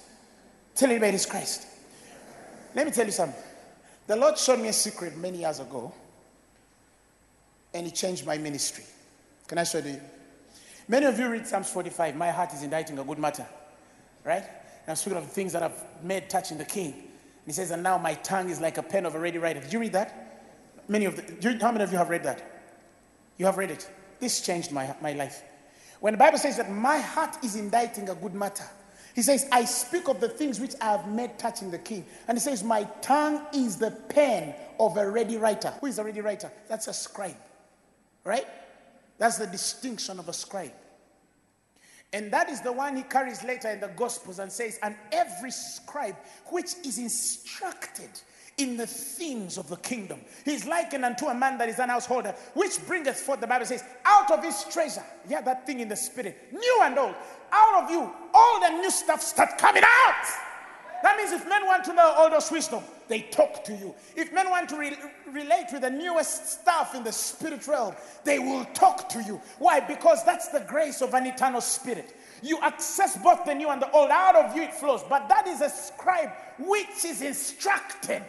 Tell 0.75 0.89
anybody 0.89 1.09
it 1.09 1.15
is 1.15 1.25
Christ. 1.25 1.67
Let 2.75 2.87
me 2.87 2.91
tell 2.91 3.05
you 3.05 3.11
something. 3.11 3.41
The 4.07 4.15
Lord 4.15 4.37
showed 4.37 4.59
me 4.59 4.67
a 4.67 4.73
secret 4.73 5.15
many 5.17 5.39
years 5.39 5.59
ago, 5.59 5.93
and 7.73 7.87
it 7.87 7.95
changed 7.95 8.25
my 8.25 8.37
ministry. 8.37 8.83
Can 9.47 9.57
I 9.57 9.63
show 9.63 9.77
you? 9.77 9.99
Many 10.87 11.05
of 11.05 11.17
you 11.17 11.29
read 11.29 11.47
Psalms 11.47 11.69
45. 11.69 12.15
My 12.15 12.31
heart 12.31 12.53
is 12.53 12.63
inditing 12.63 12.99
a 12.99 13.03
good 13.03 13.19
matter, 13.19 13.45
right? 14.23 14.43
And 14.43 14.89
I'm 14.89 14.95
speaking 14.95 15.17
of 15.17 15.31
things 15.31 15.53
that 15.53 15.63
I've 15.63 16.03
made 16.03 16.29
touching 16.29 16.57
the 16.57 16.65
King. 16.65 17.12
He 17.45 17.51
says, 17.51 17.71
"And 17.71 17.83
now 17.83 17.97
my 17.97 18.13
tongue 18.15 18.49
is 18.49 18.61
like 18.61 18.77
a 18.77 18.83
pen 18.83 19.05
of 19.05 19.15
a 19.15 19.19
ready 19.19 19.37
writer." 19.37 19.59
Did 19.59 19.73
you 19.73 19.79
read 19.79 19.93
that? 19.93 20.41
Many 20.87 21.05
of 21.05 21.15
the. 21.15 21.57
How 21.61 21.71
many 21.71 21.83
of 21.83 21.91
you 21.91 21.97
have 21.97 22.09
read 22.09 22.23
that? 22.23 22.41
You 23.37 23.45
have 23.45 23.57
read 23.57 23.71
it. 23.71 23.89
This 24.19 24.41
changed 24.41 24.71
my, 24.71 24.95
my 25.01 25.13
life. 25.13 25.43
When 25.99 26.13
the 26.13 26.17
Bible 26.17 26.37
says 26.37 26.57
that 26.57 26.71
my 26.71 26.97
heart 26.97 27.37
is 27.43 27.55
inditing 27.55 28.09
a 28.09 28.15
good 28.15 28.33
matter, 28.33 28.65
he 29.15 29.21
says, 29.21 29.47
I 29.51 29.65
speak 29.65 30.07
of 30.07 30.19
the 30.19 30.27
things 30.27 30.59
which 30.59 30.73
I 30.81 30.85
have 30.85 31.07
made 31.07 31.37
touching 31.37 31.69
the 31.69 31.77
king. 31.77 32.05
And 32.27 32.37
he 32.37 32.41
says, 32.41 32.63
My 32.63 32.83
tongue 33.01 33.45
is 33.53 33.77
the 33.77 33.91
pen 33.91 34.55
of 34.79 34.97
a 34.97 35.09
ready 35.09 35.37
writer. 35.37 35.73
Who 35.81 35.87
is 35.87 35.99
a 35.99 36.03
ready 36.03 36.21
writer? 36.21 36.51
That's 36.67 36.87
a 36.87 36.93
scribe, 36.93 37.35
right? 38.23 38.47
That's 39.19 39.37
the 39.37 39.47
distinction 39.47 40.19
of 40.19 40.29
a 40.29 40.33
scribe. 40.33 40.73
And 42.13 42.31
that 42.31 42.49
is 42.49 42.61
the 42.61 42.71
one 42.71 42.95
he 42.95 43.03
carries 43.03 43.43
later 43.43 43.69
in 43.69 43.79
the 43.79 43.87
Gospels 43.87 44.39
and 44.39 44.51
says, 44.51 44.79
And 44.83 44.95
every 45.11 45.51
scribe 45.51 46.15
which 46.45 46.75
is 46.85 46.99
instructed 46.99 48.09
in 48.57 48.77
the 48.77 48.85
things 48.85 49.57
of 49.57 49.67
the 49.67 49.77
kingdom. 49.77 50.19
He's 50.45 50.65
likened 50.65 51.03
unto 51.03 51.25
a 51.25 51.33
man 51.33 51.57
that 51.57 51.69
is 51.69 51.79
an 51.79 51.89
householder, 51.89 52.35
which 52.53 52.85
bringeth 52.85 53.17
forth, 53.17 53.41
the 53.41 53.47
Bible 53.47 53.65
says, 53.65 53.83
out 54.05 54.29
of 54.29 54.43
his 54.43 54.63
treasure. 54.65 55.03
Yeah, 55.27 55.41
that 55.41 55.65
thing 55.65 55.79
in 55.79 55.89
the 55.89 55.95
spirit, 55.95 56.37
new 56.51 56.79
and 56.83 56.97
old. 56.97 57.15
Out 57.51 57.83
of 57.83 57.89
you, 57.89 58.11
all 58.33 58.59
the 58.59 58.69
new 58.69 58.91
stuff 58.91 59.21
start 59.21 59.57
coming 59.57 59.83
out. 59.83 60.25
That 61.03 61.17
means 61.17 61.33
if 61.33 61.47
men 61.49 61.65
want 61.65 61.83
to 61.83 61.93
know 61.93 62.29
those 62.31 62.49
wisdom, 62.49 62.81
they 63.09 63.23
talk 63.23 63.65
to 63.65 63.73
you. 63.73 63.93
If 64.15 64.31
men 64.31 64.49
want 64.49 64.69
to 64.69 64.77
re- 64.77 64.95
relate 65.33 65.65
with 65.73 65.81
the 65.81 65.89
newest 65.89 66.47
stuff 66.47 66.95
in 66.95 67.03
the 67.03 67.11
spirit 67.11 67.67
realm, 67.67 67.93
they 68.23 68.39
will 68.39 68.63
talk 68.73 69.09
to 69.09 69.21
you. 69.21 69.41
Why? 69.59 69.81
Because 69.81 70.23
that's 70.23 70.47
the 70.47 70.61
grace 70.61 71.01
of 71.01 71.13
an 71.13 71.25
eternal 71.25 71.59
spirit. 71.59 72.15
You 72.41 72.57
access 72.61 73.17
both 73.17 73.43
the 73.43 73.53
new 73.53 73.67
and 73.67 73.81
the 73.81 73.91
old. 73.91 74.11
Out 74.11 74.37
of 74.37 74.55
you 74.55 74.63
it 74.63 74.73
flows. 74.73 75.03
But 75.09 75.27
that 75.27 75.45
is 75.45 75.59
a 75.59 75.69
scribe 75.69 76.31
which 76.57 77.03
is 77.05 77.21
instructed. 77.21 78.23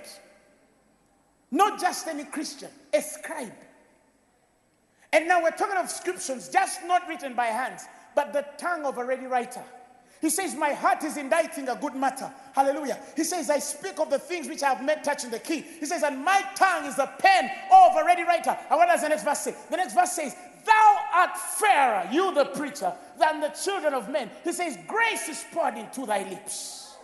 Not 1.53 1.81
just 1.81 2.09
any 2.09 2.25
Christian, 2.25 2.71
a 2.93 3.01
scribe. 3.01 3.53
And 5.13 5.29
now 5.29 5.41
we're 5.41 5.53
talking 5.53 5.77
of 5.77 5.89
scriptures, 5.89 6.49
just 6.49 6.81
not 6.87 7.07
written 7.09 7.35
by 7.35 7.47
hands, 7.47 7.83
but 8.17 8.33
the 8.33 8.45
tongue 8.59 8.85
of 8.85 8.99
a 8.99 9.05
ready 9.05 9.27
writer. 9.27 9.63
He 10.25 10.31
says, 10.31 10.55
My 10.55 10.73
heart 10.73 11.05
is 11.05 11.19
inditing 11.19 11.69
a 11.69 11.77
good 11.77 11.95
matter. 11.95 12.33
Hallelujah. 12.55 12.99
He 13.15 13.25
says, 13.25 13.51
I 13.51 13.59
speak 13.59 14.01
of 14.01 14.09
the 14.09 14.19
things 14.19 14.49
which 14.49 14.63
I 14.63 14.71
have 14.71 14.83
made 14.83 15.05
touching 15.05 15.29
the 15.29 15.39
key. 15.39 15.61
He 15.61 15.85
says, 15.85 16.03
And 16.03 16.25
my 16.25 16.43
tongue 16.57 16.87
is 16.87 16.97
the 16.97 17.11
pen 17.19 17.51
oh, 17.71 17.91
of 17.91 18.03
a 18.03 18.07
ready 18.07 18.23
writer. 18.23 18.57
And 18.71 18.79
what 18.79 18.87
does 18.87 19.03
the 19.03 19.11
next 19.11 19.23
verse 19.23 19.41
say? 19.41 19.55
The 19.71 19.77
next 19.77 19.93
verse 19.93 20.13
says, 20.13 20.35
Thou 20.65 20.97
art 21.13 21.37
fairer, 21.37 22.09
you 22.11 22.33
the 22.33 22.47
preacher, 22.47 22.91
than 23.21 23.43
the 23.43 23.49
children 23.51 23.93
of 23.93 24.09
men. 24.09 24.31
He 24.45 24.53
says, 24.55 24.79
Grace 24.89 25.29
is 25.29 25.45
poured 25.53 25.77
into 25.77 26.07
thy 26.07 26.27
lips. 26.27 26.97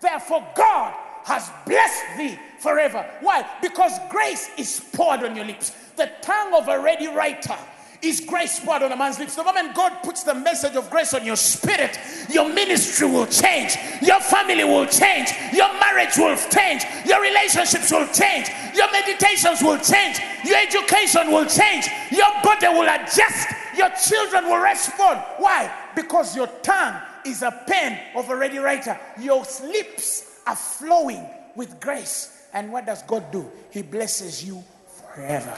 Therefore, 0.00 0.46
God 0.54 0.94
has 1.24 1.50
blessed 1.66 2.04
thee 2.18 2.38
forever. 2.60 3.04
Why? 3.20 3.50
Because 3.60 3.98
grace 4.10 4.48
is 4.56 4.80
poured 4.92 5.24
on 5.24 5.34
your 5.34 5.44
lips. 5.44 5.70
The 5.96 6.08
tongue 6.22 6.54
of 6.54 6.68
a 6.68 6.78
ready 6.78 7.08
writer 7.08 7.58
is 8.02 8.20
grace 8.20 8.60
poured 8.60 8.82
on 8.82 8.92
a 8.92 8.96
man's 8.96 9.18
lips. 9.18 9.34
The 9.34 9.44
moment 9.44 9.74
God 9.74 10.02
puts 10.02 10.22
the 10.22 10.34
message 10.34 10.76
of 10.76 10.88
grace 10.90 11.14
on 11.14 11.24
your 11.24 11.36
spirit, 11.36 11.98
your 12.30 12.48
ministry 12.48 13.06
will 13.08 13.26
change, 13.26 13.76
your 14.02 14.20
family 14.20 14.64
will 14.64 14.86
change, 14.86 15.30
your 15.52 15.72
marriage 15.80 16.16
will 16.16 16.36
change, 16.50 16.84
your 17.06 17.20
relationships 17.20 17.90
will 17.90 18.06
change, 18.08 18.48
your 18.74 18.90
meditations 18.92 19.62
will 19.62 19.78
change, 19.78 20.20
your 20.44 20.58
education 20.58 21.30
will 21.30 21.46
change, 21.46 21.88
your 22.10 22.30
body 22.42 22.68
will 22.68 22.88
adjust, 22.88 23.48
your 23.76 23.90
children 23.90 24.44
will 24.44 24.62
respond. 24.62 25.20
Why? 25.38 25.70
Because 25.94 26.34
your 26.34 26.48
tongue 26.62 27.00
is 27.24 27.42
a 27.42 27.50
pen 27.66 27.98
of 28.16 28.30
a 28.30 28.36
ready 28.36 28.58
writer. 28.58 28.98
Your 29.20 29.44
lips 29.62 30.40
are 30.46 30.56
flowing 30.56 31.26
with 31.56 31.78
grace. 31.80 32.36
And 32.52 32.72
what 32.72 32.86
does 32.86 33.02
God 33.02 33.30
do? 33.30 33.50
He 33.70 33.82
blesses 33.82 34.44
you 34.44 34.62
forever. 34.86 35.56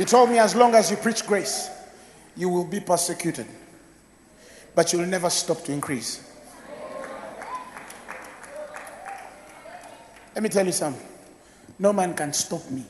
He 0.00 0.06
told 0.06 0.30
me, 0.30 0.38
as 0.38 0.56
long 0.56 0.74
as 0.74 0.90
you 0.90 0.96
preach 0.96 1.26
grace, 1.26 1.68
you 2.34 2.48
will 2.48 2.64
be 2.64 2.80
persecuted, 2.80 3.44
but 4.74 4.90
you'll 4.94 5.04
never 5.04 5.28
stop 5.28 5.62
to 5.64 5.72
increase. 5.72 6.26
Let 10.34 10.42
me 10.42 10.48
tell 10.48 10.64
you 10.64 10.72
something. 10.72 11.06
No 11.78 11.92
man 11.92 12.14
can 12.14 12.32
stop 12.32 12.70
me. 12.70 12.82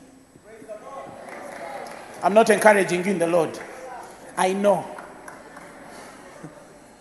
I'm 2.23 2.33
not 2.33 2.49
encouraging 2.49 3.05
you 3.05 3.11
in 3.11 3.19
the 3.19 3.27
Lord. 3.27 3.59
I 4.37 4.53
know. 4.53 4.87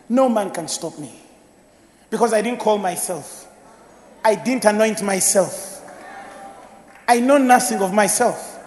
No 0.09 0.27
man 0.27 0.49
can 0.49 0.67
stop 0.67 0.97
me. 0.97 1.21
Because 2.09 2.33
I 2.33 2.41
didn't 2.41 2.61
call 2.61 2.79
myself, 2.79 3.47
I 4.25 4.33
didn't 4.33 4.65
anoint 4.65 5.03
myself. 5.03 5.87
I 7.07 7.19
know 7.19 7.37
nothing 7.37 7.79
of 7.83 7.93
myself. 7.93 8.58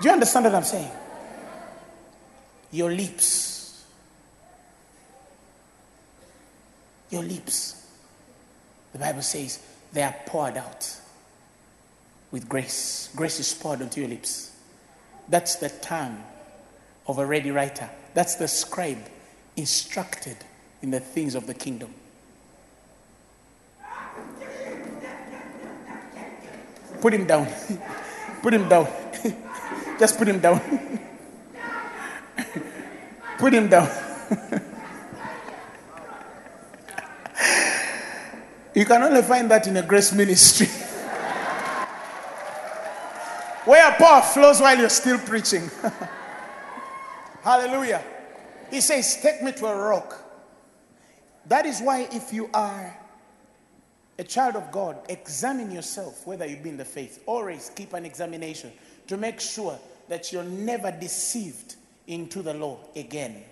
Do 0.00 0.08
you 0.08 0.12
understand 0.12 0.44
what 0.44 0.54
I'm 0.54 0.64
saying? 0.64 0.90
Your 2.70 2.90
lips. 2.90 3.84
Your 7.10 7.22
lips. 7.22 7.86
The 8.92 8.98
Bible 8.98 9.22
says 9.22 9.60
they 9.92 10.02
are 10.02 10.14
poured 10.26 10.56
out 10.56 10.96
with 12.30 12.48
grace. 12.48 13.10
Grace 13.16 13.40
is 13.40 13.54
poured 13.54 13.80
onto 13.80 14.00
your 14.00 14.10
lips. 14.10 14.52
That's 15.28 15.56
the 15.56 15.68
tongue 15.68 16.22
of 17.06 17.18
a 17.18 17.26
ready 17.26 17.50
writer. 17.50 17.88
That's 18.14 18.34
the 18.36 18.48
scribe 18.48 18.98
instructed 19.56 20.36
in 20.82 20.90
the 20.90 21.00
things 21.00 21.34
of 21.34 21.46
the 21.46 21.54
kingdom. 21.54 21.94
Put 27.00 27.14
him 27.14 27.26
down. 27.26 27.46
Put 28.42 28.52
him 28.52 28.68
down. 28.68 28.88
Just 29.98 30.18
put 30.18 30.28
him 30.28 30.40
down. 30.40 30.60
put 33.38 33.52
him 33.52 33.68
down. 33.68 33.88
you 38.74 38.84
can 38.84 39.02
only 39.02 39.22
find 39.22 39.50
that 39.50 39.66
in 39.66 39.76
a 39.76 39.82
grace 39.82 40.12
ministry. 40.12 40.66
Where 43.64 43.90
power 43.92 44.22
flows 44.22 44.60
while 44.60 44.78
you're 44.78 44.88
still 44.88 45.18
preaching. 45.18 45.70
Hallelujah. 47.42 48.02
He 48.70 48.80
says, 48.80 49.18
Take 49.20 49.42
me 49.42 49.52
to 49.52 49.66
a 49.66 49.76
rock. 49.76 50.22
That 51.46 51.64
is 51.66 51.80
why, 51.80 52.08
if 52.12 52.32
you 52.32 52.50
are 52.52 52.96
a 54.18 54.24
child 54.24 54.56
of 54.56 54.70
God, 54.72 54.98
examine 55.08 55.70
yourself 55.70 56.26
whether 56.26 56.46
you 56.46 56.56
be 56.56 56.70
in 56.70 56.76
the 56.76 56.84
faith. 56.84 57.22
Always 57.26 57.70
keep 57.74 57.92
an 57.92 58.04
examination 58.04 58.72
to 59.06 59.16
make 59.16 59.40
sure 59.40 59.78
that 60.08 60.32
you're 60.32 60.44
never 60.44 60.90
deceived 60.90 61.76
into 62.06 62.42
the 62.42 62.54
law 62.54 62.78
again. 62.94 63.42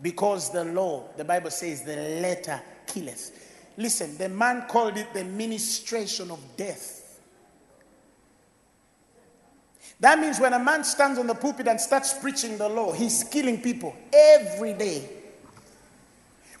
Because 0.00 0.50
the 0.50 0.64
law, 0.64 1.04
the 1.16 1.24
Bible 1.24 1.50
says, 1.50 1.82
the 1.82 1.96
letter 1.96 2.60
killeth. 2.86 3.72
Listen, 3.76 4.16
the 4.16 4.28
man 4.28 4.66
called 4.68 4.96
it 4.96 5.12
the 5.12 5.24
ministration 5.24 6.30
of 6.30 6.38
death. 6.56 7.20
That 10.00 10.18
means 10.18 10.38
when 10.38 10.52
a 10.52 10.58
man 10.58 10.84
stands 10.84 11.18
on 11.18 11.26
the 11.26 11.34
pulpit 11.34 11.68
and 11.68 11.80
starts 11.80 12.14
preaching 12.14 12.58
the 12.58 12.68
law, 12.68 12.92
he's 12.92 13.24
killing 13.24 13.60
people 13.62 13.96
every 14.12 14.74
day. 14.74 15.08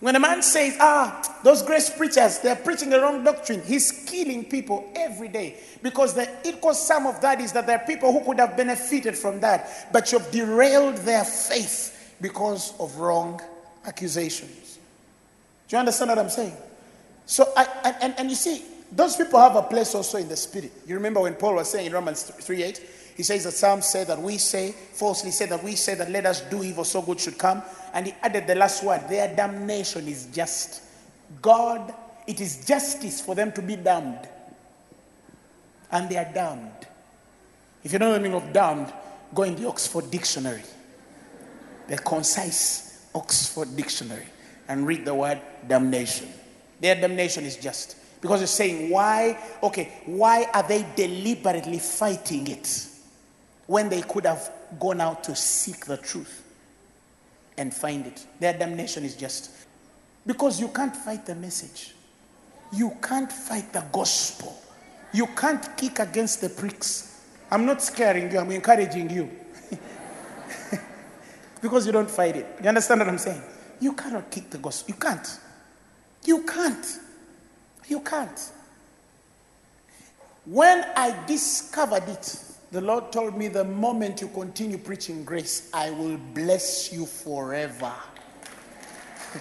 When 0.00 0.14
a 0.14 0.20
man 0.20 0.42
says, 0.42 0.76
ah, 0.78 1.22
those 1.42 1.62
grace 1.62 1.88
preachers, 1.88 2.38
they're 2.40 2.56
preaching 2.56 2.90
the 2.90 3.00
wrong 3.00 3.24
doctrine, 3.24 3.62
he's 3.62 4.04
killing 4.06 4.44
people 4.44 4.90
every 4.94 5.28
day. 5.28 5.56
Because 5.82 6.12
the 6.12 6.28
equal 6.44 6.74
sum 6.74 7.06
of 7.06 7.20
that 7.22 7.40
is 7.40 7.52
that 7.52 7.66
there 7.66 7.78
are 7.78 7.86
people 7.86 8.12
who 8.12 8.20
could 8.24 8.38
have 8.38 8.56
benefited 8.56 9.16
from 9.16 9.40
that, 9.40 9.88
but 9.92 10.12
you've 10.12 10.30
derailed 10.30 10.96
their 10.98 11.24
faith 11.24 12.14
because 12.20 12.78
of 12.78 12.96
wrong 12.96 13.40
accusations. 13.86 14.78
Do 15.68 15.76
you 15.76 15.80
understand 15.80 16.10
what 16.10 16.18
I'm 16.18 16.30
saying? 16.30 16.56
So, 17.24 17.52
I, 17.56 17.94
and, 18.02 18.14
and, 18.18 18.30
you 18.30 18.36
see, 18.36 18.62
those 18.92 19.16
people 19.16 19.40
have 19.40 19.56
a 19.56 19.62
place 19.62 19.94
also 19.94 20.18
in 20.18 20.28
the 20.28 20.36
spirit. 20.36 20.72
You 20.86 20.94
remember 20.94 21.20
when 21.20 21.34
Paul 21.34 21.54
was 21.54 21.70
saying 21.70 21.86
in 21.86 21.92
Romans 21.92 22.22
3 22.22 22.62
8, 22.62 22.80
he 23.16 23.22
says 23.22 23.44
that 23.44 23.52
some 23.52 23.80
say 23.80 24.04
that 24.04 24.20
we 24.20 24.36
say, 24.36 24.72
falsely 24.72 25.30
say 25.30 25.46
that 25.46 25.64
we 25.64 25.74
say 25.74 25.94
that 25.94 26.10
let 26.10 26.26
us 26.26 26.42
do 26.42 26.62
evil 26.62 26.84
so 26.84 27.00
good 27.00 27.18
should 27.18 27.38
come. 27.38 27.62
And 27.94 28.06
he 28.06 28.14
added 28.22 28.46
the 28.46 28.54
last 28.54 28.84
word, 28.84 29.08
their 29.08 29.34
damnation 29.34 30.06
is 30.06 30.26
just. 30.26 30.82
God, 31.40 31.94
it 32.26 32.42
is 32.42 32.66
justice 32.66 33.22
for 33.22 33.34
them 33.34 33.52
to 33.52 33.62
be 33.62 33.76
damned. 33.76 34.28
And 35.90 36.10
they 36.10 36.18
are 36.18 36.30
damned. 36.32 36.86
If 37.82 37.94
you 37.94 37.98
know 37.98 38.12
the 38.12 38.20
meaning 38.20 38.36
of 38.36 38.52
damned, 38.52 38.92
go 39.34 39.44
in 39.44 39.56
the 39.56 39.66
Oxford 39.66 40.10
Dictionary, 40.10 40.62
the 41.88 41.96
concise 41.96 43.06
Oxford 43.14 43.74
Dictionary, 43.76 44.26
and 44.68 44.86
read 44.86 45.06
the 45.06 45.14
word 45.14 45.40
damnation. 45.66 46.28
Their 46.80 46.96
damnation 46.96 47.44
is 47.44 47.56
just. 47.56 47.96
Because 48.20 48.42
it's 48.42 48.52
saying, 48.52 48.90
why, 48.90 49.38
okay, 49.62 49.92
why 50.04 50.46
are 50.52 50.64
they 50.64 50.84
deliberately 50.96 51.78
fighting 51.78 52.48
it 52.48 52.88
when 53.66 53.88
they 53.88 54.02
could 54.02 54.26
have 54.26 54.50
gone 54.78 55.00
out 55.00 55.24
to 55.24 55.34
seek 55.34 55.86
the 55.86 55.96
truth 55.96 56.42
and 57.58 57.72
find 57.72 58.06
it? 58.06 58.26
Their 58.40 58.52
damnation 58.52 59.04
is 59.04 59.16
just. 59.16 59.50
Because 60.26 60.60
you 60.60 60.68
can't 60.68 60.94
fight 60.94 61.24
the 61.26 61.34
message, 61.34 61.94
you 62.72 62.96
can't 63.02 63.30
fight 63.30 63.72
the 63.72 63.84
gospel, 63.92 64.60
you 65.12 65.26
can't 65.28 65.76
kick 65.76 65.98
against 66.00 66.40
the 66.40 66.48
pricks. 66.48 67.22
I'm 67.50 67.64
not 67.64 67.80
scaring 67.80 68.30
you, 68.30 68.38
I'm 68.38 68.50
encouraging 68.50 69.08
you. 69.10 69.30
because 71.62 71.86
you 71.86 71.92
don't 71.92 72.10
fight 72.10 72.36
it. 72.36 72.46
You 72.62 72.68
understand 72.68 73.00
what 73.00 73.08
I'm 73.08 73.18
saying? 73.18 73.42
You 73.80 73.92
cannot 73.92 74.30
kick 74.30 74.50
the 74.50 74.58
gospel. 74.58 74.94
You 74.94 75.00
can't. 75.00 75.38
You 76.24 76.42
can't. 76.42 76.86
You 77.88 78.00
can't. 78.00 78.52
When 80.44 80.84
I 80.96 81.24
discovered 81.26 82.08
it, 82.08 82.45
the 82.72 82.80
Lord 82.80 83.12
told 83.12 83.36
me 83.36 83.48
the 83.48 83.64
moment 83.64 84.20
you 84.20 84.28
continue 84.28 84.78
preaching 84.78 85.24
grace, 85.24 85.70
I 85.72 85.90
will 85.90 86.18
bless 86.34 86.92
you 86.92 87.06
forever. 87.06 87.92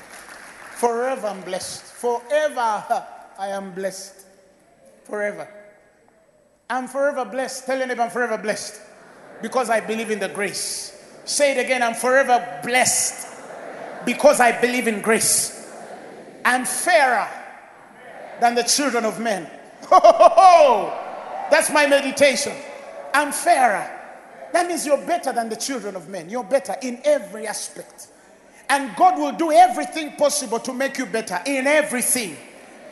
forever 0.78 1.28
I'm 1.28 1.42
blessed. 1.42 1.84
Forever 1.84 3.06
I 3.40 3.48
am 3.48 3.74
blessed. 3.74 4.26
Forever. 5.06 5.48
I'm 6.70 6.88
forever 6.88 7.26
blessed. 7.26 7.66
Tell 7.66 7.78
your 7.78 7.88
neighbor 7.88 8.04
I'm 8.04 8.12
forever 8.12 8.38
blessed. 8.38 8.82
Because 9.42 9.70
I 9.70 9.80
believe 9.80 10.12
in 10.12 10.20
the 10.20 10.30
grace. 10.30 10.92
Say 11.26 11.58
it 11.58 11.66
again, 11.66 11.82
I'm 11.82 11.96
forever 11.96 12.62
blessed. 12.64 13.28
Because 14.06 14.40
I 14.40 14.60
believe 14.60 14.88
in 14.88 15.02
grace. 15.02 15.74
I'm 16.44 16.64
fairer 16.64 17.28
than 18.40 18.54
the 18.54 18.64
children 18.64 19.04
of 19.04 19.20
men. 19.20 19.50
Ho, 19.90 20.00
ho, 20.00 20.30
ho. 20.32 21.02
That's 21.52 21.72
my 21.72 21.88
meditation. 21.88 22.54
I'm 23.16 23.32
fairer. 23.32 23.90
That 24.52 24.68
means 24.68 24.86
you're 24.86 25.06
better 25.06 25.32
than 25.32 25.48
the 25.48 25.56
children 25.56 25.96
of 25.96 26.10
men. 26.10 26.30
You're 26.30 26.44
better 26.44 26.76
in 26.82 27.00
every 27.06 27.48
aspect. 27.48 28.08
And 28.70 28.94
God 28.98 29.18
will 29.18 29.32
do 29.32 29.54
everything 29.54 30.18
possible 30.18 30.60
to 30.60 30.74
make 30.74 30.98
you 30.98 31.06
better 31.06 31.40
in 31.46 31.66
everything. 31.66 32.36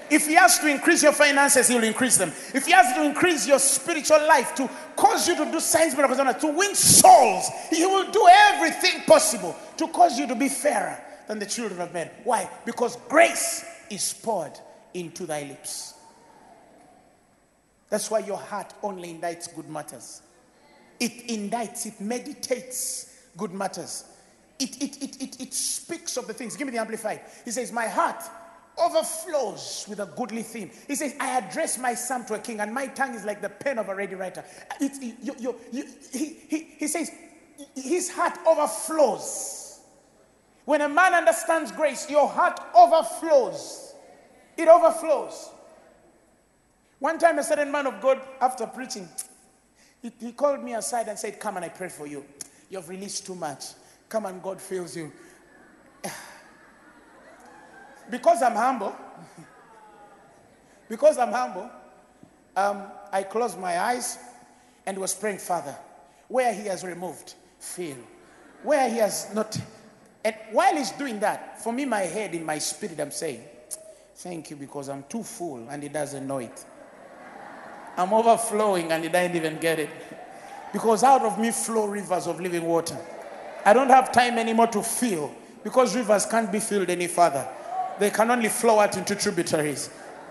If 0.09 0.27
He 0.27 0.35
has 0.35 0.59
to 0.59 0.67
increase 0.67 1.03
your 1.03 1.11
finances, 1.11 1.67
He 1.67 1.75
will 1.75 1.83
increase 1.83 2.15
them. 2.15 2.29
If 2.53 2.65
He 2.67 2.71
has 2.71 2.95
to 2.95 3.03
increase 3.03 3.45
your 3.45 3.59
spiritual 3.59 4.25
life 4.25 4.55
to 4.55 4.69
cause 4.95 5.27
you 5.27 5.35
to 5.35 5.51
do 5.51 5.59
signs, 5.59 5.93
miracles, 5.93 6.19
and 6.19 6.39
to 6.39 6.47
win 6.47 6.73
souls, 6.73 7.49
He 7.69 7.85
will 7.85 8.09
do 8.09 8.25
everything 8.31 9.01
possible 9.01 9.53
to 9.75 9.87
cause 9.89 10.17
you 10.17 10.25
to 10.27 10.35
be 10.35 10.47
fairer 10.47 10.97
than 11.27 11.37
the 11.37 11.45
children 11.45 11.81
of 11.81 11.91
men. 11.91 12.09
Why? 12.23 12.49
Because 12.65 12.95
grace 13.09 13.65
is 13.89 14.13
poured 14.13 14.57
into 14.93 15.25
thy 15.25 15.43
lips. 15.43 15.92
That's 17.93 18.09
why 18.09 18.19
your 18.21 18.39
heart 18.39 18.73
only 18.81 19.13
indicts 19.13 19.55
good 19.55 19.69
matters. 19.69 20.23
It 20.99 21.27
indicts, 21.27 21.85
it 21.85 22.01
meditates 22.01 23.27
good 23.37 23.53
matters. 23.53 24.05
It, 24.57 24.81
it, 24.81 25.03
it, 25.03 25.21
it, 25.21 25.39
it 25.39 25.53
speaks 25.53 26.17
of 26.17 26.25
the 26.25 26.33
things. 26.33 26.57
Give 26.57 26.65
me 26.65 26.71
the 26.71 26.79
amplified. 26.79 27.21
He 27.45 27.51
says, 27.51 27.71
My 27.71 27.85
heart 27.85 28.23
overflows 28.79 29.85
with 29.87 29.99
a 29.99 30.07
goodly 30.17 30.41
theme. 30.41 30.71
He 30.87 30.95
says, 30.95 31.13
I 31.19 31.37
address 31.37 31.77
my 31.77 31.93
psalm 31.93 32.25
to 32.25 32.33
a 32.33 32.39
king, 32.39 32.61
and 32.61 32.73
my 32.73 32.87
tongue 32.87 33.13
is 33.13 33.25
like 33.25 33.43
the 33.43 33.49
pen 33.49 33.77
of 33.77 33.89
a 33.89 33.93
ready 33.93 34.15
writer. 34.15 34.43
It's, 34.81 34.99
you, 34.99 35.35
you, 35.39 35.55
you, 35.71 35.85
he, 36.11 36.35
he, 36.49 36.67
he 36.79 36.87
says, 36.87 37.11
His 37.75 38.09
heart 38.09 38.39
overflows. 38.47 39.81
When 40.65 40.81
a 40.81 40.89
man 40.89 41.13
understands 41.13 41.71
grace, 41.71 42.09
your 42.09 42.27
heart 42.27 42.59
overflows. 42.73 43.93
It 44.57 44.67
overflows. 44.67 45.51
One 47.03 47.19
time, 47.19 47.37
a 47.37 47.43
certain 47.43 47.69
man 47.69 47.85
of 47.85 47.99
God, 47.99 48.21
after 48.39 48.65
preaching, 48.65 49.09
he, 50.01 50.09
he 50.21 50.31
called 50.31 50.63
me 50.63 50.73
aside 50.73 51.09
and 51.09 51.19
said, 51.19 51.37
Come 51.37 51.57
and 51.57 51.65
I 51.65 51.67
pray 51.67 51.89
for 51.89 52.07
you. 52.07 52.23
You've 52.69 52.87
released 52.87 53.25
too 53.25 53.35
much. 53.35 53.65
Come 54.07 54.25
and 54.25 54.41
God 54.41 54.61
fills 54.61 54.95
you. 54.95 55.11
Because 58.09 58.41
I'm 58.41 58.55
humble, 58.55 58.95
because 60.89 61.17
I'm 61.17 61.33
humble, 61.33 61.69
um, 62.55 62.83
I 63.11 63.23
closed 63.23 63.59
my 63.59 63.77
eyes 63.77 64.17
and 64.85 64.97
was 64.97 65.13
praying, 65.13 65.39
Father, 65.39 65.75
where 66.29 66.53
He 66.53 66.67
has 66.67 66.85
removed, 66.85 67.33
fill. 67.59 67.97
Where 68.63 68.89
He 68.89 68.99
has 68.99 69.27
not. 69.33 69.59
And 70.23 70.35
while 70.53 70.77
He's 70.77 70.91
doing 70.91 71.19
that, 71.19 71.61
for 71.61 71.73
me, 71.73 71.83
my 71.83 72.01
head, 72.01 72.33
in 72.33 72.45
my 72.45 72.59
spirit, 72.59 72.97
I'm 73.01 73.11
saying, 73.11 73.43
Thank 74.15 74.51
you 74.51 74.55
because 74.55 74.87
I'm 74.87 75.03
too 75.09 75.23
full 75.23 75.67
and 75.69 75.83
He 75.83 75.89
doesn't 75.89 76.25
know 76.25 76.37
it. 76.37 76.65
I'm 77.97 78.13
overflowing 78.13 78.91
and 78.91 79.03
He 79.03 79.09
didn't 79.09 79.35
even 79.35 79.57
get 79.57 79.79
it. 79.79 79.89
Because 80.71 81.03
out 81.03 81.21
of 81.21 81.39
me 81.39 81.51
flow 81.51 81.85
rivers 81.85 82.27
of 82.27 82.39
living 82.39 82.65
water. 82.65 82.97
I 83.65 83.73
don't 83.73 83.89
have 83.89 84.11
time 84.11 84.37
anymore 84.37 84.67
to 84.67 84.81
fill 84.81 85.31
because 85.63 85.95
rivers 85.95 86.25
can't 86.25 86.51
be 86.51 86.59
filled 86.59 86.89
any 86.89 87.07
further. 87.07 87.47
They 87.99 88.09
can 88.09 88.31
only 88.31 88.49
flow 88.49 88.79
out 88.79 88.97
into 88.97 89.15
tributaries. 89.15 89.89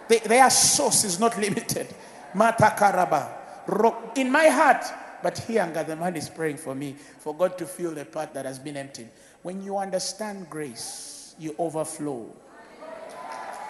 They, 0.08 0.18
their 0.18 0.50
source 0.50 1.04
is 1.04 1.18
not 1.20 1.38
limited. 1.40 1.86
Mata 2.34 2.74
karaba. 2.76 4.18
In 4.18 4.30
my 4.30 4.48
heart, 4.48 4.84
but 5.22 5.38
here 5.38 5.64
the 5.86 5.94
man 5.94 6.16
is 6.16 6.28
praying 6.28 6.56
for 6.56 6.74
me, 6.74 6.96
for 7.20 7.34
God 7.34 7.56
to 7.58 7.66
fill 7.66 7.92
the 7.92 8.04
part 8.04 8.34
that 8.34 8.44
has 8.44 8.58
been 8.58 8.76
emptied. 8.76 9.08
When 9.42 9.62
you 9.62 9.78
understand 9.78 10.50
grace, 10.50 11.36
you 11.38 11.54
overflow. 11.58 12.26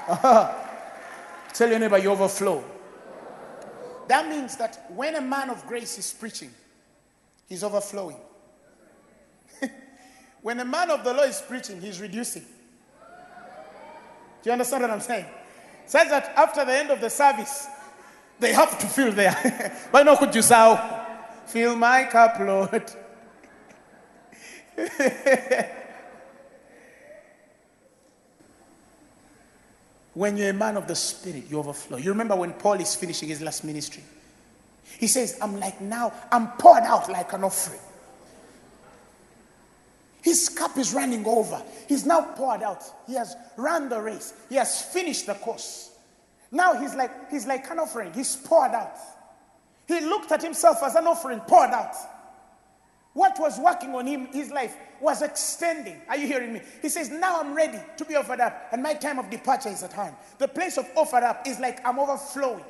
Tell 1.52 1.68
your 1.68 1.78
neighbor 1.78 1.98
you 1.98 2.10
overflow. 2.10 2.64
That 4.08 4.28
means 4.28 4.56
that 4.56 4.90
when 4.94 5.14
a 5.16 5.20
man 5.20 5.50
of 5.50 5.66
grace 5.66 5.98
is 5.98 6.12
preaching, 6.12 6.50
he's 7.48 7.62
overflowing. 7.62 8.16
when 10.42 10.60
a 10.60 10.64
man 10.64 10.90
of 10.90 11.04
the 11.04 11.12
law 11.12 11.22
is 11.22 11.42
preaching, 11.46 11.80
he's 11.80 12.00
reducing. 12.00 12.42
Do 14.42 14.50
you 14.50 14.52
understand 14.52 14.82
what 14.82 14.90
I'm 14.90 15.00
saying? 15.00 15.26
Says 15.86 16.08
that 16.08 16.32
after 16.36 16.64
the 16.64 16.72
end 16.72 16.90
of 16.90 17.00
the 17.00 17.10
service, 17.10 17.66
they 18.40 18.52
have 18.52 18.78
to 18.78 18.86
fill 18.86 19.12
there. 19.12 19.32
Why 19.90 20.02
not 20.02 20.18
could 20.18 20.34
you 20.34 20.42
say, 20.42 20.56
oh, 20.56 21.06
fill 21.46 21.76
my 21.76 22.04
cup, 22.04 22.38
Lord? 22.40 22.92
when 30.14 30.36
you're 30.36 30.50
a 30.50 30.54
man 30.54 30.76
of 30.76 30.86
the 30.86 30.94
spirit, 30.94 31.44
you 31.48 31.58
overflow. 31.58 31.96
You 31.96 32.10
remember 32.10 32.36
when 32.36 32.52
Paul 32.52 32.74
is 32.74 32.94
finishing 32.94 33.28
his 33.28 33.40
last 33.40 33.64
ministry? 33.64 34.02
He 34.98 35.06
says, 35.06 35.38
I'm 35.40 35.58
like 35.58 35.80
now, 35.80 36.12
I'm 36.30 36.48
poured 36.52 36.82
out 36.82 37.10
like 37.10 37.32
an 37.32 37.44
offering. 37.44 37.80
His 40.22 40.48
cup 40.48 40.78
is 40.78 40.94
running 40.94 41.26
over. 41.26 41.60
He's 41.88 42.06
now 42.06 42.22
poured 42.22 42.62
out. 42.62 42.82
He 43.08 43.14
has 43.14 43.34
run 43.56 43.88
the 43.88 44.00
race. 44.00 44.34
He 44.48 44.54
has 44.54 44.82
finished 44.82 45.26
the 45.26 45.34
course. 45.34 45.90
Now 46.52 46.74
he's 46.74 46.94
like 46.94 47.30
he's 47.30 47.46
like 47.46 47.68
an 47.70 47.80
offering. 47.80 48.12
He's 48.12 48.36
poured 48.36 48.72
out. 48.72 48.96
He 49.88 50.00
looked 50.00 50.30
at 50.30 50.42
himself 50.42 50.78
as 50.82 50.94
an 50.94 51.06
offering 51.06 51.40
poured 51.40 51.70
out. 51.70 51.94
What 53.14 53.38
was 53.38 53.58
working 53.58 53.94
on 53.94 54.06
him, 54.06 54.26
his 54.26 54.50
life, 54.50 54.74
was 55.00 55.20
extending. 55.20 56.00
Are 56.08 56.16
you 56.16 56.26
hearing 56.26 56.52
me? 56.52 56.62
He 56.80 56.88
says, 56.88 57.10
Now 57.10 57.40
I'm 57.40 57.54
ready 57.54 57.78
to 57.96 58.04
be 58.04 58.14
offered 58.14 58.40
up, 58.40 58.68
and 58.72 58.82
my 58.82 58.94
time 58.94 59.18
of 59.18 59.28
departure 59.28 59.68
is 59.68 59.82
at 59.82 59.92
hand. 59.92 60.14
The 60.38 60.48
place 60.48 60.78
of 60.78 60.88
offered 60.96 61.22
up 61.22 61.46
is 61.46 61.60
like 61.60 61.86
I'm 61.86 61.98
overflowing. 61.98 62.64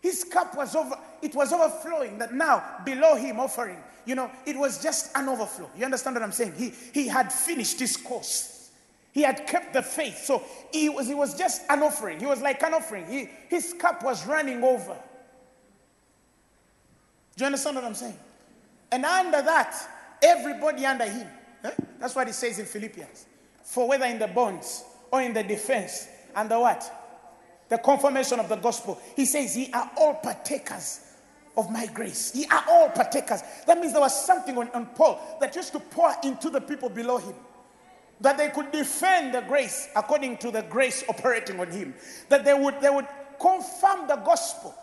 His 0.00 0.24
cup 0.24 0.56
was 0.56 0.74
over, 0.74 0.96
it 1.22 1.34
was 1.34 1.52
overflowing 1.52 2.18
that 2.18 2.34
now 2.34 2.62
below 2.84 3.14
him 3.14 3.38
offering, 3.40 3.78
you 4.04 4.14
know, 4.14 4.30
it 4.44 4.56
was 4.56 4.82
just 4.82 5.16
an 5.16 5.28
overflow. 5.28 5.70
You 5.76 5.84
understand 5.84 6.16
what 6.16 6.22
I'm 6.22 6.32
saying? 6.32 6.54
He 6.56 6.72
he 6.92 7.08
had 7.08 7.32
finished 7.32 7.78
his 7.78 7.96
course. 7.96 8.70
He 9.12 9.22
had 9.22 9.46
kept 9.46 9.74
the 9.74 9.82
faith. 9.82 10.24
So 10.24 10.42
he 10.72 10.88
was 10.88 11.06
he 11.06 11.14
was 11.14 11.36
just 11.36 11.62
an 11.68 11.82
offering. 11.82 12.18
He 12.18 12.26
was 12.26 12.40
like 12.40 12.62
an 12.62 12.74
offering. 12.74 13.06
He, 13.06 13.28
his 13.48 13.74
cup 13.74 14.02
was 14.02 14.26
running 14.26 14.62
over. 14.64 14.96
Do 17.36 17.44
you 17.44 17.46
understand 17.46 17.76
what 17.76 17.84
I'm 17.84 17.94
saying? 17.94 18.18
And 18.92 19.04
under 19.04 19.42
that, 19.42 19.74
everybody 20.22 20.86
under 20.86 21.06
him. 21.06 21.26
eh? 21.64 21.70
That's 21.98 22.14
what 22.14 22.26
he 22.26 22.32
says 22.32 22.58
in 22.58 22.66
Philippians. 22.66 23.26
For 23.64 23.88
whether 23.88 24.04
in 24.04 24.18
the 24.18 24.28
bonds 24.28 24.84
or 25.10 25.22
in 25.22 25.32
the 25.32 25.42
defense 25.42 26.08
the 26.48 26.58
what? 26.60 26.90
The 27.68 27.78
confirmation 27.78 28.38
of 28.38 28.48
the 28.48 28.56
gospel. 28.56 29.00
He 29.16 29.24
says, 29.24 29.56
Ye 29.56 29.70
are 29.72 29.90
all 29.96 30.14
partakers 30.14 31.00
of 31.56 31.70
my 31.70 31.86
grace. 31.86 32.34
Ye 32.34 32.46
are 32.46 32.64
all 32.68 32.90
partakers. 32.90 33.42
That 33.66 33.78
means 33.78 33.92
there 33.92 34.00
was 34.00 34.26
something 34.26 34.56
on, 34.58 34.68
on 34.70 34.86
Paul 34.86 35.20
that 35.40 35.54
used 35.56 35.72
to 35.72 35.80
pour 35.80 36.12
into 36.22 36.50
the 36.50 36.60
people 36.60 36.88
below 36.88 37.18
him. 37.18 37.34
That 38.20 38.38
they 38.38 38.50
could 38.50 38.70
defend 38.72 39.34
the 39.34 39.40
grace 39.42 39.88
according 39.96 40.38
to 40.38 40.50
the 40.50 40.62
grace 40.62 41.04
operating 41.08 41.60
on 41.60 41.70
him. 41.70 41.94
That 42.28 42.44
they 42.44 42.54
would, 42.54 42.80
they 42.80 42.90
would 42.90 43.06
confirm 43.40 44.06
the 44.06 44.16
gospel 44.16 44.74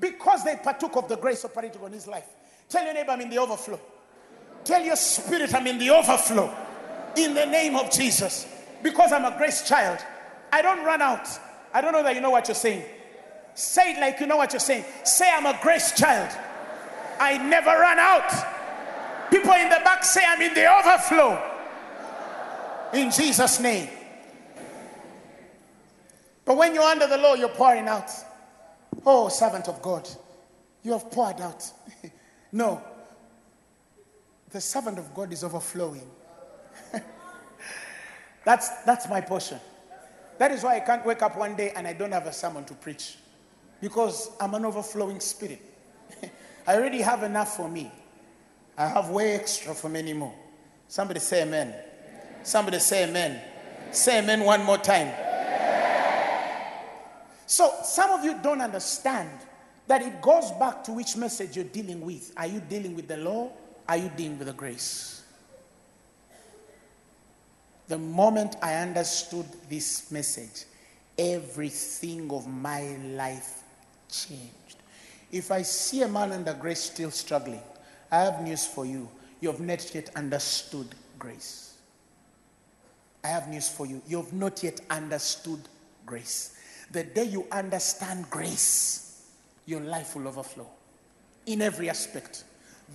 because 0.00 0.44
they 0.44 0.56
partook 0.56 0.96
of 0.96 1.08
the 1.08 1.16
grace 1.16 1.44
operating 1.44 1.82
on 1.82 1.92
his 1.92 2.06
life. 2.06 2.26
Tell 2.72 2.86
your 2.86 2.94
neighbor, 2.94 3.10
I'm 3.10 3.20
in 3.20 3.28
the 3.28 3.36
overflow. 3.36 3.78
Tell 4.64 4.82
your 4.82 4.96
spirit, 4.96 5.54
I'm 5.54 5.66
in 5.66 5.76
the 5.76 5.90
overflow. 5.90 6.50
In 7.18 7.34
the 7.34 7.44
name 7.44 7.76
of 7.76 7.90
Jesus. 7.90 8.46
Because 8.82 9.12
I'm 9.12 9.26
a 9.26 9.36
grace 9.36 9.68
child. 9.68 9.98
I 10.50 10.62
don't 10.62 10.82
run 10.82 11.02
out. 11.02 11.28
I 11.74 11.82
don't 11.82 11.92
know 11.92 12.02
that 12.02 12.14
you 12.14 12.22
know 12.22 12.30
what 12.30 12.48
you're 12.48 12.54
saying. 12.54 12.86
Say 13.54 13.92
it 13.92 14.00
like 14.00 14.20
you 14.20 14.26
know 14.26 14.38
what 14.38 14.54
you're 14.54 14.60
saying. 14.60 14.86
Say, 15.04 15.30
I'm 15.30 15.44
a 15.44 15.58
grace 15.60 15.92
child. 15.92 16.34
I 17.20 17.36
never 17.36 17.68
run 17.68 17.98
out. 17.98 18.30
People 19.30 19.52
in 19.52 19.68
the 19.68 19.80
back 19.84 20.02
say, 20.02 20.22
I'm 20.26 20.40
in 20.40 20.54
the 20.54 20.64
overflow. 20.74 21.42
In 22.94 23.10
Jesus' 23.10 23.60
name. 23.60 23.90
But 26.46 26.56
when 26.56 26.74
you're 26.74 26.84
under 26.84 27.06
the 27.06 27.18
law, 27.18 27.34
you're 27.34 27.50
pouring 27.50 27.86
out. 27.86 28.10
Oh, 29.04 29.28
servant 29.28 29.68
of 29.68 29.82
God, 29.82 30.08
you 30.82 30.92
have 30.92 31.10
poured 31.10 31.42
out. 31.42 31.70
no. 32.52 32.82
The 34.50 34.60
servant 34.60 34.98
of 34.98 35.14
God 35.14 35.32
is 35.32 35.42
overflowing. 35.42 36.08
that's, 38.44 38.68
that's 38.84 39.08
my 39.08 39.22
portion. 39.22 39.58
That 40.38 40.50
is 40.50 40.62
why 40.62 40.76
I 40.76 40.80
can't 40.80 41.04
wake 41.06 41.22
up 41.22 41.38
one 41.38 41.56
day 41.56 41.72
and 41.74 41.86
I 41.86 41.94
don't 41.94 42.12
have 42.12 42.26
a 42.26 42.32
sermon 42.32 42.64
to 42.66 42.74
preach. 42.74 43.16
Because 43.80 44.30
I'm 44.40 44.54
an 44.54 44.64
overflowing 44.64 45.20
spirit. 45.20 45.60
I 46.66 46.74
already 46.74 47.00
have 47.00 47.22
enough 47.22 47.56
for 47.56 47.68
me. 47.68 47.90
I 48.76 48.86
have 48.88 49.08
way 49.08 49.34
extra 49.34 49.74
for 49.74 49.88
many 49.88 50.12
more. 50.12 50.34
Somebody 50.88 51.20
say 51.20 51.42
amen. 51.42 51.74
Somebody 52.42 52.78
say 52.78 53.08
amen. 53.08 53.40
Say 53.92 54.18
amen 54.18 54.44
one 54.44 54.64
more 54.64 54.78
time. 54.78 55.12
So 57.46 57.72
some 57.84 58.10
of 58.10 58.24
you 58.24 58.38
don't 58.42 58.60
understand 58.60 59.30
that 59.92 60.00
it 60.00 60.22
goes 60.22 60.50
back 60.52 60.82
to 60.82 60.90
which 60.90 61.18
message 61.18 61.54
you're 61.54 61.66
dealing 61.66 62.00
with. 62.00 62.32
Are 62.38 62.46
you 62.46 62.60
dealing 62.60 62.96
with 62.96 63.08
the 63.08 63.18
law? 63.18 63.50
Are 63.86 63.98
you 63.98 64.10
dealing 64.16 64.38
with 64.38 64.46
the 64.46 64.54
grace? 64.54 65.22
The 67.88 67.98
moment 67.98 68.56
I 68.62 68.76
understood 68.76 69.44
this 69.68 70.10
message, 70.10 70.64
everything 71.18 72.32
of 72.32 72.46
my 72.46 72.96
life 73.14 73.64
changed. 74.10 74.76
If 75.30 75.52
I 75.52 75.60
see 75.60 76.00
a 76.00 76.08
man 76.08 76.32
under 76.32 76.54
grace 76.54 76.84
still 76.84 77.10
struggling, 77.10 77.60
I 78.10 78.20
have 78.20 78.40
news 78.40 78.64
for 78.64 78.86
you. 78.86 79.10
You 79.42 79.50
have 79.50 79.60
not 79.60 79.94
yet 79.94 80.08
understood 80.16 80.86
grace. 81.18 81.74
I 83.22 83.28
have 83.28 83.46
news 83.46 83.68
for 83.68 83.84
you. 83.84 84.00
You 84.06 84.22
have 84.22 84.32
not 84.32 84.62
yet 84.62 84.80
understood 84.88 85.60
grace. 86.06 86.56
The 86.92 87.04
day 87.04 87.24
you 87.24 87.46
understand 87.52 88.30
grace, 88.30 89.01
your 89.66 89.80
life 89.80 90.16
will 90.16 90.28
overflow 90.28 90.68
in 91.46 91.62
every 91.62 91.88
aspect. 91.88 92.44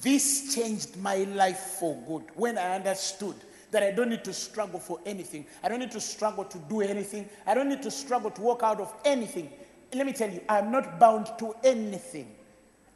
This 0.02 0.54
changed 0.54 0.98
my 0.98 1.18
life 1.18 1.78
for 1.80 1.96
good 2.08 2.24
when 2.36 2.58
I 2.58 2.76
understood 2.76 3.36
that 3.72 3.84
I 3.84 3.92
don't 3.92 4.10
need 4.10 4.24
to 4.24 4.34
struggle 4.34 4.80
for 4.80 5.00
anything. 5.06 5.46
I 5.64 5.70
don't 5.70 5.80
need 5.80 5.92
to 5.92 6.00
struggle 6.00 6.46
to 6.46 6.58
do 6.70 6.82
anything. 6.82 7.28
I 7.46 7.54
don't 7.54 7.68
need 7.68 7.82
to 7.84 7.92
struggle 7.92 8.32
to 8.32 8.42
walk 8.42 8.64
out 8.64 8.80
of 8.80 8.94
anything. 9.04 9.50
Let 9.94 10.06
me 10.06 10.14
tell 10.14 10.30
you, 10.30 10.42
I'm 10.48 10.72
not 10.72 11.00
bound 11.00 11.28
to 11.40 11.56
anything. 11.64 12.34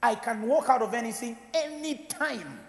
I 0.04 0.16
can 0.16 0.44
walk 0.44 0.70
out 0.70 0.82
of 0.82 0.94
anything 0.94 1.38
anytime. 1.54 2.60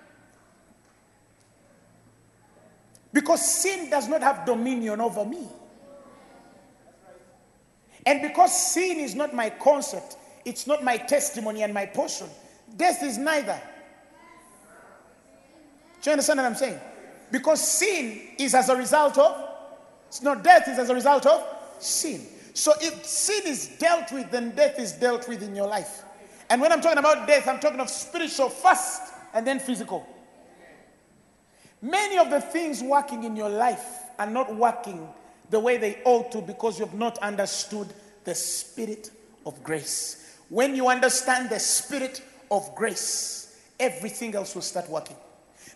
Because 3.13 3.47
sin 3.47 3.91
does 3.91 4.09
not 4.09 4.23
have 4.23 4.47
dominion 4.47 5.01
over 5.01 5.25
me. 5.25 5.47
And 8.05 8.21
because 8.23 8.73
sin 8.73 8.99
is 8.99 9.15
not 9.15 9.35
my 9.35 9.51
concept, 9.51 10.17
it's 10.45 10.67
not 10.67 10.83
my 10.83 10.97
testimony 10.97 11.63
and 11.63 11.73
my 11.73 11.87
portion, 11.87 12.29
death 12.77 13.03
is 13.03 13.19
neither. 13.19 13.61
Do 16.03 16.11
you 16.11 16.13
understand 16.13 16.39
what 16.39 16.47
I'm 16.47 16.55
saying? 16.55 16.81
Because 17.31 17.67
sin 17.67 18.21
is 18.39 18.55
as 18.55 18.69
a 18.69 18.77
result 18.77 19.19
of, 19.19 19.51
it's 20.09 20.23
not 20.23 20.43
death, 20.43 20.69
is 20.69 20.79
as 20.79 20.91
a 20.91 20.95
result 20.95 21.27
of 21.27 21.45
sin. 21.79 22.27
So 22.55 22.73
if 22.81 23.07
sin 23.07 23.43
is 23.47 23.69
dealt 23.79 24.13
with, 24.13 24.31
then 24.31 24.51
death 24.51 24.79
is 24.79 24.93
dealt 24.93 25.29
with 25.29 25.43
in 25.43 25.55
your 25.55 25.67
life. 25.67 26.03
And 26.51 26.61
when 26.61 26.71
I'm 26.71 26.81
talking 26.81 26.99
about 26.99 27.27
death, 27.27 27.49
I'm 27.49 27.61
talking 27.61 27.81
of 27.81 27.89
spiritual 27.89 28.51
first 28.51 29.15
and 29.33 29.47
then 29.47 29.59
physical. 29.59 30.07
Many 31.81 32.19
of 32.19 32.31
the 32.31 32.41
things 32.41 32.83
working 32.83 33.25
in 33.25 33.37
your 33.37 33.49
life 33.49 33.87
are 34.19 34.29
not 34.29 34.55
working 34.55 35.09
the 35.51 35.59
way 35.59 35.79
they 35.79 35.99
ought 36.05 36.31
to 36.33 36.41
because 36.43 36.79
you 36.79 36.85
have 36.85 36.95
not 36.95 37.19
understood 37.19 37.89
the 38.25 38.35
spirit 38.35 39.11
of 39.47 39.63
grace. 39.65 40.22
When 40.53 40.77
you 40.77 40.89
understand 40.89 41.49
the 41.49 41.59
spirit 41.59 42.21
of 42.51 42.75
grace, 42.75 43.59
everything 43.81 44.35
else 44.35 44.55
will 44.55 44.61
start 44.61 44.87
working. 44.91 45.17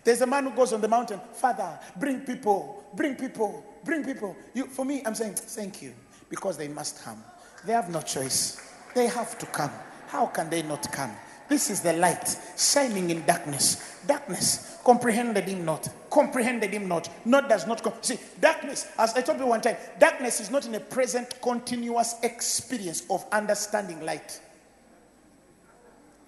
There's 0.05 0.21
a 0.21 0.27
man 0.27 0.45
who 0.45 0.51
goes 0.51 0.75
on 0.75 0.83
the 0.83 0.87
mountain, 0.87 1.19
Father, 1.33 1.81
bring 1.99 2.21
people, 2.21 2.85
bring 2.93 3.17
people, 3.17 3.65
bring 3.87 4.05
people. 4.05 4.37
You, 4.53 4.67
for 4.67 4.85
me, 4.85 5.01
I'm 5.07 5.15
saying, 5.15 5.33
thank 5.37 5.81
you, 5.81 5.95
because 6.29 6.59
they 6.59 6.69
must 6.69 7.03
come. 7.03 7.25
They 7.65 7.73
have 7.73 7.89
no 7.89 8.03
choice. 8.03 8.61
They 8.95 9.07
have 9.07 9.39
to 9.39 9.47
come. 9.47 9.71
How 10.09 10.27
can 10.27 10.51
they 10.51 10.61
not 10.61 10.93
come? 10.93 11.13
This 11.49 11.71
is 11.71 11.81
the 11.81 11.95
light 11.95 12.37
shining 12.59 13.09
in 13.09 13.25
darkness. 13.25 14.03
Darkness 14.07 14.79
comprehended 14.85 15.45
him 15.45 15.65
not. 15.65 15.89
Comprehended 16.11 16.71
him 16.71 16.87
not. 16.87 17.09
Not 17.25 17.49
does 17.49 17.67
not 17.67 17.83
come. 17.83 17.95
See, 18.03 18.19
darkness, 18.43 18.89
as 18.99 19.15
I 19.15 19.23
told 19.23 19.39
you 19.39 19.47
one 19.47 19.63
time, 19.63 19.79
darkness 19.99 20.39
is 20.39 20.51
not 20.51 20.67
in 20.67 20.75
a 20.75 20.81
present 20.81 21.41
continuous 21.41 22.17
experience 22.23 23.05
of 23.09 23.25
understanding 23.33 24.05
light. 24.05 24.39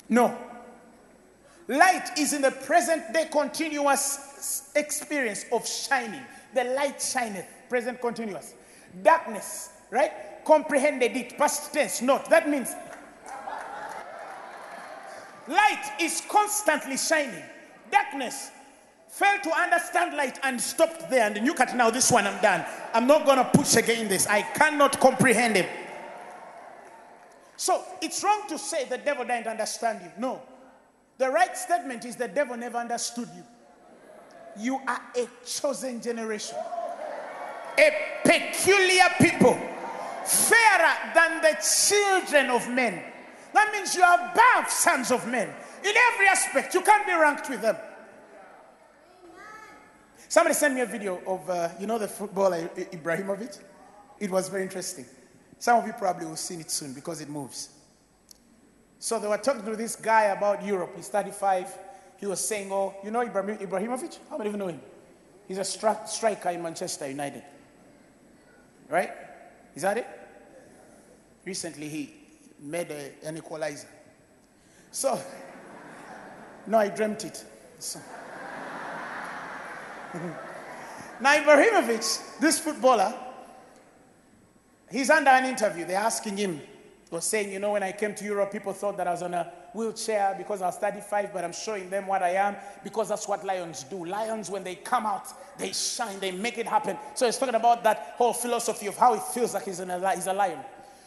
No. 0.08 0.36
Light 1.68 2.18
is 2.18 2.32
in 2.32 2.42
the 2.42 2.50
present 2.50 3.12
day 3.12 3.26
continuous 3.30 4.70
experience 4.74 5.44
of 5.52 5.66
shining. 5.66 6.22
The 6.54 6.64
light 6.64 7.02
shineth, 7.02 7.46
present 7.68 8.00
continuous. 8.00 8.54
Darkness, 9.02 9.70
right? 9.90 10.12
Comprehended 10.44 11.14
it, 11.14 11.36
past 11.36 11.72
tense, 11.74 12.00
not. 12.00 12.30
That 12.30 12.48
means 12.48 12.74
light 15.46 15.92
is 16.00 16.22
constantly 16.28 16.96
shining. 16.96 17.42
Darkness 17.90 18.50
failed 19.08 19.42
to 19.42 19.50
understand 19.50 20.16
light 20.16 20.38
and 20.42 20.60
stopped 20.60 21.10
there. 21.10 21.30
And 21.30 21.46
look 21.46 21.60
at 21.60 21.76
now, 21.76 21.90
this 21.90 22.10
one, 22.10 22.26
I'm 22.26 22.40
done. 22.40 22.64
I'm 22.94 23.06
not 23.06 23.26
going 23.26 23.38
to 23.38 23.44
push 23.44 23.76
again 23.76 24.08
this. 24.08 24.26
I 24.26 24.42
cannot 24.42 24.98
comprehend 25.00 25.56
him. 25.56 25.66
So 27.58 27.82
it's 28.00 28.22
wrong 28.22 28.42
to 28.48 28.56
say 28.56 28.84
the 28.84 28.98
devil 28.98 29.24
didn't 29.24 29.48
understand 29.48 30.00
you. 30.02 30.12
No. 30.16 30.40
The 31.18 31.28
right 31.28 31.56
statement 31.56 32.04
is 32.04 32.14
the 32.14 32.28
devil 32.28 32.56
never 32.56 32.78
understood 32.78 33.28
you. 33.34 33.42
You 34.56 34.80
are 34.86 35.00
a 35.16 35.28
chosen 35.44 36.00
generation, 36.00 36.56
a 37.76 37.90
peculiar 38.24 39.06
people, 39.20 39.54
fairer 40.24 40.94
than 41.14 41.42
the 41.42 41.58
children 41.60 42.50
of 42.50 42.70
men. 42.70 43.02
That 43.52 43.72
means 43.72 43.92
you 43.96 44.02
are 44.02 44.30
above 44.32 44.70
sons 44.70 45.10
of 45.10 45.26
men. 45.26 45.48
In 45.82 45.94
every 46.12 46.28
aspect, 46.28 46.74
you 46.74 46.80
can't 46.80 47.06
be 47.06 47.12
ranked 47.12 47.50
with 47.50 47.60
them. 47.60 47.76
Somebody 50.28 50.54
sent 50.54 50.74
me 50.74 50.82
a 50.82 50.86
video 50.86 51.20
of, 51.26 51.50
uh, 51.50 51.70
you 51.80 51.88
know, 51.88 51.98
the 51.98 52.06
footballer 52.06 52.68
Ibrahimovic? 52.76 53.58
It 54.20 54.30
was 54.30 54.48
very 54.48 54.62
interesting. 54.62 55.06
Some 55.58 55.78
of 55.80 55.86
you 55.86 55.92
probably 55.92 56.26
will 56.26 56.36
see 56.36 56.56
it 56.56 56.70
soon 56.70 56.92
because 56.92 57.20
it 57.20 57.28
moves. 57.28 57.70
So 58.98 59.18
they 59.18 59.28
were 59.28 59.38
talking 59.38 59.64
to 59.64 59.76
this 59.76 59.96
guy 59.96 60.24
about 60.24 60.64
Europe. 60.64 60.92
He's 60.96 61.08
35. 61.08 61.76
He 62.18 62.26
was 62.26 62.46
saying, 62.46 62.70
Oh, 62.72 62.94
you 63.04 63.10
know 63.10 63.22
Ibrahim- 63.22 63.58
Ibrahimovic? 63.58 64.18
How 64.28 64.38
many 64.38 64.48
of 64.48 64.54
you 64.54 64.58
know 64.58 64.68
him? 64.68 64.80
He's 65.46 65.58
a 65.58 65.62
stri- 65.62 66.08
striker 66.08 66.50
in 66.50 66.62
Manchester 66.62 67.08
United. 67.08 67.42
Right? 68.88 69.10
Is 69.74 69.82
that 69.82 69.98
it? 69.98 70.06
Recently, 71.44 71.88
he 71.88 72.14
made 72.60 72.90
a, 72.90 73.12
an 73.24 73.36
equalizer. 73.36 73.88
So, 74.90 75.18
no, 76.66 76.78
I 76.78 76.88
dreamt 76.88 77.24
it. 77.24 77.44
So. 77.78 78.00
now, 81.20 81.34
Ibrahimovic, 81.36 82.40
this 82.40 82.58
footballer, 82.58 83.14
he's 84.90 85.10
under 85.10 85.30
an 85.30 85.44
interview. 85.44 85.84
They're 85.84 85.98
asking 85.98 86.36
him, 86.36 86.60
was 87.10 87.24
saying, 87.24 87.52
you 87.52 87.58
know, 87.58 87.72
when 87.72 87.82
I 87.82 87.92
came 87.92 88.14
to 88.14 88.24
Europe, 88.24 88.52
people 88.52 88.72
thought 88.72 88.96
that 88.98 89.06
I 89.06 89.12
was 89.12 89.22
on 89.22 89.34
a 89.34 89.50
wheelchair 89.72 90.34
because 90.36 90.60
I 90.60 90.66
was 90.66 90.76
35, 90.76 91.32
but 91.32 91.44
I'm 91.44 91.52
showing 91.52 91.88
them 91.88 92.06
what 92.06 92.22
I 92.22 92.30
am 92.30 92.56
because 92.84 93.08
that's 93.08 93.26
what 93.26 93.44
lions 93.44 93.84
do. 93.84 94.04
Lions, 94.04 94.50
when 94.50 94.62
they 94.62 94.74
come 94.74 95.06
out, 95.06 95.26
they 95.58 95.72
shine, 95.72 96.18
they 96.20 96.30
make 96.30 96.58
it 96.58 96.66
happen. 96.66 96.96
So 97.14 97.26
he's 97.26 97.38
talking 97.38 97.54
about 97.54 97.82
that 97.84 98.14
whole 98.16 98.32
philosophy 98.32 98.86
of 98.86 98.96
how 98.96 99.14
it 99.14 99.22
feels 99.22 99.54
like 99.54 99.64
he's, 99.64 99.80
a, 99.80 100.14
he's 100.14 100.26
a 100.26 100.34
lion. 100.34 100.58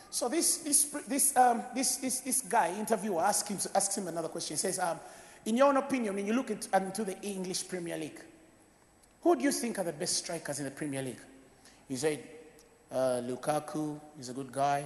So 0.09 0.27
this, 0.27 0.57
this, 0.57 0.83
this, 1.07 1.37
um, 1.37 1.63
this, 1.73 1.97
this, 1.97 2.19
this 2.19 2.41
guy, 2.41 2.73
interviewer, 2.77 3.21
asks 3.21 3.49
him, 3.49 3.71
asks 3.75 3.97
him 3.97 4.07
another 4.07 4.27
question. 4.27 4.55
He 4.55 4.59
says, 4.59 4.79
um, 4.79 4.99
in 5.45 5.55
your 5.57 5.67
own 5.67 5.77
opinion, 5.77 6.15
when 6.15 6.27
you 6.27 6.33
look 6.33 6.51
into, 6.51 6.75
into 6.75 7.03
the 7.03 7.19
English 7.21 7.67
Premier 7.67 7.97
League, 7.97 8.21
who 9.21 9.35
do 9.35 9.43
you 9.43 9.51
think 9.51 9.79
are 9.79 9.83
the 9.83 9.93
best 9.93 10.17
strikers 10.17 10.59
in 10.59 10.65
the 10.65 10.71
Premier 10.71 11.01
League? 11.01 11.21
He 11.87 11.95
said, 11.95 12.23
uh, 12.91 13.21
Lukaku 13.23 13.99
is 14.19 14.29
a 14.29 14.33
good 14.33 14.51
guy. 14.51 14.85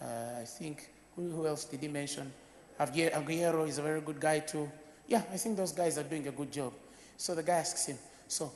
Uh, 0.00 0.40
I 0.40 0.44
think, 0.44 0.90
who, 1.16 1.30
who 1.30 1.46
else 1.46 1.64
did 1.64 1.80
he 1.80 1.88
mention? 1.88 2.32
Aguero 2.78 3.66
is 3.66 3.78
a 3.78 3.82
very 3.82 4.00
good 4.00 4.20
guy 4.20 4.40
too. 4.40 4.70
Yeah, 5.06 5.22
I 5.32 5.36
think 5.36 5.56
those 5.56 5.72
guys 5.72 5.98
are 5.98 6.02
doing 6.02 6.28
a 6.28 6.32
good 6.32 6.52
job. 6.52 6.72
So 7.16 7.34
the 7.34 7.42
guy 7.42 7.54
asks 7.54 7.86
him, 7.86 7.98
so 8.28 8.52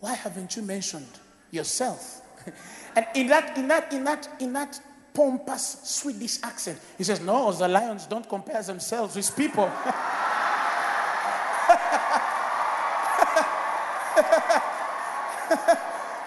why 0.00 0.14
haven't 0.14 0.54
you 0.56 0.62
mentioned 0.62 1.08
yourself? 1.50 2.20
and 2.96 3.06
in 3.14 3.26
that, 3.28 3.56
in 3.56 3.68
that, 3.68 3.92
in 3.92 4.04
that, 4.04 4.28
in 4.40 4.52
that 4.52 4.80
pompous 5.12 5.80
Swedish 5.84 6.42
accent, 6.42 6.78
he 6.98 7.04
says, 7.04 7.20
no, 7.20 7.50
the 7.52 7.66
lions 7.66 8.06
don't 8.06 8.28
compare 8.28 8.62
themselves 8.62 9.16
with 9.16 9.36
people. 9.36 9.70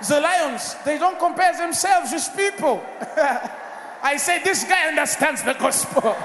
The 0.05 0.19
lions, 0.19 0.75
they 0.85 0.99
don't 0.99 1.17
compare 1.17 1.57
themselves 1.57 2.13
with 2.13 2.29
people. 2.35 2.85
I 4.03 4.17
say, 4.17 4.43
this 4.43 4.63
guy 4.63 4.87
understands 4.87 5.41
the 5.41 5.53
gospel. 5.53 6.03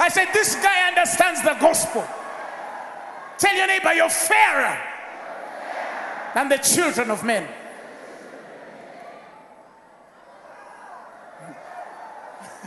I 0.00 0.08
said, 0.10 0.28
this 0.32 0.54
guy 0.54 0.86
understands 0.88 1.42
the 1.42 1.56
gospel. 1.60 2.06
Tell 3.38 3.56
your 3.56 3.66
neighbor, 3.66 3.92
you're 3.92 4.08
fairer 4.08 4.78
than 6.34 6.48
the 6.48 6.58
children 6.58 7.10
of 7.10 7.24
men. 7.24 7.48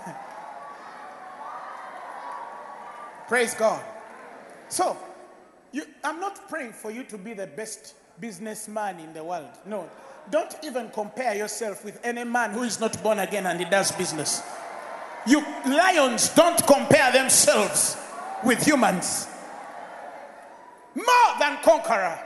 Praise 3.30 3.53
God. 3.53 3.81
So, 4.68 4.98
you, 5.72 5.84
I'm 6.03 6.19
not 6.19 6.49
praying 6.49 6.73
for 6.73 6.91
you 6.91 7.06
to 7.06 7.18
be 7.18 7.34
the 7.34 7.48
best 7.48 7.95
businessman 8.22 8.99
in 8.99 9.11
the 9.14 9.23
world. 9.23 9.49
No. 9.65 9.89
Don't 10.30 10.56
even 10.64 10.89
compare 10.89 11.35
yourself 11.35 11.84
with 11.84 11.99
any 12.06 12.23
man 12.23 12.52
who 12.52 12.61
is 12.61 12.80
not 12.80 13.02
born 13.02 13.19
again 13.19 13.48
and 13.48 13.60
he 13.60 13.65
does 13.65 13.91
business. 13.91 14.43
You 15.26 15.43
lions 15.65 16.30
don't 16.30 16.65
compare 16.65 17.11
themselves 17.11 17.98
with 18.45 18.64
humans. 18.64 19.27
More 20.95 21.39
than 21.39 21.57
conqueror. 21.64 22.19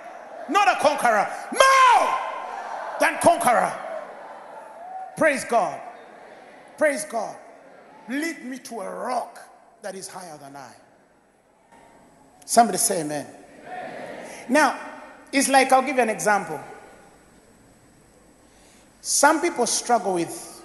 Not 0.50 0.68
a 0.68 0.82
conqueror. 0.82 1.28
More 1.54 2.20
than 3.00 3.18
conqueror. 3.22 3.74
Praise 5.18 5.46
God. 5.46 5.82
Praise 6.78 7.06
God. 7.06 7.36
Lead 8.10 8.44
me 8.46 8.60
to 8.60 8.82
a 8.82 8.90
rock 8.90 9.40
that 9.82 9.96
is 9.96 10.08
higher 10.08 10.38
than 10.38 10.56
I. 10.56 10.72
Somebody 12.46 12.78
say 12.78 13.02
amen. 13.02 13.26
Now, 14.48 14.80
it's 15.36 15.50
like 15.50 15.72
I'll 15.72 15.82
give 15.82 15.98
you 15.98 16.02
an 16.02 16.10
example. 16.10 16.60
Some 19.02 19.42
people 19.42 19.68
struggle 19.68 20.14
with 20.14 20.64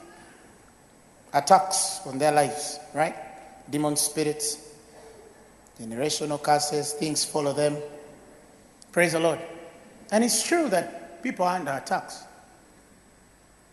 attacks 1.33 2.01
on 2.07 2.19
their 2.19 2.33
lives, 2.33 2.79
right? 2.95 3.15
Demon 3.69 3.97
spirits, 3.97 4.75
generational 5.81 6.43
curses, 6.43 6.93
things 6.93 7.25
follow 7.25 7.53
them. 7.53 7.77
Praise 8.93 9.13
the 9.13 9.21
Lord. 9.21 9.41
And 10.13 10.25
it's 10.25 10.47
true 10.47 10.69
that 10.69 11.23
people 11.23 11.45
are 11.45 11.57
under 11.57 11.73
attacks. 11.73 12.25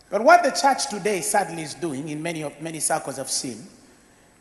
But 0.10 0.24
what 0.24 0.44
the 0.44 0.52
church 0.52 0.88
today 0.88 1.22
sadly 1.22 1.62
is 1.62 1.74
doing 1.74 2.10
in 2.10 2.22
many 2.22 2.44
of 2.44 2.60
many 2.62 2.80
circles 2.80 3.20
I've 3.20 3.30
seen, 3.30 3.66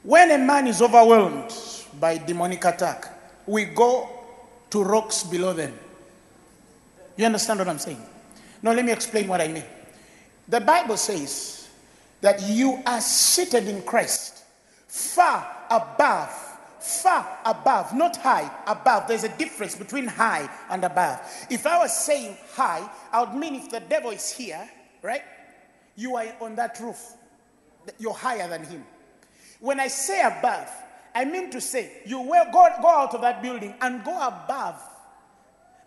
when 0.02 0.30
a 0.30 0.38
man 0.38 0.66
is 0.66 0.80
overwhelmed 0.80 1.52
by 1.98 2.18
demonic 2.18 2.64
attack, 2.64 3.06
we 3.46 3.64
go 3.64 4.08
to 4.70 4.82
rocks 4.82 5.22
below 5.22 5.52
them. 5.52 5.72
You 7.16 7.24
understand 7.26 7.58
what 7.58 7.68
I'm 7.68 7.78
saying? 7.78 8.02
Now, 8.62 8.72
let 8.72 8.84
me 8.84 8.92
explain 8.92 9.28
what 9.28 9.40
I 9.40 9.48
mean. 9.48 9.64
The 10.48 10.60
Bible 10.60 10.96
says 10.96 11.68
that 12.20 12.42
you 12.42 12.82
are 12.86 13.00
seated 13.00 13.68
in 13.68 13.82
Christ, 13.82 14.44
far 14.86 15.46
above, 15.70 16.30
far 16.80 17.38
above, 17.44 17.94
not 17.94 18.16
high, 18.16 18.50
above. 18.66 19.08
There's 19.08 19.24
a 19.24 19.36
difference 19.36 19.74
between 19.74 20.06
high 20.06 20.48
and 20.70 20.84
above. 20.84 21.20
If 21.50 21.66
I 21.66 21.78
was 21.78 21.96
saying 21.96 22.36
high, 22.54 22.88
I 23.12 23.24
would 23.24 23.34
mean 23.34 23.56
if 23.56 23.70
the 23.70 23.80
devil 23.80 24.10
is 24.10 24.30
here, 24.30 24.68
right? 25.02 25.22
You 25.96 26.16
are 26.16 26.26
on 26.40 26.54
that 26.56 26.78
roof, 26.80 27.14
you're 27.98 28.14
higher 28.14 28.48
than 28.48 28.64
him. 28.64 28.84
When 29.60 29.80
I 29.80 29.88
say 29.88 30.22
above, 30.22 30.68
I 31.14 31.24
mean 31.24 31.50
to 31.50 31.60
say 31.60 32.02
you 32.04 32.20
will 32.20 32.44
go, 32.52 32.68
go 32.82 32.88
out 32.88 33.14
of 33.14 33.22
that 33.22 33.42
building 33.42 33.74
and 33.80 34.04
go 34.04 34.12
above. 34.12 34.80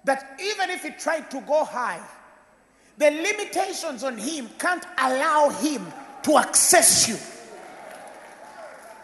That 0.06 0.40
even 0.42 0.70
if 0.70 0.84
he 0.84 0.92
tried 0.92 1.30
to 1.32 1.42
go 1.42 1.66
high, 1.66 2.02
the 2.98 3.12
limitations 3.12 4.04
on 4.04 4.18
him 4.18 4.50
can't 4.58 4.86
allow 4.98 5.50
him 5.50 5.86
to 6.24 6.38
access 6.38 7.08
you. 7.08 7.18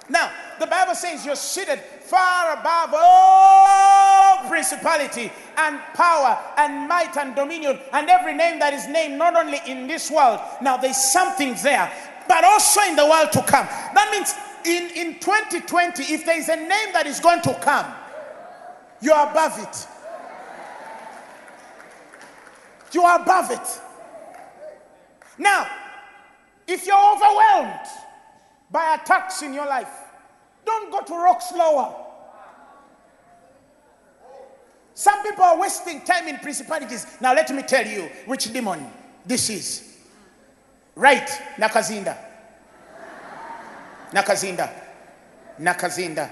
Now, 0.10 0.32
the 0.60 0.68
Bible 0.68 0.94
says 0.94 1.26
you're 1.26 1.36
seated 1.36 1.80
far 1.80 2.54
above 2.54 2.94
all 2.96 4.48
principality 4.48 5.32
and 5.58 5.80
power 5.94 6.38
and 6.58 6.88
might 6.88 7.18
and 7.18 7.36
dominion 7.36 7.80
and 7.92 8.10
every 8.10 8.34
name 8.34 8.60
that 8.60 8.74
is 8.74 8.88
named, 8.88 9.18
not 9.18 9.36
only 9.36 9.60
in 9.66 9.88
this 9.88 10.12
world. 10.12 10.40
Now, 10.62 10.78
there's 10.78 11.12
something 11.12 11.56
there, 11.64 11.92
but 12.28 12.44
also 12.44 12.82
in 12.82 12.96
the 12.96 13.06
world 13.06 13.32
to 13.32 13.42
come. 13.44 13.66
That 13.66 14.10
means 14.12 14.36
in, 14.66 14.90
in 14.96 15.20
2020, 15.20 16.04
if 16.14 16.26
there 16.26 16.38
is 16.38 16.50
a 16.50 16.56
name 16.56 16.94
that 16.94 17.08
is 17.08 17.20
going 17.20 17.42
to 17.42 17.54
come, 17.56 17.92
you're 19.02 19.18
above 19.18 19.58
it. 19.60 19.88
You 22.96 23.04
are 23.04 23.22
above 23.22 23.52
it. 23.52 23.82
Now, 25.38 25.68
if 26.66 26.88
you're 26.88 27.14
overwhelmed 27.14 27.88
by 28.72 28.96
attacks 28.96 29.42
in 29.42 29.54
your 29.54 29.66
life, 29.66 29.92
don't 30.66 30.90
go 30.90 31.02
to 31.02 31.14
rocks 31.14 31.52
lower. 31.54 31.94
Some 34.94 35.22
people 35.24 35.44
are 35.44 35.60
wasting 35.60 36.06
time 36.06 36.30
in 36.30 36.38
principalities. 36.38 37.06
Now, 37.20 37.36
let 37.36 37.54
me 37.54 37.64
tell 37.64 37.86
you 37.86 38.04
which 38.28 38.54
demon 38.54 38.90
this 39.26 39.50
is. 39.50 39.98
Right, 40.96 41.28
Nakazinda. 41.58 42.18
Nakazinda. 44.12 44.72
Nakazinda. 45.60 46.32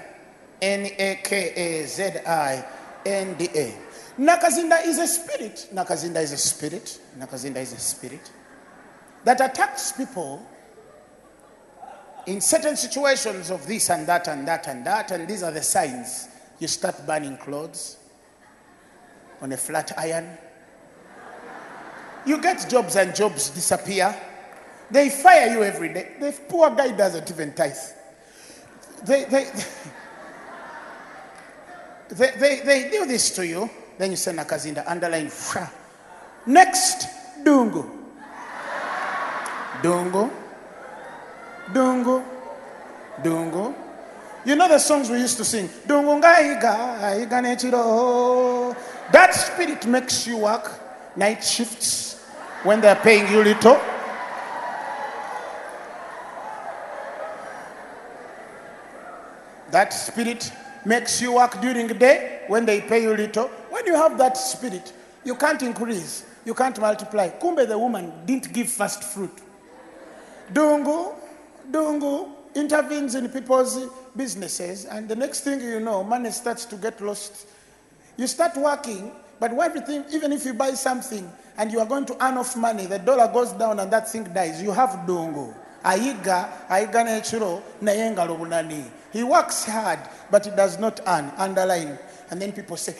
N 0.62 0.86
A 0.86 1.20
K 1.22 1.52
A 1.54 1.86
Z 1.86 2.20
I 2.26 2.64
N 3.04 3.34
D 3.34 3.50
A. 3.54 3.83
Nakazinda 4.18 4.86
is 4.86 4.98
a 4.98 5.06
spirit. 5.06 5.68
Nakazinda 5.72 6.22
is 6.22 6.32
a 6.32 6.36
spirit. 6.36 7.00
Nakazinda 7.18 7.56
is 7.56 7.72
a 7.72 7.78
spirit 7.78 8.30
that 9.24 9.40
attacks 9.40 9.92
people 9.92 10.46
in 12.26 12.40
certain 12.40 12.76
situations 12.76 13.50
of 13.50 13.66
this 13.66 13.90
and 13.90 14.06
that 14.06 14.28
and 14.28 14.46
that 14.46 14.68
and 14.68 14.86
that. 14.86 15.10
And 15.10 15.26
these 15.26 15.42
are 15.42 15.50
the 15.50 15.62
signs. 15.62 16.28
You 16.60 16.68
start 16.68 17.06
burning 17.06 17.36
clothes 17.38 17.96
on 19.40 19.52
a 19.52 19.56
flat 19.56 19.92
iron. 19.98 20.38
You 22.26 22.40
get 22.40 22.68
jobs 22.70 22.96
and 22.96 23.14
jobs 23.14 23.50
disappear. 23.50 24.14
They 24.90 25.10
fire 25.10 25.50
you 25.52 25.62
every 25.62 25.92
day. 25.92 26.12
The 26.20 26.32
poor 26.48 26.70
guy 26.70 26.92
doesn't 26.92 27.30
even 27.30 27.52
tithe. 27.54 27.74
they, 29.04 29.24
they, 29.24 29.50
they, 32.10 32.30
they, 32.38 32.60
they 32.60 32.90
do 32.90 33.06
this 33.06 33.34
to 33.36 33.46
you. 33.46 33.68
Then 33.98 34.10
you 34.10 34.16
send 34.16 34.38
Nakazinda, 34.38 34.84
underline. 34.86 35.28
Fra. 35.28 35.70
Next, 36.46 37.06
Dungu. 37.44 37.88
Dungu. 39.82 40.30
Dungu. 41.72 42.24
Dungu. 43.22 43.74
You 44.44 44.56
know 44.56 44.68
the 44.68 44.78
songs 44.78 45.08
we 45.08 45.18
used 45.18 45.38
to 45.38 45.44
sing? 45.44 45.68
Dungu 45.86 46.20
ngaiga, 46.20 46.98
aiga 47.00 47.40
nechiro. 47.40 48.76
That 49.12 49.34
spirit 49.34 49.86
makes 49.86 50.26
you 50.26 50.38
work 50.38 50.70
night 51.16 51.42
shifts 51.42 52.22
when 52.62 52.80
they're 52.80 52.96
paying 52.96 53.30
you 53.32 53.42
little. 53.42 53.80
That 59.70 59.92
spirit 59.92 60.52
makes 60.84 61.20
you 61.20 61.32
work 61.32 61.60
during 61.60 61.88
the 61.88 61.94
day 61.94 62.42
when 62.48 62.66
they 62.66 62.80
pay 62.80 63.02
you 63.02 63.16
little. 63.16 63.50
When 63.84 63.92
you 63.92 64.00
have 64.00 64.16
that 64.16 64.38
spirit, 64.38 64.94
you 65.24 65.34
can't 65.34 65.60
increase, 65.62 66.24
you 66.46 66.54
can't 66.54 66.80
multiply. 66.80 67.28
Kumbe 67.28 67.68
the 67.68 67.78
woman 67.78 68.14
didn't 68.24 68.50
give 68.50 68.70
first 68.70 69.04
fruit. 69.04 69.42
Dungu, 70.50 71.14
Dungu 71.70 72.30
intervenes 72.54 73.14
in 73.14 73.28
people's 73.28 73.78
businesses, 74.16 74.86
and 74.86 75.06
the 75.06 75.14
next 75.14 75.40
thing 75.40 75.60
you 75.60 75.80
know, 75.80 76.02
money 76.02 76.30
starts 76.30 76.64
to 76.64 76.76
get 76.76 76.98
lost. 77.02 77.46
You 78.16 78.26
start 78.26 78.56
working, 78.56 79.12
but 79.38 79.52
everything, 79.52 80.06
even 80.10 80.32
if 80.32 80.46
you 80.46 80.54
buy 80.54 80.70
something 80.70 81.30
and 81.58 81.70
you 81.70 81.78
are 81.78 81.86
going 81.86 82.06
to 82.06 82.24
earn 82.24 82.38
off 82.38 82.56
money, 82.56 82.86
the 82.86 82.98
dollar 82.98 83.30
goes 83.30 83.52
down 83.52 83.80
and 83.80 83.92
that 83.92 84.10
thing 84.10 84.24
dies. 84.32 84.62
You 84.62 84.72
have 84.72 85.04
Dungu. 85.06 85.54
Aiga, 85.84 86.48
aiga 86.68 87.04
nechiro, 87.04 87.62
nayenga. 87.82 88.90
He 89.12 89.22
works 89.22 89.66
hard, 89.66 89.98
but 90.30 90.46
he 90.46 90.52
does 90.52 90.78
not 90.78 91.00
earn. 91.06 91.30
Underline. 91.36 91.98
And 92.30 92.40
then 92.40 92.52
people 92.52 92.78
say, 92.78 92.94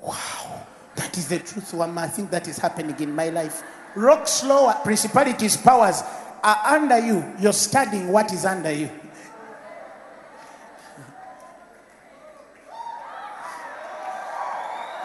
Wow, 0.00 0.66
that 0.96 1.16
is 1.18 1.28
the 1.28 1.38
truth. 1.38 1.74
I 1.74 2.06
think 2.08 2.30
that 2.30 2.48
is 2.48 2.58
happening 2.58 2.98
in 3.00 3.14
my 3.14 3.28
life. 3.28 3.62
Rock 3.94 4.26
slower, 4.26 4.74
principalities, 4.82 5.56
powers 5.56 6.02
are 6.42 6.74
under 6.74 6.98
you. 6.98 7.24
You're 7.38 7.52
studying 7.52 8.08
what 8.08 8.32
is 8.32 8.44
under 8.44 8.72
you. 8.72 8.88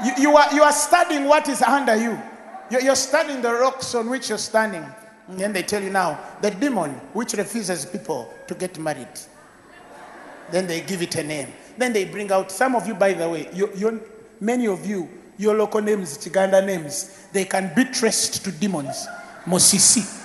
You, 0.03 0.11
you, 0.17 0.37
are, 0.37 0.53
you 0.53 0.61
are 0.61 0.73
studying 0.73 1.25
what 1.25 1.47
is 1.47 1.61
under 1.61 1.95
you. 1.95 2.21
You're, 2.69 2.81
you're 2.81 2.95
studying 2.95 3.41
the 3.41 3.53
rocks 3.53 3.95
on 3.95 4.09
which 4.09 4.29
you're 4.29 4.37
standing. 4.37 4.85
And 5.27 5.39
then 5.39 5.53
they 5.53 5.63
tell 5.63 5.81
you 5.81 5.89
now, 5.89 6.19
the 6.41 6.51
demon 6.51 6.91
which 7.13 7.33
refuses 7.33 7.85
people 7.85 8.31
to 8.47 8.55
get 8.55 8.77
married. 8.77 9.07
Then 10.51 10.67
they 10.67 10.81
give 10.81 11.01
it 11.01 11.15
a 11.15 11.23
name. 11.23 11.47
Then 11.77 11.93
they 11.93 12.05
bring 12.05 12.31
out, 12.31 12.51
some 12.51 12.75
of 12.75 12.87
you, 12.87 12.93
by 12.93 13.13
the 13.13 13.27
way, 13.27 13.49
you, 13.53 13.71
you, 13.75 14.01
many 14.45 14.67
of 14.67 14.85
you, 14.85 15.09
your 15.37 15.55
local 15.55 15.81
names, 15.81 16.17
Chiganda 16.17 16.65
names, 16.65 17.27
they 17.33 17.45
can 17.45 17.73
be 17.75 17.85
traced 17.85 18.43
to 18.45 18.51
demons. 18.51 19.07
Mosisi. 19.45 20.21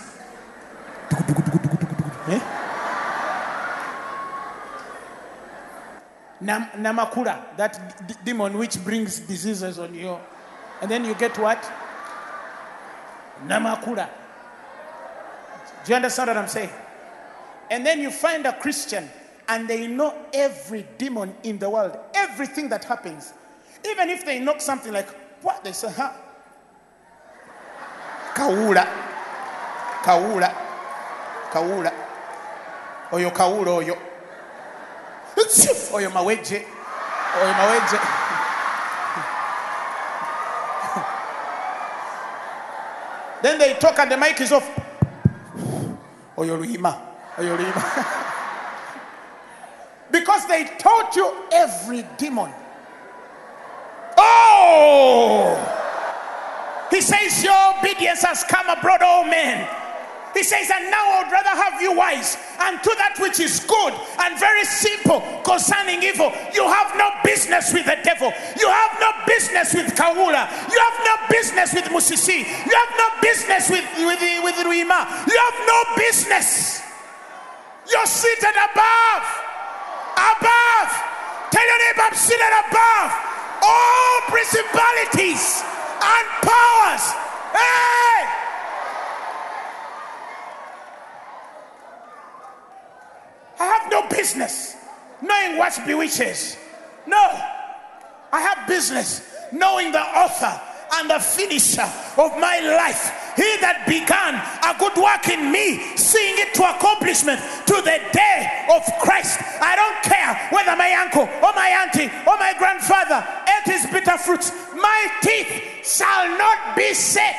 Eh? 2.29 2.41
Nam, 6.43 6.69
namakura, 6.77 7.57
that 7.57 8.07
d- 8.07 8.15
demon 8.25 8.57
which 8.57 8.83
brings 8.85 9.21
diseases 9.21 9.79
on 9.79 9.95
you. 9.95 10.17
And 10.81 10.91
then 10.91 11.05
you 11.05 11.15
get 11.15 11.37
what? 11.39 11.63
Namakura. 13.47 14.09
Do 15.85 15.93
you 15.93 15.97
understand 15.97 16.29
what 16.29 16.37
I'm 16.37 16.49
saying? 16.49 16.71
And 17.71 17.85
then 17.85 18.01
you 18.01 18.11
find 18.11 18.47
a 18.47 18.53
Christian 18.53 19.09
and 19.49 19.69
they 19.69 19.87
know 19.87 20.15
every 20.33 20.87
demon 20.97 21.35
in 21.43 21.59
the 21.59 21.69
world, 21.69 21.99
everything 22.15 22.69
that 22.69 22.85
happens. 22.85 23.33
Even 23.85 24.11
if 24.11 24.24
they 24.24 24.39
knock 24.39 24.61
something 24.61 24.93
like, 24.93 25.09
what? 25.43 25.65
They 25.65 25.73
say, 25.73 25.90
huh? 25.93 26.12
Kaula. 28.35 28.86
Kaula. 30.02 30.55
Kaula. 31.51 31.93
Oyo 33.12 33.31
kaula 33.31 33.70
oyo. 33.70 33.97
Oyo 35.93 36.11
maweje. 36.11 36.65
Oyo 37.43 37.52
maweje. 37.55 37.98
Then 43.43 43.59
they 43.59 43.74
talk 43.74 43.98
and 43.98 44.11
the 44.12 44.16
mic 44.16 44.40
is 44.40 44.52
off. 44.52 44.69
Oyo 46.36 46.57
luima. 46.57 46.97
Oyo 47.39 47.57
luima. 47.57 48.16
Because 50.11 50.47
they 50.48 50.65
taught 50.78 51.15
you 51.15 51.32
every 51.52 52.05
demon. 52.19 52.51
Oh! 54.21 55.57
He 56.91 57.01
says, 57.01 57.43
Your 57.43 57.79
obedience 57.79 58.23
has 58.23 58.45
come 58.45 58.69
abroad, 58.69 59.01
all 59.01 59.25
men. 59.25 59.67
He 60.35 60.45
says, 60.45 60.71
And 60.71 60.91
now 60.91 61.01
I 61.01 61.23
would 61.23 61.33
rather 61.33 61.57
have 61.57 61.81
you 61.81 61.97
wise 61.97 62.37
unto 62.61 62.95
that 63.01 63.17
which 63.19 63.41
is 63.41 63.61
good 63.65 63.95
and 64.21 64.39
very 64.39 64.63
simple 64.65 65.25
concerning 65.43 66.03
evil. 66.03 66.31
You 66.53 66.69
have 66.69 66.95
no 66.95 67.11
business 67.25 67.73
with 67.73 67.87
the 67.87 67.99
devil. 68.05 68.31
You 68.59 68.69
have 68.69 68.93
no 69.01 69.11
business 69.27 69.75
with 69.75 69.91
Kawula. 69.97 70.47
You 70.71 70.79
have 70.79 70.99
no 71.03 71.15
business 71.33 71.75
with 71.75 71.89
Musisi. 71.91 72.45
You 72.45 72.75
have 72.77 72.93
no 72.95 73.09
business 73.23 73.71
with, 73.71 73.87
with, 74.05 74.21
with 74.21 74.59
Ruima. 74.63 75.09
You 75.27 75.37
have 75.41 75.59
no 75.67 75.79
business. 75.97 76.83
You're 77.91 78.07
seated 78.07 78.55
above. 78.55 79.25
Above. 80.15 80.91
Tell 81.51 81.67
your 81.67 81.79
neighbor, 81.91 82.07
I'm 82.07 82.15
seated 82.15 82.55
above 82.69 83.30
all 83.62 84.20
principalities 84.28 85.62
and 86.03 86.27
powers. 86.43 87.05
Hey! 87.53 88.20
I 93.59 93.65
have 93.65 93.91
no 93.91 94.09
business 94.09 94.77
knowing 95.23 95.59
what 95.59 95.78
bewitches. 95.87 96.57
No. 97.07 97.41
I 98.32 98.41
have 98.41 98.69
business 98.69 99.23
knowing 99.53 99.93
the 99.93 100.01
author 100.01 100.61
and 100.93 101.11
the 101.11 101.19
finisher 101.19 101.89
of 102.19 102.37
my 102.39 102.61
life. 102.61 103.35
He 103.37 103.47
that 103.62 103.87
began 103.87 104.35
a 104.37 104.77
good 104.79 104.97
work 104.99 105.29
in 105.31 105.51
me, 105.51 105.97
seeing 105.97 106.35
it 106.39 106.55
to 106.55 106.65
accomplishment 106.67 107.41
to 107.67 107.77
the 107.81 107.99
day 108.12 108.67
of 108.69 108.83
Christ. 109.01 109.39
I 109.62 109.77
don't 109.77 110.01
care 110.03 110.35
whether 110.51 110.75
my 110.77 110.93
uncle 111.01 111.25
or 111.41 111.53
my 111.55 111.69
auntie 111.87 112.11
or 112.27 112.37
my 112.37 112.55
grandfather 112.59 113.23
ate 113.49 113.73
his 113.73 113.87
bitter 113.91 114.19
fruits. 114.19 114.53
My 114.75 115.01
teeth 115.23 115.87
shall 115.87 116.37
not 116.37 116.77
be 116.77 116.93
set 116.95 117.39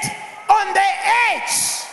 on 0.49 0.73
the 0.73 0.90
edge. 1.34 1.86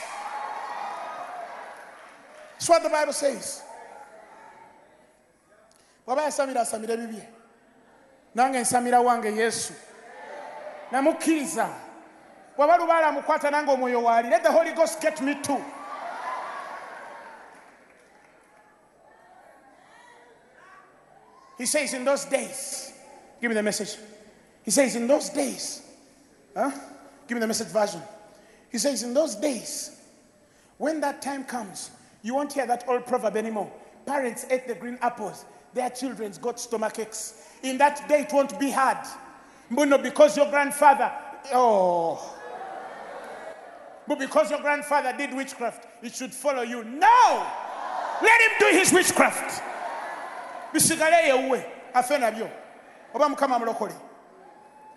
That's 2.55 2.69
what 2.69 2.83
the 2.83 2.91
Bible 2.91 3.13
says. 3.13 3.63
bw'aba 6.09 6.23
yasamira 6.25 6.61
asamire 6.61 6.97
bibye 6.97 7.29
nange 8.35 8.61
nsamira 8.61 9.01
wange 9.01 9.29
yesu 9.29 9.73
namukkiriza 10.93 11.69
bw'aba 12.57 12.77
lubaala 12.77 13.07
amukwata 13.07 13.51
nange 13.51 13.71
omwoyo 13.71 14.03
waali 14.03 14.31
let 14.31 14.43
the 14.43 14.53
holy 14.53 14.73
ghost 14.73 15.01
get 15.01 15.21
me 15.21 15.35
too. 15.43 15.63
He 21.59 21.67
says 21.67 21.95
in 21.95 22.05
those 22.05 22.25
days 22.25 22.93
give 23.41 23.49
me 23.49 23.55
the 23.55 23.63
message. 23.63 23.97
He 24.63 24.71
says 24.71 24.97
in 24.97 25.07
those 25.07 25.29
days 25.31 25.83
huh? 26.57 26.71
give 27.27 27.37
me 27.37 27.41
the 27.41 27.47
message 27.47 27.69
version. 27.69 28.03
He 28.71 28.79
says 28.79 29.03
in 29.03 29.15
those 29.15 29.35
days 29.37 29.97
when 30.79 31.01
that 31.01 31.23
time 31.23 31.45
comes 31.45 31.91
you 32.23 32.35
won't 32.35 32.53
hear 32.53 32.67
that 32.67 32.85
old 32.89 33.07
proverb 33.07 33.37
anymore. 33.37 33.71
Parents 34.07 34.47
ate 34.51 34.67
the 34.67 34.75
green 34.75 34.99
apples 35.01 35.45
their 35.75 35.91
children's 35.91 36.39
got 36.39 36.59
stomach 36.59 36.99
aches 36.99 37.35
in 37.63 37.79
that 37.79 38.09
day 38.09 38.21
it 38.21 38.33
won't 38.33 38.59
be 38.59 38.71
hard 38.71 38.99
Mbuno, 39.71 40.03
because 40.03 40.37
your 40.37 40.51
grandfather 40.51 41.13
oh 41.53 42.35
but 44.07 44.19
because 44.19 44.51
your 44.51 44.61
grandfather 44.61 45.13
did 45.17 45.35
witchcraft 45.35 45.87
it 46.03 46.15
should 46.15 46.33
follow 46.33 46.63
you 46.63 46.83
no 46.85 47.47
let 48.23 48.41
him 48.41 48.51
do 48.59 48.79
his 48.79 48.93
witchcraft 48.93 49.63
bisigale 50.73 51.27
yewuwe 51.27 51.65
afe 51.95 52.19
nabyo 52.19 52.51
oba 53.15 53.29
mukama 53.29 53.59
mulokole 53.59 53.95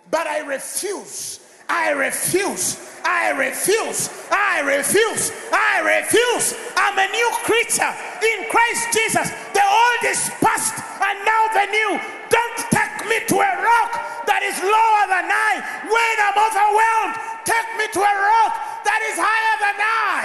but 0.10 0.28
i 0.28 0.40
refuse 0.40 1.40
I 1.72 1.92
refuse. 1.92 3.00
I 3.06 3.32
refuse. 3.32 4.10
I 4.30 4.60
refuse. 4.60 5.32
I 5.54 5.80
refuse. 5.80 6.54
I'm 6.76 7.00
a 7.00 7.08
new 7.08 7.30
creature 7.48 7.94
in 8.20 8.50
Christ 8.52 8.92
Jesus. 8.92 9.32
The 9.56 9.64
old 9.64 10.04
is 10.04 10.30
past 10.44 10.76
and 11.00 11.18
now 11.24 11.48
the 11.56 11.66
new. 11.72 12.00
Don't 12.28 12.58
take 12.72 13.08
me 13.08 13.26
to 13.28 13.36
a 13.40 13.64
rock 13.64 14.11
that 14.26 14.42
is 14.44 14.58
lower 14.60 15.04
than 15.10 15.28
I. 15.30 15.54
When 15.86 16.16
I'm 16.22 16.38
overwhelmed, 16.38 17.16
take 17.46 17.70
me 17.78 17.86
to 17.94 18.00
a 18.00 18.16
rock 18.16 18.54
that 18.86 19.02
is 19.10 19.18
higher 19.18 19.58
than 19.62 19.78
I. 19.82 20.24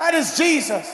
That 0.00 0.14
is 0.14 0.36
Jesus. 0.36 0.86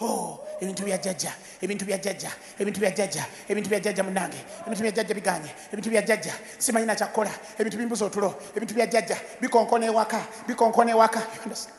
Oh, 0.00 0.40
ebintu 0.60 0.84
bya 0.84 0.98
jjajja 0.98 1.32
ebintu 1.60 1.84
bya 1.84 1.98
jjajja 1.98 2.30
ebintu 2.58 2.80
bya 2.80 2.90
jjajja 2.90 3.24
ebintu 3.48 3.68
bya 3.68 3.80
jjajja 3.80 4.02
munange 4.04 4.36
ebintu 4.66 4.82
bya 4.82 4.92
jjajja 4.92 5.14
biganye 5.14 5.50
ebintu 5.72 5.90
bya 5.90 6.02
jjajja 6.02 6.32
simanyina 6.58 6.94
kyakkola 6.94 7.30
ebintu 7.58 7.78
bimbuza 7.78 8.04
otulo 8.04 8.34
ebintu 8.56 8.74
bya 8.74 8.86
jjajja 8.86 9.16
bikonkona 9.40 9.86
ewaka 9.86 10.20
bikonkona 10.46 10.92
understand? 10.96 11.74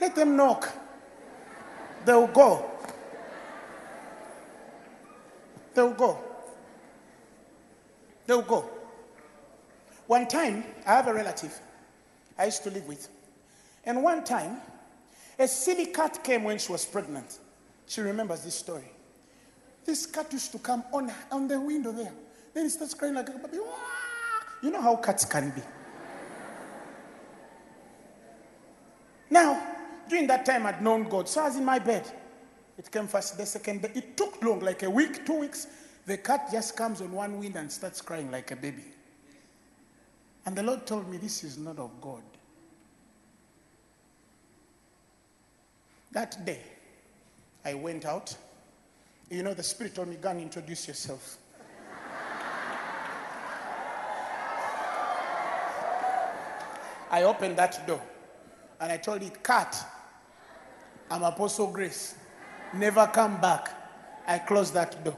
let 0.00 0.14
them 0.14 0.36
knock 0.36 0.70
they 2.04 2.14
will 2.14 2.26
go 2.28 2.69
they 5.74 5.82
will 5.82 5.92
go 5.92 6.18
they 8.26 8.34
will 8.34 8.42
go 8.42 8.68
one 10.06 10.26
time 10.26 10.64
i 10.86 10.92
have 10.92 11.08
a 11.08 11.14
relative 11.14 11.58
i 12.38 12.44
used 12.44 12.62
to 12.62 12.70
live 12.70 12.86
with 12.86 13.08
and 13.84 14.02
one 14.02 14.22
time 14.24 14.60
a 15.40 15.48
silly 15.48 15.86
cat 15.86 16.22
came 16.22 16.44
when 16.44 16.58
she 16.58 16.70
was 16.70 16.84
pregnant. 16.84 17.38
She 17.86 18.02
remembers 18.02 18.44
this 18.44 18.54
story. 18.54 18.84
This 19.86 20.04
cat 20.04 20.30
used 20.32 20.52
to 20.52 20.58
come 20.58 20.84
on, 20.92 21.10
on 21.32 21.48
the 21.48 21.58
window 21.58 21.92
there. 21.92 22.12
Then 22.52 22.66
it 22.66 22.70
starts 22.70 22.92
crying 22.92 23.14
like 23.14 23.30
a 23.30 23.32
baby. 23.32 23.56
You 24.62 24.70
know 24.70 24.82
how 24.82 24.96
cats 24.96 25.24
can 25.24 25.48
be. 25.48 25.62
Now, 29.30 29.66
during 30.10 30.26
that 30.26 30.44
time, 30.44 30.66
I'd 30.66 30.82
known 30.82 31.08
God. 31.08 31.26
So 31.26 31.40
I 31.40 31.44
was 31.46 31.56
in 31.56 31.64
my 31.64 31.78
bed. 31.78 32.04
It 32.80 32.90
came 32.90 33.08
first, 33.08 33.36
the 33.36 33.44
second 33.44 33.82
day. 33.82 33.90
It 33.94 34.16
took 34.16 34.42
long, 34.42 34.60
like 34.60 34.82
a 34.84 34.88
week, 34.88 35.26
two 35.26 35.40
weeks. 35.40 35.66
The 36.06 36.16
cat 36.16 36.48
just 36.50 36.74
comes 36.78 37.02
on 37.02 37.12
one 37.12 37.38
wind 37.38 37.56
and 37.56 37.70
starts 37.70 38.00
crying 38.00 38.30
like 38.30 38.50
a 38.52 38.56
baby. 38.56 38.84
And 40.46 40.56
the 40.56 40.62
Lord 40.62 40.86
told 40.86 41.06
me, 41.10 41.18
This 41.18 41.44
is 41.44 41.58
not 41.58 41.78
of 41.78 41.90
God. 42.00 42.22
That 46.12 46.42
day, 46.46 46.62
I 47.66 47.74
went 47.74 48.06
out. 48.06 48.34
You 49.28 49.42
know, 49.42 49.52
the 49.52 49.62
Spirit 49.62 49.94
told 49.94 50.08
me, 50.08 50.16
Go 50.16 50.30
and 50.30 50.40
introduce 50.40 50.88
yourself. 50.88 51.36
I 57.10 57.24
opened 57.24 57.58
that 57.58 57.86
door 57.86 58.00
and 58.80 58.90
I 58.90 58.96
told 58.96 59.22
it, 59.22 59.44
Cat, 59.44 59.76
I'm 61.10 61.24
Apostle 61.24 61.70
Grace. 61.70 62.14
Never 62.74 63.06
come 63.08 63.40
back. 63.40 63.68
I 64.26 64.38
closed 64.38 64.74
that 64.74 65.02
door. 65.04 65.16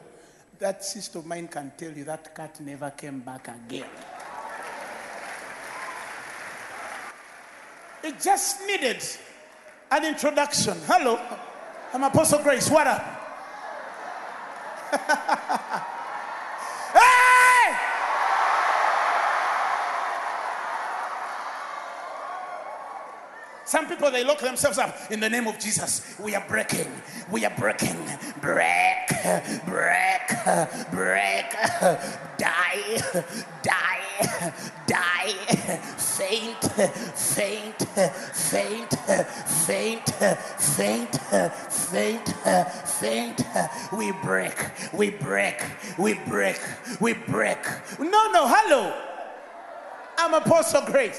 That 0.58 0.84
sister 0.84 1.18
of 1.18 1.26
mine 1.26 1.48
can 1.48 1.72
tell 1.76 1.92
you 1.92 2.04
that 2.04 2.34
cat 2.34 2.60
never 2.60 2.90
came 2.90 3.20
back 3.20 3.48
again. 3.48 3.84
It 8.02 8.20
just 8.20 8.66
needed 8.66 9.04
an 9.90 10.04
introduction. 10.04 10.76
Hello, 10.86 11.20
I'm 11.92 12.02
Apostle 12.04 12.42
Grace. 12.42 12.70
What 12.70 12.86
up? 12.86 13.04
hey! 16.92 17.76
Some 23.72 23.88
people 23.88 24.10
they 24.10 24.22
lock 24.22 24.40
themselves 24.40 24.76
up 24.76 25.10
in 25.10 25.18
the 25.18 25.30
name 25.30 25.46
of 25.46 25.58
Jesus. 25.58 26.14
We 26.20 26.34
are 26.34 26.44
breaking. 26.46 26.92
We 27.30 27.46
are 27.46 27.54
breaking. 27.56 27.96
Break, 28.42 29.08
break, 29.64 30.28
break. 30.90 31.50
Die, 32.36 33.02
die, 33.62 34.52
die. 34.86 35.32
Faint, 35.96 36.62
faint, 37.16 37.78
faint, 38.34 38.90
faint, 39.64 40.10
faint, 40.58 41.16
faint, 41.80 42.28
faint. 43.00 43.46
We 43.96 44.12
break, 44.22 44.70
we 44.92 45.10
break, 45.12 45.62
we 45.96 46.12
break, 46.28 46.60
we 47.00 47.14
break. 47.14 47.64
No, 47.98 48.32
no, 48.32 48.46
hello. 48.48 48.94
I'm 50.18 50.34
Apostle 50.34 50.82
Grace. 50.82 51.18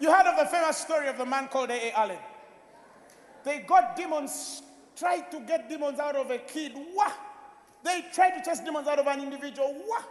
You 0.00 0.10
heard 0.10 0.26
of 0.26 0.38
the 0.38 0.46
famous 0.46 0.78
story 0.78 1.08
of 1.08 1.18
the 1.18 1.26
man 1.26 1.48
called 1.48 1.70
A.A. 1.70 1.92
Allen. 1.92 2.18
They 3.44 3.60
got 3.60 3.96
demons, 3.96 4.62
tried 4.96 5.30
to 5.30 5.40
get 5.40 5.68
demons 5.68 5.98
out 6.00 6.16
of 6.16 6.30
a 6.30 6.38
kid. 6.38 6.72
Wah! 6.94 7.12
They 7.84 8.06
tried 8.12 8.38
to 8.38 8.44
chase 8.44 8.60
demons 8.60 8.88
out 8.88 8.98
of 8.98 9.06
an 9.06 9.20
individual. 9.20 9.74
Wah! 9.86 10.02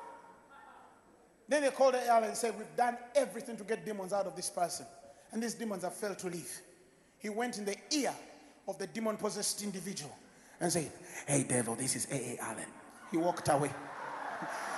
Then 1.47 1.63
they 1.63 1.71
called 1.71 1.95
A.A. 1.95 2.07
Allen 2.07 2.29
and 2.29 2.37
said, 2.37 2.55
We've 2.55 2.75
done 2.77 2.97
everything 3.15 3.57
to 3.57 3.63
get 3.63 3.83
demons 3.83 4.13
out 4.13 4.27
of 4.27 4.35
this 4.35 4.49
person. 4.49 4.85
And 5.31 5.41
these 5.41 5.55
demons 5.55 5.83
have 5.83 5.93
failed 5.93 6.19
to 6.19 6.27
leave. 6.27 6.61
He 7.17 7.29
went 7.29 7.57
in 7.57 7.65
the 7.65 7.75
ear 7.91 8.13
of 8.67 8.77
the 8.77 8.87
demon 8.87 9.17
possessed 9.17 9.63
individual 9.63 10.15
and 10.59 10.71
said, 10.71 10.91
Hey, 11.27 11.43
devil, 11.43 11.73
this 11.73 11.95
is 11.95 12.07
A.A. 12.11 12.37
Allen. 12.41 12.65
He 13.09 13.17
walked 13.17 13.49
away. 13.49 13.71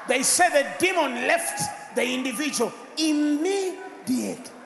They 0.08 0.24
said 0.24 0.50
the 0.50 0.68
demon 0.80 1.28
left 1.28 1.96
the 1.96 2.04
individual 2.04 2.72
immediately. 2.98 4.61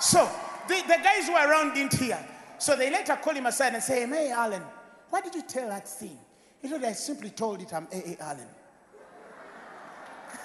So 0.00 0.28
the, 0.68 0.74
the 0.82 0.98
guys 1.02 1.26
who 1.26 1.32
were 1.32 1.48
around 1.48 1.74
didn't 1.74 1.94
hear. 1.94 2.18
So 2.58 2.76
they 2.76 2.90
later 2.90 3.16
called 3.16 3.36
him 3.36 3.46
aside 3.46 3.74
and 3.74 3.82
say, 3.82 4.06
Hey, 4.06 4.30
Allen, 4.30 4.62
why 5.10 5.20
did 5.20 5.34
you 5.34 5.42
tell 5.42 5.68
that 5.68 5.88
thing? 5.88 6.18
He 6.60 6.68
said, 6.68 6.84
I 6.84 6.92
simply 6.92 7.30
told 7.30 7.62
it 7.62 7.72
I'm 7.72 7.86
A.A. 7.92 8.16
Allen. 8.20 8.48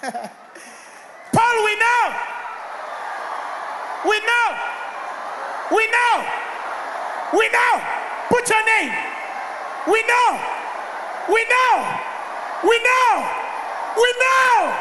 Paul, 1.32 1.64
we 1.64 1.74
know. 1.76 2.14
We 4.06 4.20
know. 4.20 4.48
We 5.72 5.86
know. 5.90 6.24
We 7.32 7.48
know. 7.48 7.82
Put 8.28 8.48
your 8.48 8.64
name. 8.64 8.92
We 9.86 10.02
know. 10.02 10.40
We 11.28 11.44
know. 11.44 12.00
We 12.62 12.78
know. 12.78 13.30
We 13.96 14.14
know. 14.20 14.76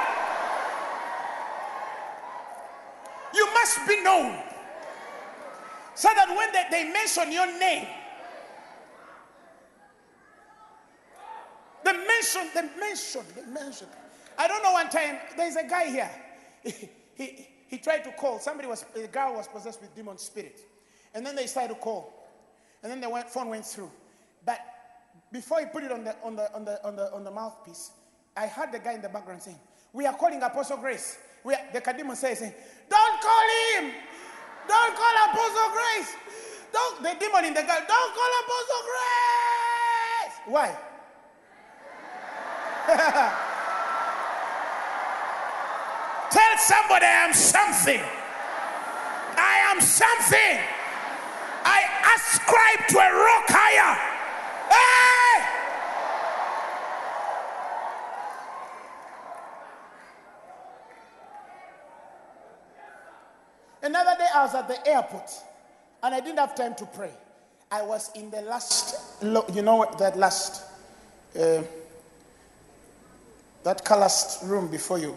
You 3.33 3.47
must 3.63 3.87
be 3.87 4.01
known. 4.03 4.37
So 5.95 6.09
that 6.13 6.27
when 6.29 6.51
they, 6.51 6.65
they 6.69 6.91
mention 6.91 7.31
your 7.31 7.47
name, 7.59 7.87
they 11.85 11.93
mention, 11.93 12.49
they 12.53 12.67
mention, 12.79 13.21
they 13.35 13.51
mention. 13.51 13.87
I 14.37 14.47
don't 14.47 14.63
know 14.63 14.73
one 14.73 14.89
time, 14.89 15.17
there's 15.37 15.55
a 15.55 15.67
guy 15.67 15.85
here. 15.85 16.11
He, 17.15 17.25
he, 17.25 17.47
he 17.67 17.77
tried 17.77 18.03
to 18.05 18.11
call. 18.13 18.39
Somebody 18.39 18.67
was, 18.67 18.85
a 18.95 19.05
girl 19.05 19.35
was 19.35 19.47
possessed 19.47 19.79
with 19.81 19.95
demon 19.95 20.17
spirit. 20.17 20.59
And 21.13 21.23
then 21.23 21.35
they 21.35 21.45
started 21.45 21.75
to 21.75 21.79
call. 21.79 22.11
And 22.81 22.91
then 22.91 23.01
the 23.01 23.25
phone 23.29 23.49
went 23.49 23.65
through. 23.65 23.91
But 24.43 24.59
before 25.31 25.59
he 25.59 25.67
put 25.67 25.83
it 25.83 25.91
on 25.91 26.03
the, 26.03 26.15
on, 26.23 26.35
the, 26.35 26.51
on, 26.55 26.65
the, 26.65 26.83
on, 26.87 26.95
the, 26.95 27.13
on 27.13 27.23
the 27.23 27.29
mouthpiece, 27.29 27.91
I 28.35 28.47
heard 28.47 28.71
the 28.71 28.79
guy 28.79 28.93
in 28.93 29.03
the 29.03 29.09
background 29.09 29.43
saying, 29.43 29.59
We 29.91 30.07
are 30.07 30.13
calling 30.15 30.41
Apostle 30.41 30.77
Grace. 30.77 31.19
We 31.43 31.53
are, 31.53 31.59
the 31.71 31.93
demon 31.95 32.15
says, 32.15 32.41
Don't 32.93 33.17
call 33.25 33.47
him. 33.65 33.83
Don't 34.67 34.93
call 34.95 35.15
Apostle 35.25 35.69
Grace. 35.73 36.13
Don't, 36.71 37.01
the 37.01 37.13
demon 37.19 37.45
in 37.45 37.53
the 37.53 37.63
guy, 37.63 37.79
don't 37.89 38.13
call 38.13 38.31
Apostle 38.45 38.83
Grace. 38.89 40.35
Why? 40.45 40.69
Tell 46.33 46.57
somebody 46.57 47.05
I 47.05 47.25
am 47.25 47.33
something. 47.33 48.01
I 49.37 49.55
am 49.71 49.81
something. 49.81 50.59
I 51.65 51.79
ascribe 52.15 52.87
to 52.89 52.97
a 52.97 53.09
rock 53.25 53.45
higher. 53.49 53.93
Hey! 54.69 55.13
Another 63.83 64.15
day 64.17 64.27
I 64.33 64.41
was 64.53 64.61
at 64.61 64.67
the 64.67 64.89
airport 64.89 65.31
and 66.01 66.13
I 66.13 66.19
didn't 66.19 66.39
have 66.39 66.55
time 66.55 66.75
to 66.75 66.85
pray. 66.85 67.11
I 67.71 67.81
was 67.81 68.11
in 68.15 68.29
the 68.29 68.41
last, 68.41 69.23
you 69.23 69.61
know 69.61 69.89
that 69.97 70.17
last, 70.17 70.63
uh, 71.39 71.63
that 73.63 73.89
last 73.89 74.43
room 74.43 74.69
before 74.69 74.99
you. 74.99 75.15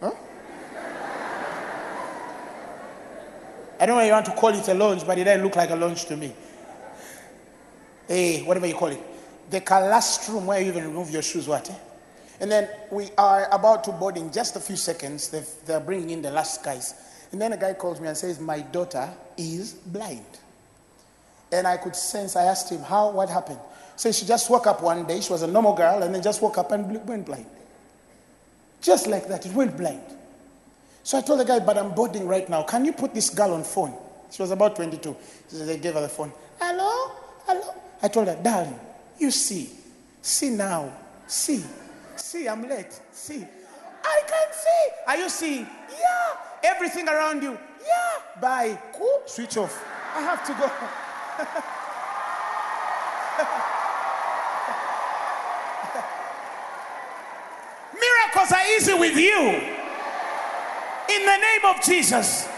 Huh? 0.00 0.12
I 3.80 3.86
don't 3.86 3.96
know 3.96 4.04
you 4.04 4.12
want 4.12 4.26
to 4.26 4.32
call 4.32 4.50
it 4.50 4.68
a 4.68 4.74
lounge, 4.74 5.06
but 5.06 5.18
it 5.18 5.24
didn't 5.24 5.42
look 5.42 5.56
like 5.56 5.70
a 5.70 5.76
lounge 5.76 6.04
to 6.06 6.16
me. 6.16 6.32
Hey, 8.06 8.42
whatever 8.42 8.66
you 8.66 8.74
call 8.74 8.88
it. 8.88 9.00
The 9.50 9.60
last 9.70 10.28
room 10.28 10.46
where 10.46 10.60
you 10.60 10.68
even 10.68 10.84
remove 10.84 11.10
your 11.10 11.22
shoes, 11.22 11.48
what? 11.48 11.68
eh? 11.68 11.74
And 12.40 12.50
then 12.50 12.68
we 12.90 13.08
are 13.18 13.48
about 13.50 13.84
to 13.84 13.92
board 13.92 14.16
in 14.16 14.30
just 14.30 14.54
a 14.56 14.60
few 14.60 14.76
seconds. 14.76 15.28
They're 15.66 15.80
bringing 15.80 16.10
in 16.10 16.22
the 16.22 16.30
last 16.30 16.62
guys. 16.62 17.09
And 17.32 17.40
then 17.40 17.52
a 17.52 17.56
guy 17.56 17.74
calls 17.74 18.00
me 18.00 18.08
and 18.08 18.16
says, 18.16 18.40
My 18.40 18.60
daughter 18.60 19.08
is 19.36 19.72
blind. 19.72 20.26
And 21.52 21.66
I 21.66 21.76
could 21.76 21.96
sense, 21.96 22.36
I 22.36 22.44
asked 22.44 22.70
him, 22.70 22.82
How, 22.82 23.10
what 23.10 23.28
happened? 23.28 23.60
So 23.96 24.10
she 24.12 24.24
just 24.24 24.48
woke 24.48 24.66
up 24.66 24.82
one 24.82 25.06
day. 25.06 25.20
She 25.20 25.32
was 25.32 25.42
a 25.42 25.46
normal 25.46 25.74
girl 25.74 26.02
and 26.02 26.14
then 26.14 26.22
just 26.22 26.40
woke 26.40 26.58
up 26.58 26.72
and 26.72 27.06
went 27.06 27.26
blind. 27.26 27.46
Just 28.80 29.06
like 29.06 29.28
that, 29.28 29.44
it 29.44 29.52
went 29.52 29.76
blind. 29.76 30.00
So 31.02 31.18
I 31.18 31.20
told 31.20 31.40
the 31.40 31.44
guy, 31.44 31.58
but 31.58 31.76
I'm 31.76 31.92
boarding 31.92 32.26
right 32.26 32.48
now. 32.48 32.62
Can 32.62 32.84
you 32.84 32.92
put 32.92 33.12
this 33.12 33.30
girl 33.30 33.52
on 33.54 33.64
phone? 33.64 33.94
She 34.30 34.42
was 34.42 34.50
about 34.52 34.76
22. 34.76 35.16
So 35.48 35.66
they 35.66 35.78
gave 35.78 35.94
her 35.94 36.00
the 36.00 36.08
phone. 36.08 36.32
Hello? 36.58 37.12
Hello? 37.46 37.74
I 38.02 38.08
told 38.08 38.28
her, 38.28 38.38
darling, 38.42 38.78
you 39.18 39.30
see. 39.30 39.70
See 40.22 40.50
now. 40.50 40.92
See. 41.26 41.62
See, 42.16 42.48
I'm 42.48 42.66
late. 42.68 42.98
See. 43.12 43.44
I 44.02 44.22
can 44.26 44.48
see. 44.52 44.94
Are 45.06 45.16
you 45.16 45.28
seeing? 45.28 45.66
Yeah. 45.90 46.36
Everything 46.62 47.08
around 47.08 47.42
you. 47.42 47.52
Yeah. 47.52 48.40
Bye. 48.40 48.78
Cool. 48.92 49.22
Switch 49.26 49.56
off. 49.56 49.84
I 50.14 50.20
have 50.22 50.44
to 50.46 50.52
go. 50.52 50.70
Miracles 58.00 58.52
are 58.52 58.66
easy 58.76 58.94
with 58.94 59.16
you. 59.16 59.40
In 61.10 61.26
the 61.26 61.36
name 61.36 61.64
of 61.64 61.82
Jesus. 61.82 62.48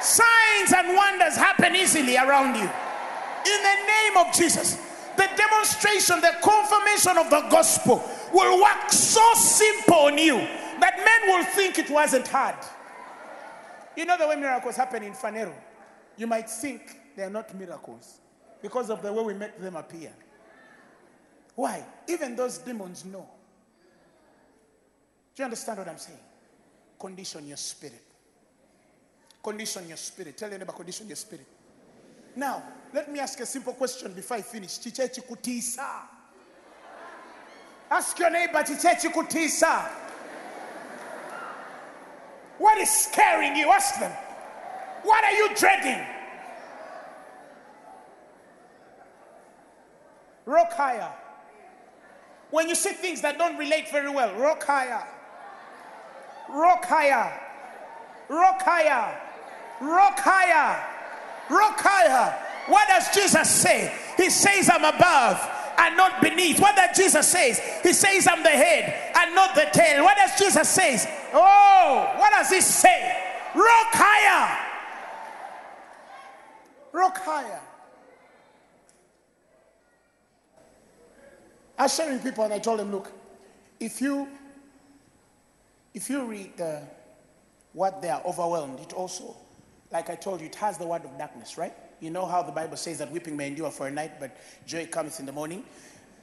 Signs 0.00 0.72
and 0.76 0.96
wonders 0.96 1.36
happen 1.36 1.74
easily 1.74 2.16
around 2.16 2.54
you. 2.54 2.62
In 2.62 3.62
the 3.62 3.76
name 3.86 4.16
of 4.18 4.32
Jesus. 4.34 4.78
The 5.16 5.28
demonstration, 5.36 6.20
the 6.20 6.36
confirmation 6.42 7.18
of 7.18 7.30
the 7.30 7.48
gospel 7.50 8.08
will 8.32 8.62
work 8.62 8.92
so 8.92 9.34
simple 9.34 9.94
on 9.94 10.18
you 10.18 10.36
that 10.80 10.96
men 10.96 11.36
will 11.36 11.44
think 11.44 11.78
it 11.78 11.90
wasn't 11.90 12.28
hard. 12.28 12.54
You 13.98 14.04
know 14.04 14.16
the 14.16 14.28
way 14.28 14.36
miracles 14.36 14.76
happen 14.76 15.02
in 15.02 15.12
Phaneroo? 15.12 15.52
You 16.16 16.28
might 16.28 16.48
think 16.48 16.82
they 17.16 17.24
are 17.24 17.30
not 17.30 17.52
miracles 17.58 18.20
because 18.62 18.90
of 18.90 19.02
the 19.02 19.12
way 19.12 19.24
we 19.24 19.34
make 19.34 19.58
them 19.58 19.74
appear. 19.74 20.12
Why? 21.56 21.84
Even 22.06 22.36
those 22.36 22.58
demons 22.58 23.04
know. 23.04 23.28
Do 25.34 25.42
you 25.42 25.44
understand 25.46 25.78
what 25.78 25.88
I'm 25.88 25.98
saying? 25.98 26.20
Condition 26.96 27.48
your 27.48 27.56
spirit. 27.56 28.04
Condition 29.42 29.88
your 29.88 29.96
spirit. 29.96 30.36
Tell 30.36 30.48
your 30.48 30.60
neighbor, 30.60 30.70
condition 30.70 31.08
your 31.08 31.16
spirit. 31.16 31.46
Now, 32.36 32.62
let 32.94 33.10
me 33.10 33.18
ask 33.18 33.40
a 33.40 33.46
simple 33.46 33.72
question 33.72 34.12
before 34.12 34.36
I 34.36 34.42
finish. 34.42 34.78
Chichechi 34.78 35.26
kutisa. 35.26 36.02
Ask 37.90 38.16
your 38.16 38.30
neighbor, 38.30 38.62
chichechi 38.62 39.12
kutisa. 39.12 40.07
What 42.58 42.78
is 42.78 42.90
scaring 42.90 43.56
you? 43.56 43.70
Ask 43.70 43.98
them. 44.00 44.12
What 45.02 45.24
are 45.24 45.32
you 45.32 45.54
dreading? 45.54 46.04
Rock 50.44 50.72
higher. 50.72 51.12
When 52.50 52.68
you 52.68 52.74
see 52.74 52.92
things 52.92 53.20
that 53.20 53.38
don't 53.38 53.56
relate 53.58 53.90
very 53.90 54.10
well, 54.10 54.34
rock 54.36 54.64
higher. 54.64 55.06
Rock 56.48 56.84
higher. 56.84 57.40
Rock 58.28 58.62
higher. 58.62 59.20
Rock 59.80 60.18
higher. 60.18 60.84
Rock 61.50 61.78
higher. 61.78 62.44
What 62.66 62.88
does 62.88 63.14
Jesus 63.14 63.48
say? 63.48 63.94
He 64.16 64.30
says, 64.30 64.68
I'm 64.68 64.84
above 64.84 65.38
and 65.78 65.96
not 65.96 66.20
beneath. 66.20 66.60
What 66.60 66.76
does 66.76 66.96
Jesus 66.96 67.28
say? 67.28 67.54
He 67.82 67.92
says, 67.92 68.26
I'm 68.26 68.42
the 68.42 68.48
head 68.48 69.12
and 69.16 69.34
not 69.34 69.54
the 69.54 69.68
tail. 69.72 70.02
What 70.02 70.16
does 70.16 70.38
Jesus 70.38 70.68
say? 70.68 70.98
Oh, 71.32 72.14
what 72.16 72.30
does 72.30 72.50
he 72.50 72.60
say? 72.60 73.16
Rock 73.54 73.88
higher. 73.92 74.66
Rock 76.92 77.18
higher. 77.18 77.60
I 81.78 81.82
was 81.84 81.94
sharing 81.94 82.18
people 82.18 82.44
and 82.44 82.52
I 82.52 82.58
told 82.58 82.80
them, 82.80 82.90
look, 82.90 83.12
if 83.78 84.00
you 84.00 84.28
if 85.94 86.10
you 86.10 86.24
read 86.24 86.52
what 87.72 88.00
they 88.02 88.08
are 88.08 88.22
overwhelmed, 88.24 88.80
it 88.80 88.92
also, 88.92 89.36
like 89.90 90.10
I 90.10 90.14
told 90.14 90.40
you, 90.40 90.46
it 90.46 90.54
has 90.56 90.78
the 90.78 90.86
word 90.86 91.04
of 91.04 91.16
darkness, 91.18 91.58
right? 91.58 91.72
You 92.00 92.10
know 92.10 92.26
how 92.26 92.42
the 92.42 92.52
Bible 92.52 92.76
says 92.76 92.98
that 92.98 93.10
weeping 93.10 93.36
may 93.36 93.48
endure 93.48 93.70
for 93.70 93.88
a 93.88 93.90
night, 93.90 94.20
but 94.20 94.36
joy 94.66 94.86
cometh 94.86 95.18
in 95.18 95.26
the 95.26 95.32
morning. 95.32 95.64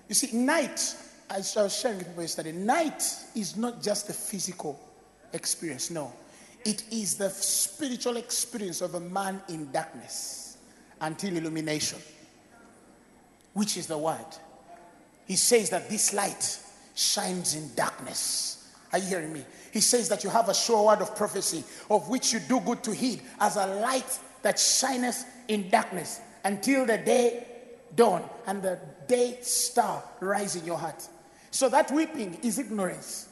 You 0.07 0.15
see, 0.15 0.37
night, 0.37 0.95
I 1.29 1.37
was 1.37 1.77
sharing 1.77 1.97
with 1.97 2.07
people 2.07 2.21
yesterday, 2.21 2.51
night 2.53 3.03
is 3.35 3.57
not 3.57 3.81
just 3.81 4.09
a 4.09 4.13
physical 4.13 4.79
experience, 5.35 5.91
no. 5.91 6.11
It 6.63 6.83
is 6.91 7.15
the 7.15 7.29
spiritual 7.29 8.17
experience 8.17 8.81
of 8.81 8.95
a 8.95 8.99
man 8.99 9.41
in 9.49 9.71
darkness 9.71 10.57
until 10.99 11.37
illumination, 11.37 11.99
which 13.53 13.77
is 13.77 13.85
the 13.85 13.97
word. 13.97 14.25
He 15.27 15.35
says 15.35 15.69
that 15.69 15.89
this 15.89 16.13
light 16.13 16.59
shines 16.95 17.55
in 17.55 17.75
darkness. 17.75 18.71
Are 18.91 18.99
you 18.99 19.07
hearing 19.07 19.33
me? 19.33 19.45
He 19.71 19.81
says 19.81 20.09
that 20.09 20.23
you 20.23 20.29
have 20.29 20.49
a 20.49 20.53
sure 20.53 20.85
word 20.85 21.01
of 21.01 21.15
prophecy, 21.15 21.63
of 21.89 22.07
which 22.09 22.33
you 22.33 22.39
do 22.39 22.59
good 22.61 22.83
to 22.83 22.93
heed, 22.93 23.21
as 23.39 23.57
a 23.57 23.65
light 23.65 24.19
that 24.41 24.57
shineth 24.57 25.25
in 25.47 25.69
darkness 25.69 26.21
until 26.43 26.85
the 26.85 26.97
day 26.97 27.45
dawn 27.95 28.23
and 28.47 28.61
the 28.61 28.79
day 29.07 29.37
star 29.41 30.03
rise 30.19 30.55
in 30.55 30.65
your 30.65 30.77
heart. 30.77 31.07
So 31.51 31.69
that 31.69 31.91
weeping 31.91 32.39
is 32.43 32.59
ignorance. 32.59 33.24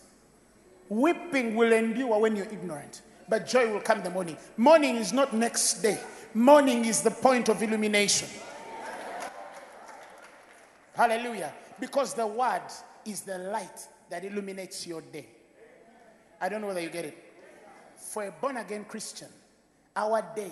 Weeping 0.89 1.55
will 1.55 1.72
endure 1.72 2.19
when 2.19 2.35
you're 2.35 2.45
ignorant, 2.45 3.01
but 3.30 3.47
joy 3.47 3.72
will 3.72 3.80
come 3.80 4.03
the 4.03 4.10
morning. 4.10 4.38
Morning 4.57 4.95
is 4.97 5.14
not 5.14 5.34
next 5.34 5.81
day, 5.81 5.99
morning 6.34 6.85
is 6.85 7.01
the 7.01 7.11
point 7.11 7.49
of 7.49 7.61
illumination. 7.64 8.27
Hallelujah. 10.93 11.51
Because 11.80 12.14
the 12.14 12.27
word 12.27 12.61
is 13.05 13.22
the 13.22 13.38
light 13.38 13.88
that 14.10 14.23
illuminates 14.23 14.85
your 14.85 15.01
day. 15.01 15.27
I 16.39 16.49
don't 16.49 16.61
know 16.61 16.68
whether 16.68 16.81
you 16.81 16.89
get 16.89 17.05
it. 17.05 17.18
For 17.95 18.27
a 18.27 18.31
born 18.31 18.57
again 18.57 18.85
Christian, 18.85 19.30
our 19.95 20.23
day 20.35 20.51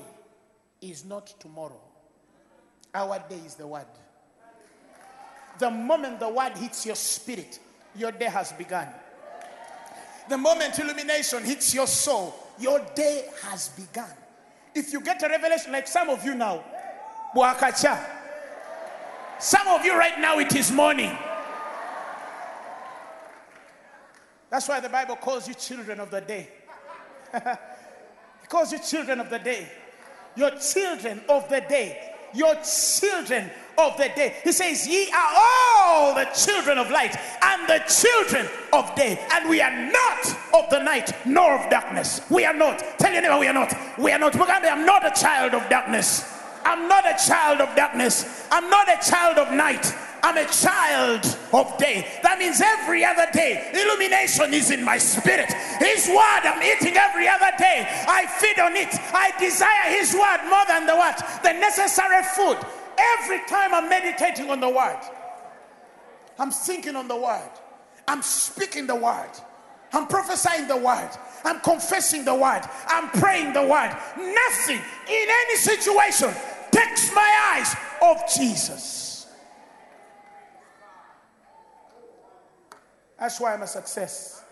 is 0.82 1.06
not 1.06 1.28
tomorrow, 1.40 1.80
our 2.94 3.24
day 3.30 3.40
is 3.46 3.56
the 3.56 3.68
word. 3.68 3.86
The 5.60 5.70
moment 5.70 6.20
the 6.20 6.30
word 6.30 6.58
hits 6.58 6.86
your 6.86 6.96
spirit, 6.96 7.60
your 7.96 8.12
day 8.12 8.26
has 8.26 8.52
begun. 8.54 8.88
The 10.32 10.38
moment 10.38 10.80
illumination 10.80 11.44
hits 11.44 11.74
your 11.74 11.88
soul, 11.88 12.34
your 12.58 12.80
day 12.96 13.26
has 13.44 13.68
begun. 13.68 14.08
If 14.74 14.94
you 14.94 15.02
get 15.02 15.22
a 15.22 15.28
revelation, 15.28 15.74
like 15.74 15.90
some 15.90 16.08
of 16.10 16.24
you 16.24 16.36
now, 16.36 16.64
some 19.40 19.68
of 19.68 19.84
you 19.84 19.98
right 19.98 20.18
now, 20.22 20.40
it 20.40 20.56
is 20.56 20.72
morning. 20.72 21.12
That's 24.50 24.70
why 24.70 24.80
the 24.80 24.88
Bible 24.88 25.18
calls 25.18 25.50
you 25.50 25.54
children 25.54 26.00
of 26.00 26.10
the 26.10 26.22
day. 26.22 26.48
it 27.34 28.48
calls 28.48 28.72
you 28.72 28.80
children 28.80 29.20
of 29.20 29.30
the 29.30 29.40
day. 29.40 29.68
Your 30.38 30.52
children 30.52 31.24
of 31.28 31.50
the 31.50 31.60
day. 31.60 32.14
Your 32.34 32.56
children 32.56 33.52
of 33.82 33.98
the 33.98 34.10
day. 34.16 34.36
He 34.44 34.52
says, 34.52 34.88
Ye 34.88 35.12
are 35.12 35.34
all 35.36 36.16
the 36.16 36.26
children 36.26 36.78
of 36.78 36.90
light 36.90 37.16
and 37.42 37.68
the 37.68 37.82
children 37.88 38.48
of 38.74 38.94
day. 38.96 39.20
And 39.34 39.50
we 39.50 39.62
are 39.62 39.92
not 39.92 40.38
of 40.54 40.70
the 40.70 40.80
night 40.80 41.12
nor 41.26 41.60
of 41.60 41.70
darkness. 41.70 42.22
We 42.30 42.46
are 42.46 42.54
not. 42.54 42.80
Tell 42.98 43.12
your 43.12 43.22
neighbor, 43.22 43.40
we 43.40 43.48
are 43.48 43.54
not. 43.54 43.74
We 43.98 44.12
are 44.12 44.20
not. 44.20 44.34
Mugambe, 44.34 44.72
I'm 44.72 44.86
not 44.86 45.06
a 45.06 45.20
child 45.20 45.54
of 45.54 45.68
darkness. 45.70 46.38
I'm 46.64 46.88
not 46.88 47.06
a 47.06 47.18
child 47.28 47.62
of 47.62 47.76
darkness. 47.76 48.48
I'm 48.52 48.70
not 48.70 48.88
a 48.88 49.10
child 49.10 49.38
of 49.38 49.52
night. 49.52 49.94
I'm 50.24 50.38
a 50.38 50.46
child 50.46 51.26
of 51.52 51.78
day. 51.78 52.08
That 52.22 52.38
means 52.38 52.62
every 52.62 53.04
other 53.04 53.26
day, 53.34 53.72
illumination 53.74 54.54
is 54.54 54.70
in 54.70 54.84
my 54.84 54.98
spirit. 54.98 55.52
His 55.80 56.08
word 56.08 56.46
I'm 56.46 56.62
eating 56.62 56.96
every 56.96 57.28
other 57.28 57.50
day. 57.58 57.88
I 58.08 58.28
feed 58.28 58.60
on 58.62 58.76
it. 58.76 58.94
I 59.14 59.34
desire 59.40 59.90
His 59.90 60.14
word 60.14 60.46
more 60.50 60.66
than 60.68 60.86
the 60.86 60.96
what? 60.96 61.18
The 61.44 61.54
necessary 61.54 62.24
food. 62.36 62.58
Every 63.02 63.40
time 63.48 63.74
I'm 63.74 63.90
meditating 63.90 64.50
on 64.50 64.60
the 64.60 64.70
word, 64.70 65.00
I'm 66.38 66.52
thinking 66.52 66.96
on 66.96 67.08
the 67.08 67.16
word. 67.16 67.52
I'm 68.08 68.22
speaking 68.22 68.88
the 68.88 68.96
word. 68.96 69.32
I'm 69.94 70.08
prophesying 70.08 70.68
the 70.68 70.78
word. 70.78 71.10
I'm 71.44 71.60
confessing 71.60 72.26
the 72.26 72.36
word. 72.36 72.62
I'm 72.88 73.10
praying 73.10 73.54
the 73.54 73.64
word. 73.64 73.96
Nothing 74.18 74.80
in 75.08 75.28
any 75.30 75.56
situation 75.58 76.30
takes 76.72 77.14
my 77.14 77.56
eyes 77.56 77.76
off 78.02 78.34
Jesus. 78.34 79.28
That's 83.20 83.40
why 83.40 83.54
I'm 83.54 83.62
a 83.62 83.68
success. 83.68 84.44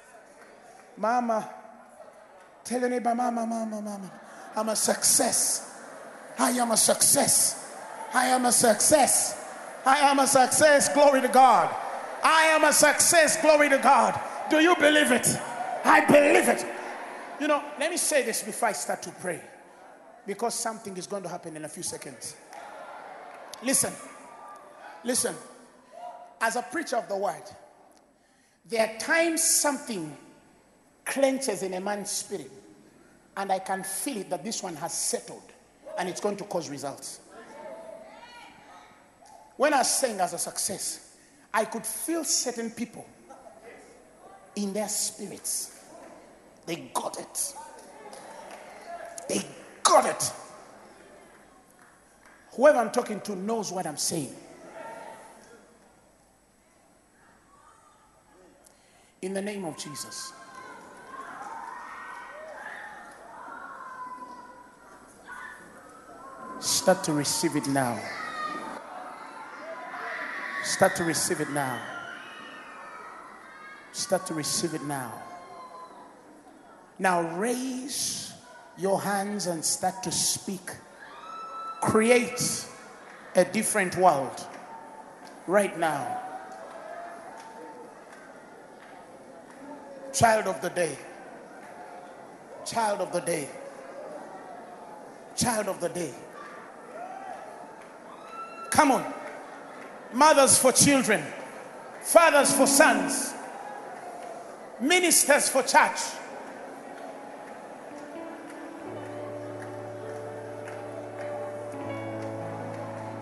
Mama, 0.97 1.49
tell 2.63 2.81
your 2.81 2.89
neighbor, 2.89 3.15
mama, 3.15 3.45
mama, 3.45 3.81
mama. 3.81 4.11
I'm 4.55 4.69
a 4.69 4.75
success. 4.75 5.81
I 6.37 6.51
am 6.51 6.71
a 6.71 6.77
success. 6.77 7.68
I 8.13 8.27
am 8.27 8.45
a 8.45 8.51
success. 8.51 9.45
I 9.85 9.99
am 9.99 10.19
a 10.19 10.27
success. 10.27 10.93
Glory 10.93 11.21
to 11.21 11.27
God. 11.27 11.75
I 12.23 12.43
am 12.45 12.63
a 12.63 12.73
success. 12.73 13.41
Glory 13.41 13.69
to 13.69 13.77
God. 13.77 14.19
Do 14.49 14.59
you 14.59 14.75
believe 14.75 15.11
it? 15.11 15.27
I 15.85 16.05
believe 16.05 16.49
it. 16.49 16.65
You 17.39 17.47
know, 17.47 17.63
let 17.79 17.91
me 17.91 17.97
say 17.97 18.23
this 18.23 18.43
before 18.43 18.69
I 18.69 18.71
start 18.73 19.01
to 19.03 19.11
pray 19.11 19.41
because 20.27 20.53
something 20.55 20.95
is 20.97 21.07
going 21.07 21.23
to 21.23 21.29
happen 21.29 21.55
in 21.55 21.65
a 21.65 21.69
few 21.69 21.83
seconds. 21.83 22.35
Listen, 23.63 23.93
listen. 25.03 25.35
As 26.41 26.55
a 26.55 26.61
preacher 26.61 26.97
of 26.97 27.07
the 27.07 27.17
word, 27.17 27.43
there 28.67 28.87
are 28.87 28.99
times 28.99 29.43
something 29.43 30.15
clenches 31.05 31.63
in 31.63 31.73
a 31.73 31.81
man's 31.81 32.11
spirit 32.11 32.51
And 33.37 33.51
I 33.51 33.59
can 33.59 33.83
feel 33.83 34.17
it 34.17 34.29
that 34.29 34.43
this 34.43 34.61
one 34.61 34.75
has 34.75 34.93
settled 34.93 35.43
and 35.97 36.09
it's 36.09 36.19
going 36.19 36.37
to 36.37 36.43
cause 36.43 36.69
results. 36.69 37.18
When 39.59 39.73
I 39.73 39.81
sang 39.81 40.21
as 40.21 40.31
a 40.31 40.37
success, 40.37 41.17
I 41.53 41.65
could 41.65 41.85
feel 41.85 42.23
certain 42.23 42.71
people 42.71 43.05
in 44.55 44.71
their 44.71 44.87
spirits. 44.87 45.83
They 46.65 46.89
got 46.93 47.19
it. 47.19 47.53
They 49.27 49.45
got 49.83 50.05
it. 50.05 50.31
Whoever 52.51 52.79
I'm 52.79 52.89
talking 52.89 53.19
to 53.19 53.35
knows 53.35 53.69
what 53.73 53.85
I'm 53.85 53.97
saying. 53.97 54.33
In 59.21 59.33
the 59.33 59.41
name 59.41 59.65
of 59.65 59.77
Jesus. 59.77 60.31
Start 66.61 67.03
to 67.03 67.11
receive 67.11 67.57
it 67.57 67.67
now. 67.67 67.99
Start 70.69 70.95
to 70.97 71.03
receive 71.03 71.41
it 71.41 71.49
now. 71.49 71.81
Start 73.91 74.27
to 74.27 74.35
receive 74.35 74.75
it 74.75 74.83
now. 74.83 75.11
Now 76.99 77.21
raise 77.37 78.33
your 78.77 79.01
hands 79.01 79.47
and 79.47 79.65
start 79.65 80.03
to 80.03 80.11
speak. 80.11 80.69
Create 81.81 82.67
a 83.35 83.43
different 83.45 83.97
world 83.97 84.45
right 85.47 85.77
now. 85.79 86.21
Child 90.13 90.45
of 90.45 90.61
the 90.61 90.69
day. 90.69 90.95
Child 92.63 93.01
of 93.01 93.11
the 93.11 93.21
day. 93.21 93.49
Child 95.35 95.67
of 95.67 95.81
the 95.81 95.89
day. 95.89 96.13
Come 98.69 98.91
on. 98.91 99.18
Mothers 100.11 100.57
for 100.57 100.71
children, 100.71 101.23
fathers 102.01 102.51
for 102.51 102.65
sons, 102.65 103.33
ministers 104.79 105.49
for 105.49 105.61
church. 105.61 105.99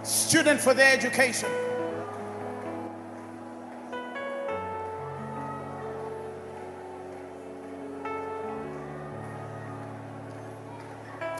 Student 0.03 0.61
for 0.61 0.73
their 0.73 0.93
education. 0.93 1.49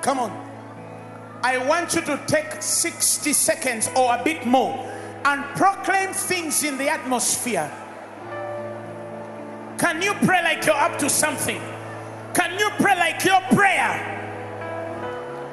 Come 0.02 0.19
on. 0.19 0.48
I 1.44 1.57
want 1.57 1.94
you 1.94 2.02
to 2.02 2.22
take 2.28 2.61
60 2.61 3.32
seconds 3.34 3.90
or 3.95 4.15
a 4.15 4.24
bit 4.24 4.45
more 4.45 4.97
and 5.28 5.44
proclaim 5.58 6.14
things 6.14 6.64
in 6.64 6.78
the 6.78 6.88
atmosphere. 6.88 7.70
Can 9.78 10.02
you 10.02 10.14
pray 10.26 10.41
like 10.41 10.66
you're 10.66 10.74
up 10.74 10.98
to 10.99 11.10
something? 11.10 11.62
Can 12.34 12.58
you 12.58 12.70
pray 12.80 12.95
like 12.95 13.26
your 13.26 13.41
prayer 13.52 13.91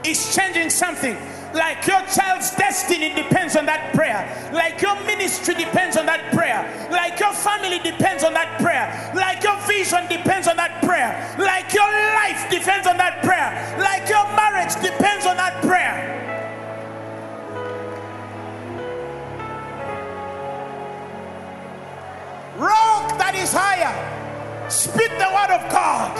is 0.05 0.33
changing 0.37 0.71
something? 0.71 1.17
Like 1.53 1.85
your 1.89 2.01
child's 2.07 2.55
destiny 2.55 3.15
depends 3.15 3.57
on 3.57 3.67
that 3.67 3.93
prayer. 3.95 4.23
Like 4.53 4.81
your 4.81 4.95
ministry 5.07 5.55
depends 5.57 5.97
on 5.97 6.07
that 6.07 6.33
prayer. 6.33 6.63
Like 6.93 7.19
your 7.19 7.33
family 7.33 7.81
depends 7.81 8.23
on 8.23 8.33
that 8.35 8.61
prayer. 8.61 9.13
Like 9.15 9.43
your 9.43 9.59
vision 9.67 10.07
depends 10.07 10.47
on 10.47 10.57
that 10.57 10.83
prayer. 10.85 11.35
Like 11.37 11.75
your 11.75 11.91
life 12.15 12.49
depends 12.49 12.87
on 12.87 12.97
that 12.99 13.25
prayer. 13.25 13.51
Like 13.79 14.09
your 14.09 14.25
marriage 14.39 14.75
depends 14.77 15.27
on 15.27 15.37
that 15.37 15.61
prayer. 15.63 16.24
Rock 22.65 23.19
that 23.19 23.35
is 23.35 23.53
higher. 23.53 23.93
Speak 24.71 25.11
the 25.21 25.31
word 25.37 25.53
of 25.53 25.63
God. 25.71 26.13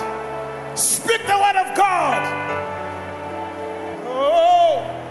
Speak 0.77 1.23
the 1.27 1.39
word 1.41 1.57
of 1.57 1.75
God. 1.75 2.21
Oh. 4.07 5.04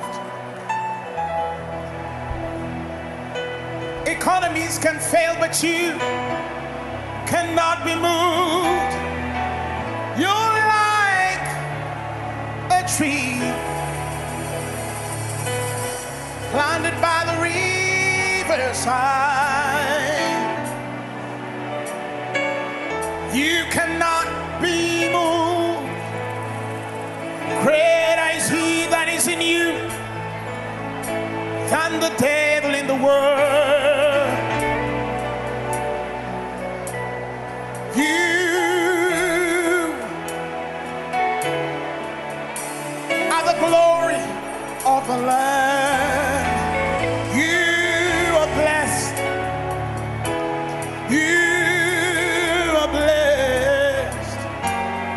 Economies 4.08 4.78
can 4.78 4.98
fail, 4.98 5.34
but 5.38 5.62
you 5.62 5.98
cannot 7.26 7.84
be 7.84 7.94
moved. 7.94 8.94
You're 10.20 10.54
like 10.78 11.46
a 12.70 12.82
tree 12.96 13.40
planted 16.52 16.96
by 17.00 17.24
the 17.28 17.36
riverside. 18.48 19.25
You 37.94 38.08
are 43.30 43.44
the 43.44 43.56
glory 43.58 44.20
of 44.86 45.06
the 45.06 45.18
land. 45.26 46.46
You 47.36 48.34
are 48.40 48.50
blessed. 48.60 49.16
You 51.10 52.76
are 52.80 52.88
blessed. 52.88 54.38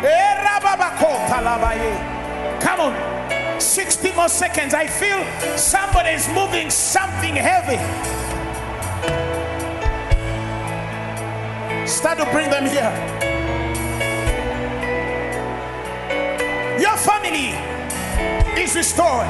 Eh. 0.04 0.30
Come 2.60 2.80
on. 2.80 3.19
60 3.60 4.12
more 4.12 4.28
seconds. 4.28 4.74
I 4.74 4.86
feel 4.86 5.22
somebody 5.56 6.10
is 6.10 6.28
moving 6.28 6.70
something 6.70 7.34
heavy. 7.36 7.78
Start 11.86 12.18
to 12.18 12.24
bring 12.32 12.50
them 12.50 12.66
here. 12.66 12.92
Your 16.80 16.96
family 16.96 17.54
is 18.60 18.74
restored. 18.74 19.26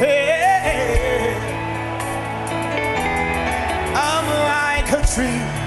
Hey, 0.00 1.36
I'm 3.94 4.26
like 4.48 4.92
a 4.92 5.06
tree. 5.14 5.59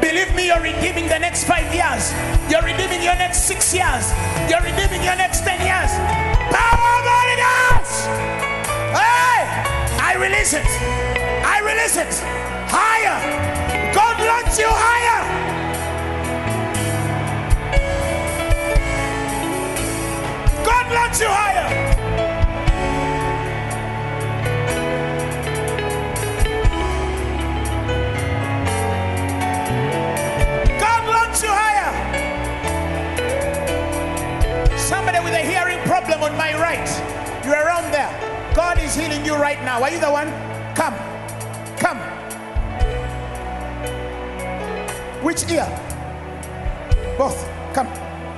Believe 0.00 0.34
me, 0.34 0.46
You're 0.48 0.60
redeeming 0.60 1.08
the 1.08 1.18
next 1.18 1.44
five 1.44 1.72
years. 1.72 2.12
You're 2.50 2.60
redeeming 2.60 3.02
your 3.02 3.16
next 3.16 3.46
six 3.48 3.72
years. 3.72 4.12
You're 4.50 4.60
redeeming 4.60 5.02
your 5.02 5.16
next 5.16 5.40
ten 5.40 5.58
years. 5.60 5.90
Power 6.52 6.90
of 7.00 7.06
Holy. 7.08 7.36
Hey, 8.92 9.40
I 9.98 10.16
release 10.20 10.52
it. 10.52 10.66
I 11.46 11.60
release 11.64 11.96
it. 11.96 12.12
Higher. 12.68 13.16
God 13.94 14.18
launch 14.20 14.58
you 14.58 14.68
higher. 14.68 15.22
God 20.62 20.92
launch 20.92 21.20
you 21.20 21.28
higher. 21.28 21.93
You're 37.44 37.54
around 37.54 37.92
there. 37.92 38.10
God 38.54 38.78
is 38.78 38.94
healing 38.94 39.24
you 39.24 39.34
right 39.34 39.62
now. 39.64 39.82
Are 39.82 39.90
you 39.90 40.00
the 40.00 40.10
one? 40.10 40.28
Come. 40.74 40.94
Come. 41.76 41.98
Which 45.22 45.48
ear? 45.50 45.66
Both. 47.18 47.48
Come. 47.74 47.86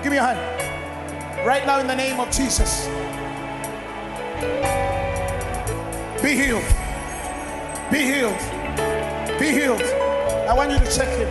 Give 0.03 0.11
me 0.11 0.17
your 0.17 0.27
hand. 0.27 1.47
Right 1.47 1.65
now, 1.67 1.81
in 1.81 1.87
the 1.87 1.95
name 1.95 2.19
of 2.19 2.31
Jesus. 2.31 2.87
Be 6.23 6.35
healed. 6.35 6.65
Be 7.91 7.99
healed. 7.99 8.39
Be 9.39 9.51
healed. 9.51 9.83
I 10.49 10.55
want 10.55 10.71
you 10.73 10.79
to 10.79 10.91
check 10.91 11.09
him. 11.09 11.31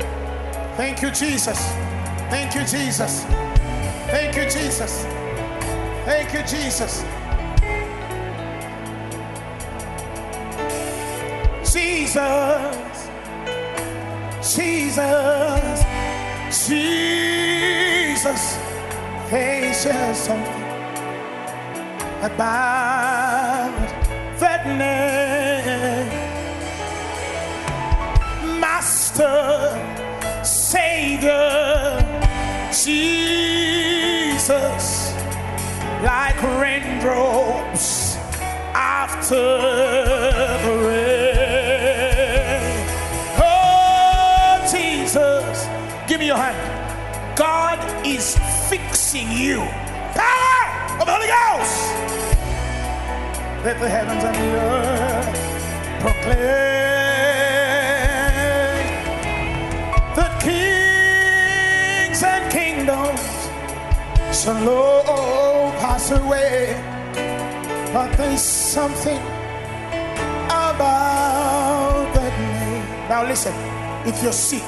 Thank 0.75 1.01
you, 1.01 1.11
Jesus. 1.11 1.59
Thank 2.29 2.55
you, 2.55 2.61
Jesus. 2.61 3.23
Thank 4.11 4.35
you, 4.35 4.43
Jesus. 4.43 5.05
Thank 6.05 6.33
you, 6.33 6.43
Jesus. 6.43 7.03
Jesus. 11.73 13.09
Jesus. 14.55 15.83
Jesus. 16.67 18.43
They 19.31 19.73
share 19.73 20.13
something 20.13 20.63
about 22.21 23.73
that 24.39 24.61
name. 24.67 26.09
Master, 28.59 29.73
Savior, 30.43 31.99
Jesus, 32.71 33.23
like 36.05 36.41
raindrops 36.61 38.15
after 38.75 39.35
the 40.63 40.73
rain. 40.87 42.61
Oh, 43.41 44.61
Jesus, 44.71 45.67
give 46.07 46.19
me 46.19 46.27
your 46.27 46.37
hand. 46.37 46.55
God 47.35 47.79
is 48.05 48.37
fixing 48.69 49.31
you. 49.31 49.61
Power 50.13 50.99
of 51.01 51.05
the 51.07 51.13
Holy 51.17 51.27
Ghost. 51.27 51.75
Let 53.65 53.79
the 53.79 53.89
heavens 53.89 54.23
and 54.23 54.35
the 54.35 54.51
earth 54.61 55.39
proclaim 56.01 56.85
the 60.13 60.29
kings 60.45 62.21
and 62.21 62.51
kingdoms 62.51 63.49
shall 64.31 64.59
away, 66.11 66.75
but 67.93 68.15
there's 68.17 68.41
something 68.41 69.17
about 70.47 72.11
that 72.13 72.39
name. 72.39 73.09
Now 73.09 73.25
listen, 73.27 73.53
if 74.07 74.21
you're 74.21 74.31
sick, 74.31 74.63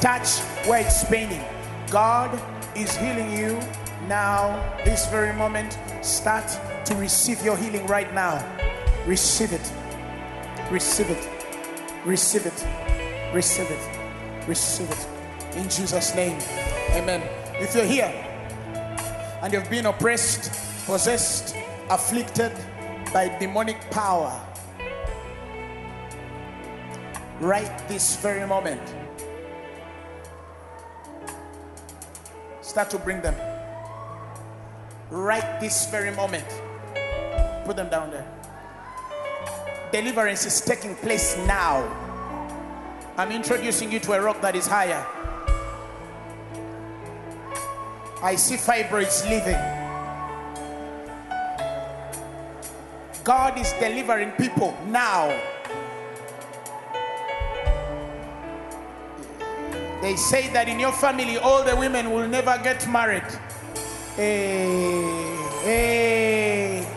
touch 0.00 0.38
where 0.66 0.80
it's 0.80 1.04
paining. 1.04 1.42
God 1.90 2.40
is 2.76 2.96
healing 2.96 3.32
you 3.36 3.60
now, 4.08 4.76
this 4.84 5.06
very 5.06 5.32
moment. 5.32 5.78
Start 6.02 6.48
to 6.86 6.94
receive 6.94 7.44
your 7.44 7.56
healing 7.56 7.86
right 7.86 8.12
now. 8.14 8.44
Receive 9.06 9.52
it. 9.52 9.72
Receive 10.70 11.10
it. 11.10 11.28
Receive 12.04 12.46
it. 12.46 12.66
Receive 13.34 13.70
it. 13.70 14.48
Receive 14.48 14.90
it. 14.90 15.06
In 15.56 15.68
Jesus' 15.68 16.14
name. 16.14 16.38
Amen. 16.92 17.22
If 17.60 17.74
you're 17.74 17.84
here 17.84 18.12
and 19.42 19.52
you've 19.52 19.68
been 19.70 19.86
oppressed, 19.86 20.59
possessed, 20.86 21.54
afflicted 21.88 22.52
by 23.12 23.28
demonic 23.38 23.80
power, 23.90 24.32
right 27.40 27.88
this 27.88 28.16
very 28.16 28.46
moment, 28.46 28.82
start 32.62 32.90
to 32.90 32.98
bring 32.98 33.20
them. 33.20 33.34
Right 35.10 35.60
this 35.60 35.90
very 35.90 36.12
moment, 36.14 36.46
put 37.64 37.74
them 37.76 37.88
down 37.88 38.10
there. 38.10 38.26
Deliverance 39.90 40.46
is 40.46 40.60
taking 40.60 40.94
place 40.94 41.36
now. 41.48 41.82
I'm 43.16 43.32
introducing 43.32 43.90
you 43.90 43.98
to 44.00 44.12
a 44.12 44.20
rock 44.22 44.40
that 44.40 44.54
is 44.54 44.68
higher. 44.68 45.04
I 48.22 48.36
see 48.36 48.56
fibroids 48.56 49.28
leaving. 49.28 49.79
God 53.30 53.60
is 53.60 53.72
delivering 53.74 54.32
people 54.32 54.76
now. 54.88 55.28
They 60.02 60.16
say 60.16 60.48
that 60.52 60.68
in 60.68 60.80
your 60.80 60.90
family, 60.90 61.38
all 61.38 61.62
the 61.62 61.76
women 61.76 62.10
will 62.10 62.26
never 62.26 62.58
get 62.60 62.90
married. 62.90 63.30
Hey, 64.16 65.36
hey, 65.62 66.88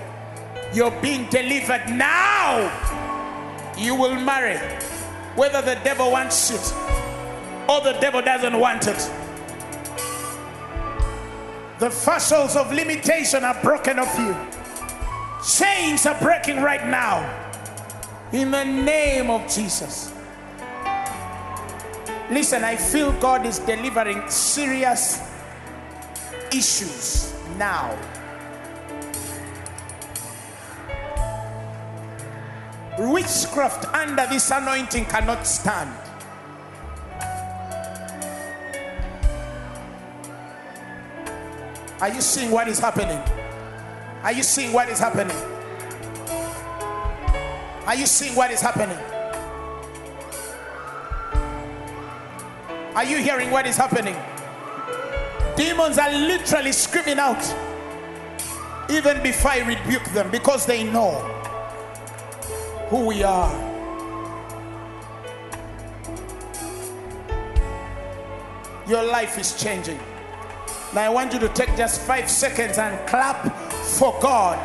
you're 0.74 1.00
being 1.04 1.30
delivered 1.30 1.88
now. 1.92 2.66
You 3.78 3.94
will 3.94 4.16
marry, 4.16 4.58
whether 5.36 5.62
the 5.62 5.80
devil 5.84 6.10
wants 6.10 6.50
it 6.50 6.74
or 7.70 7.80
the 7.82 7.96
devil 8.02 8.24
doesn't 8.24 8.60
want 8.60 8.88
it. 8.88 8.98
The 11.78 11.92
fossils 11.92 12.56
of 12.56 12.72
limitation 12.72 13.44
are 13.44 13.62
broken 13.62 14.00
off 14.00 14.18
you. 14.18 14.53
Chains 15.46 16.06
are 16.06 16.18
breaking 16.22 16.62
right 16.62 16.88
now. 16.88 17.42
In 18.32 18.50
the 18.50 18.64
name 18.64 19.30
of 19.30 19.42
Jesus. 19.54 20.14
Listen, 22.32 22.64
I 22.64 22.78
feel 22.78 23.12
God 23.20 23.46
is 23.46 23.60
delivering 23.60 24.28
serious 24.30 25.22
issues 26.52 27.34
now. 27.58 27.98
Witchcraft 32.98 33.86
under 33.94 34.26
this 34.28 34.50
anointing 34.50 35.06
cannot 35.06 35.46
stand. 35.46 35.92
Are 42.00 42.14
you 42.14 42.22
seeing 42.22 42.50
what 42.50 42.68
is 42.68 42.80
happening? 42.80 43.43
Are 44.24 44.32
you 44.32 44.42
seeing 44.42 44.72
what 44.72 44.88
is 44.88 45.00
happening? 45.00 45.36
Are 47.86 47.96
you 47.96 48.06
seeing 48.06 48.34
what 48.36 48.52
is 48.52 48.62
happening? 48.62 48.98
Are 52.96 53.04
you 53.04 53.18
hearing 53.18 53.52
what 53.52 53.68
is 53.68 53.76
happening? 53.76 54.16
Demons 55.58 55.98
are 55.98 56.10
literally 56.10 56.72
screaming 56.72 57.20
out 57.20 57.44
even 58.90 59.22
before 59.22 59.52
I 59.52 59.60
rebuke 59.60 60.06
them 60.14 60.32
because 60.32 60.66
they 60.66 60.86
know 60.86 61.12
who 62.88 63.06
we 63.08 63.24
are. 63.24 63.52
Your 68.88 69.04
life 69.04 69.38
is 69.38 69.62
changing. 69.62 70.00
Now 70.94 71.02
I 71.02 71.10
want 71.10 71.34
you 71.34 71.40
to 71.40 71.50
take 71.50 71.76
just 71.76 72.02
five 72.02 72.30
seconds 72.30 72.78
and 72.78 73.06
clap 73.06 73.63
for 73.84 74.18
God. 74.22 74.58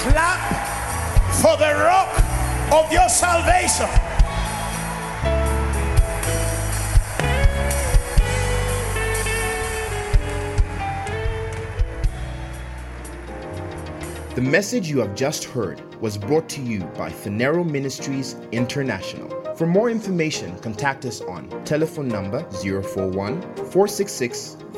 Clap 0.00 0.40
for 1.34 1.56
the 1.56 1.72
rock 1.74 2.10
of 2.72 2.90
your 2.92 3.08
salvation. 3.08 3.88
The 14.34 14.42
message 14.42 14.90
you 14.90 14.98
have 14.98 15.14
just 15.14 15.44
heard 15.44 15.80
was 16.00 16.18
brought 16.18 16.46
to 16.50 16.60
you 16.60 16.80
by 16.98 17.10
Phaneroo 17.10 17.64
Ministries 17.64 18.36
International. 18.52 19.30
For 19.54 19.66
more 19.66 19.88
information, 19.88 20.58
contact 20.58 21.06
us 21.06 21.22
on 21.22 21.48
telephone 21.64 22.08
number 22.08 22.42
041 22.50 23.40
466 23.40 24.58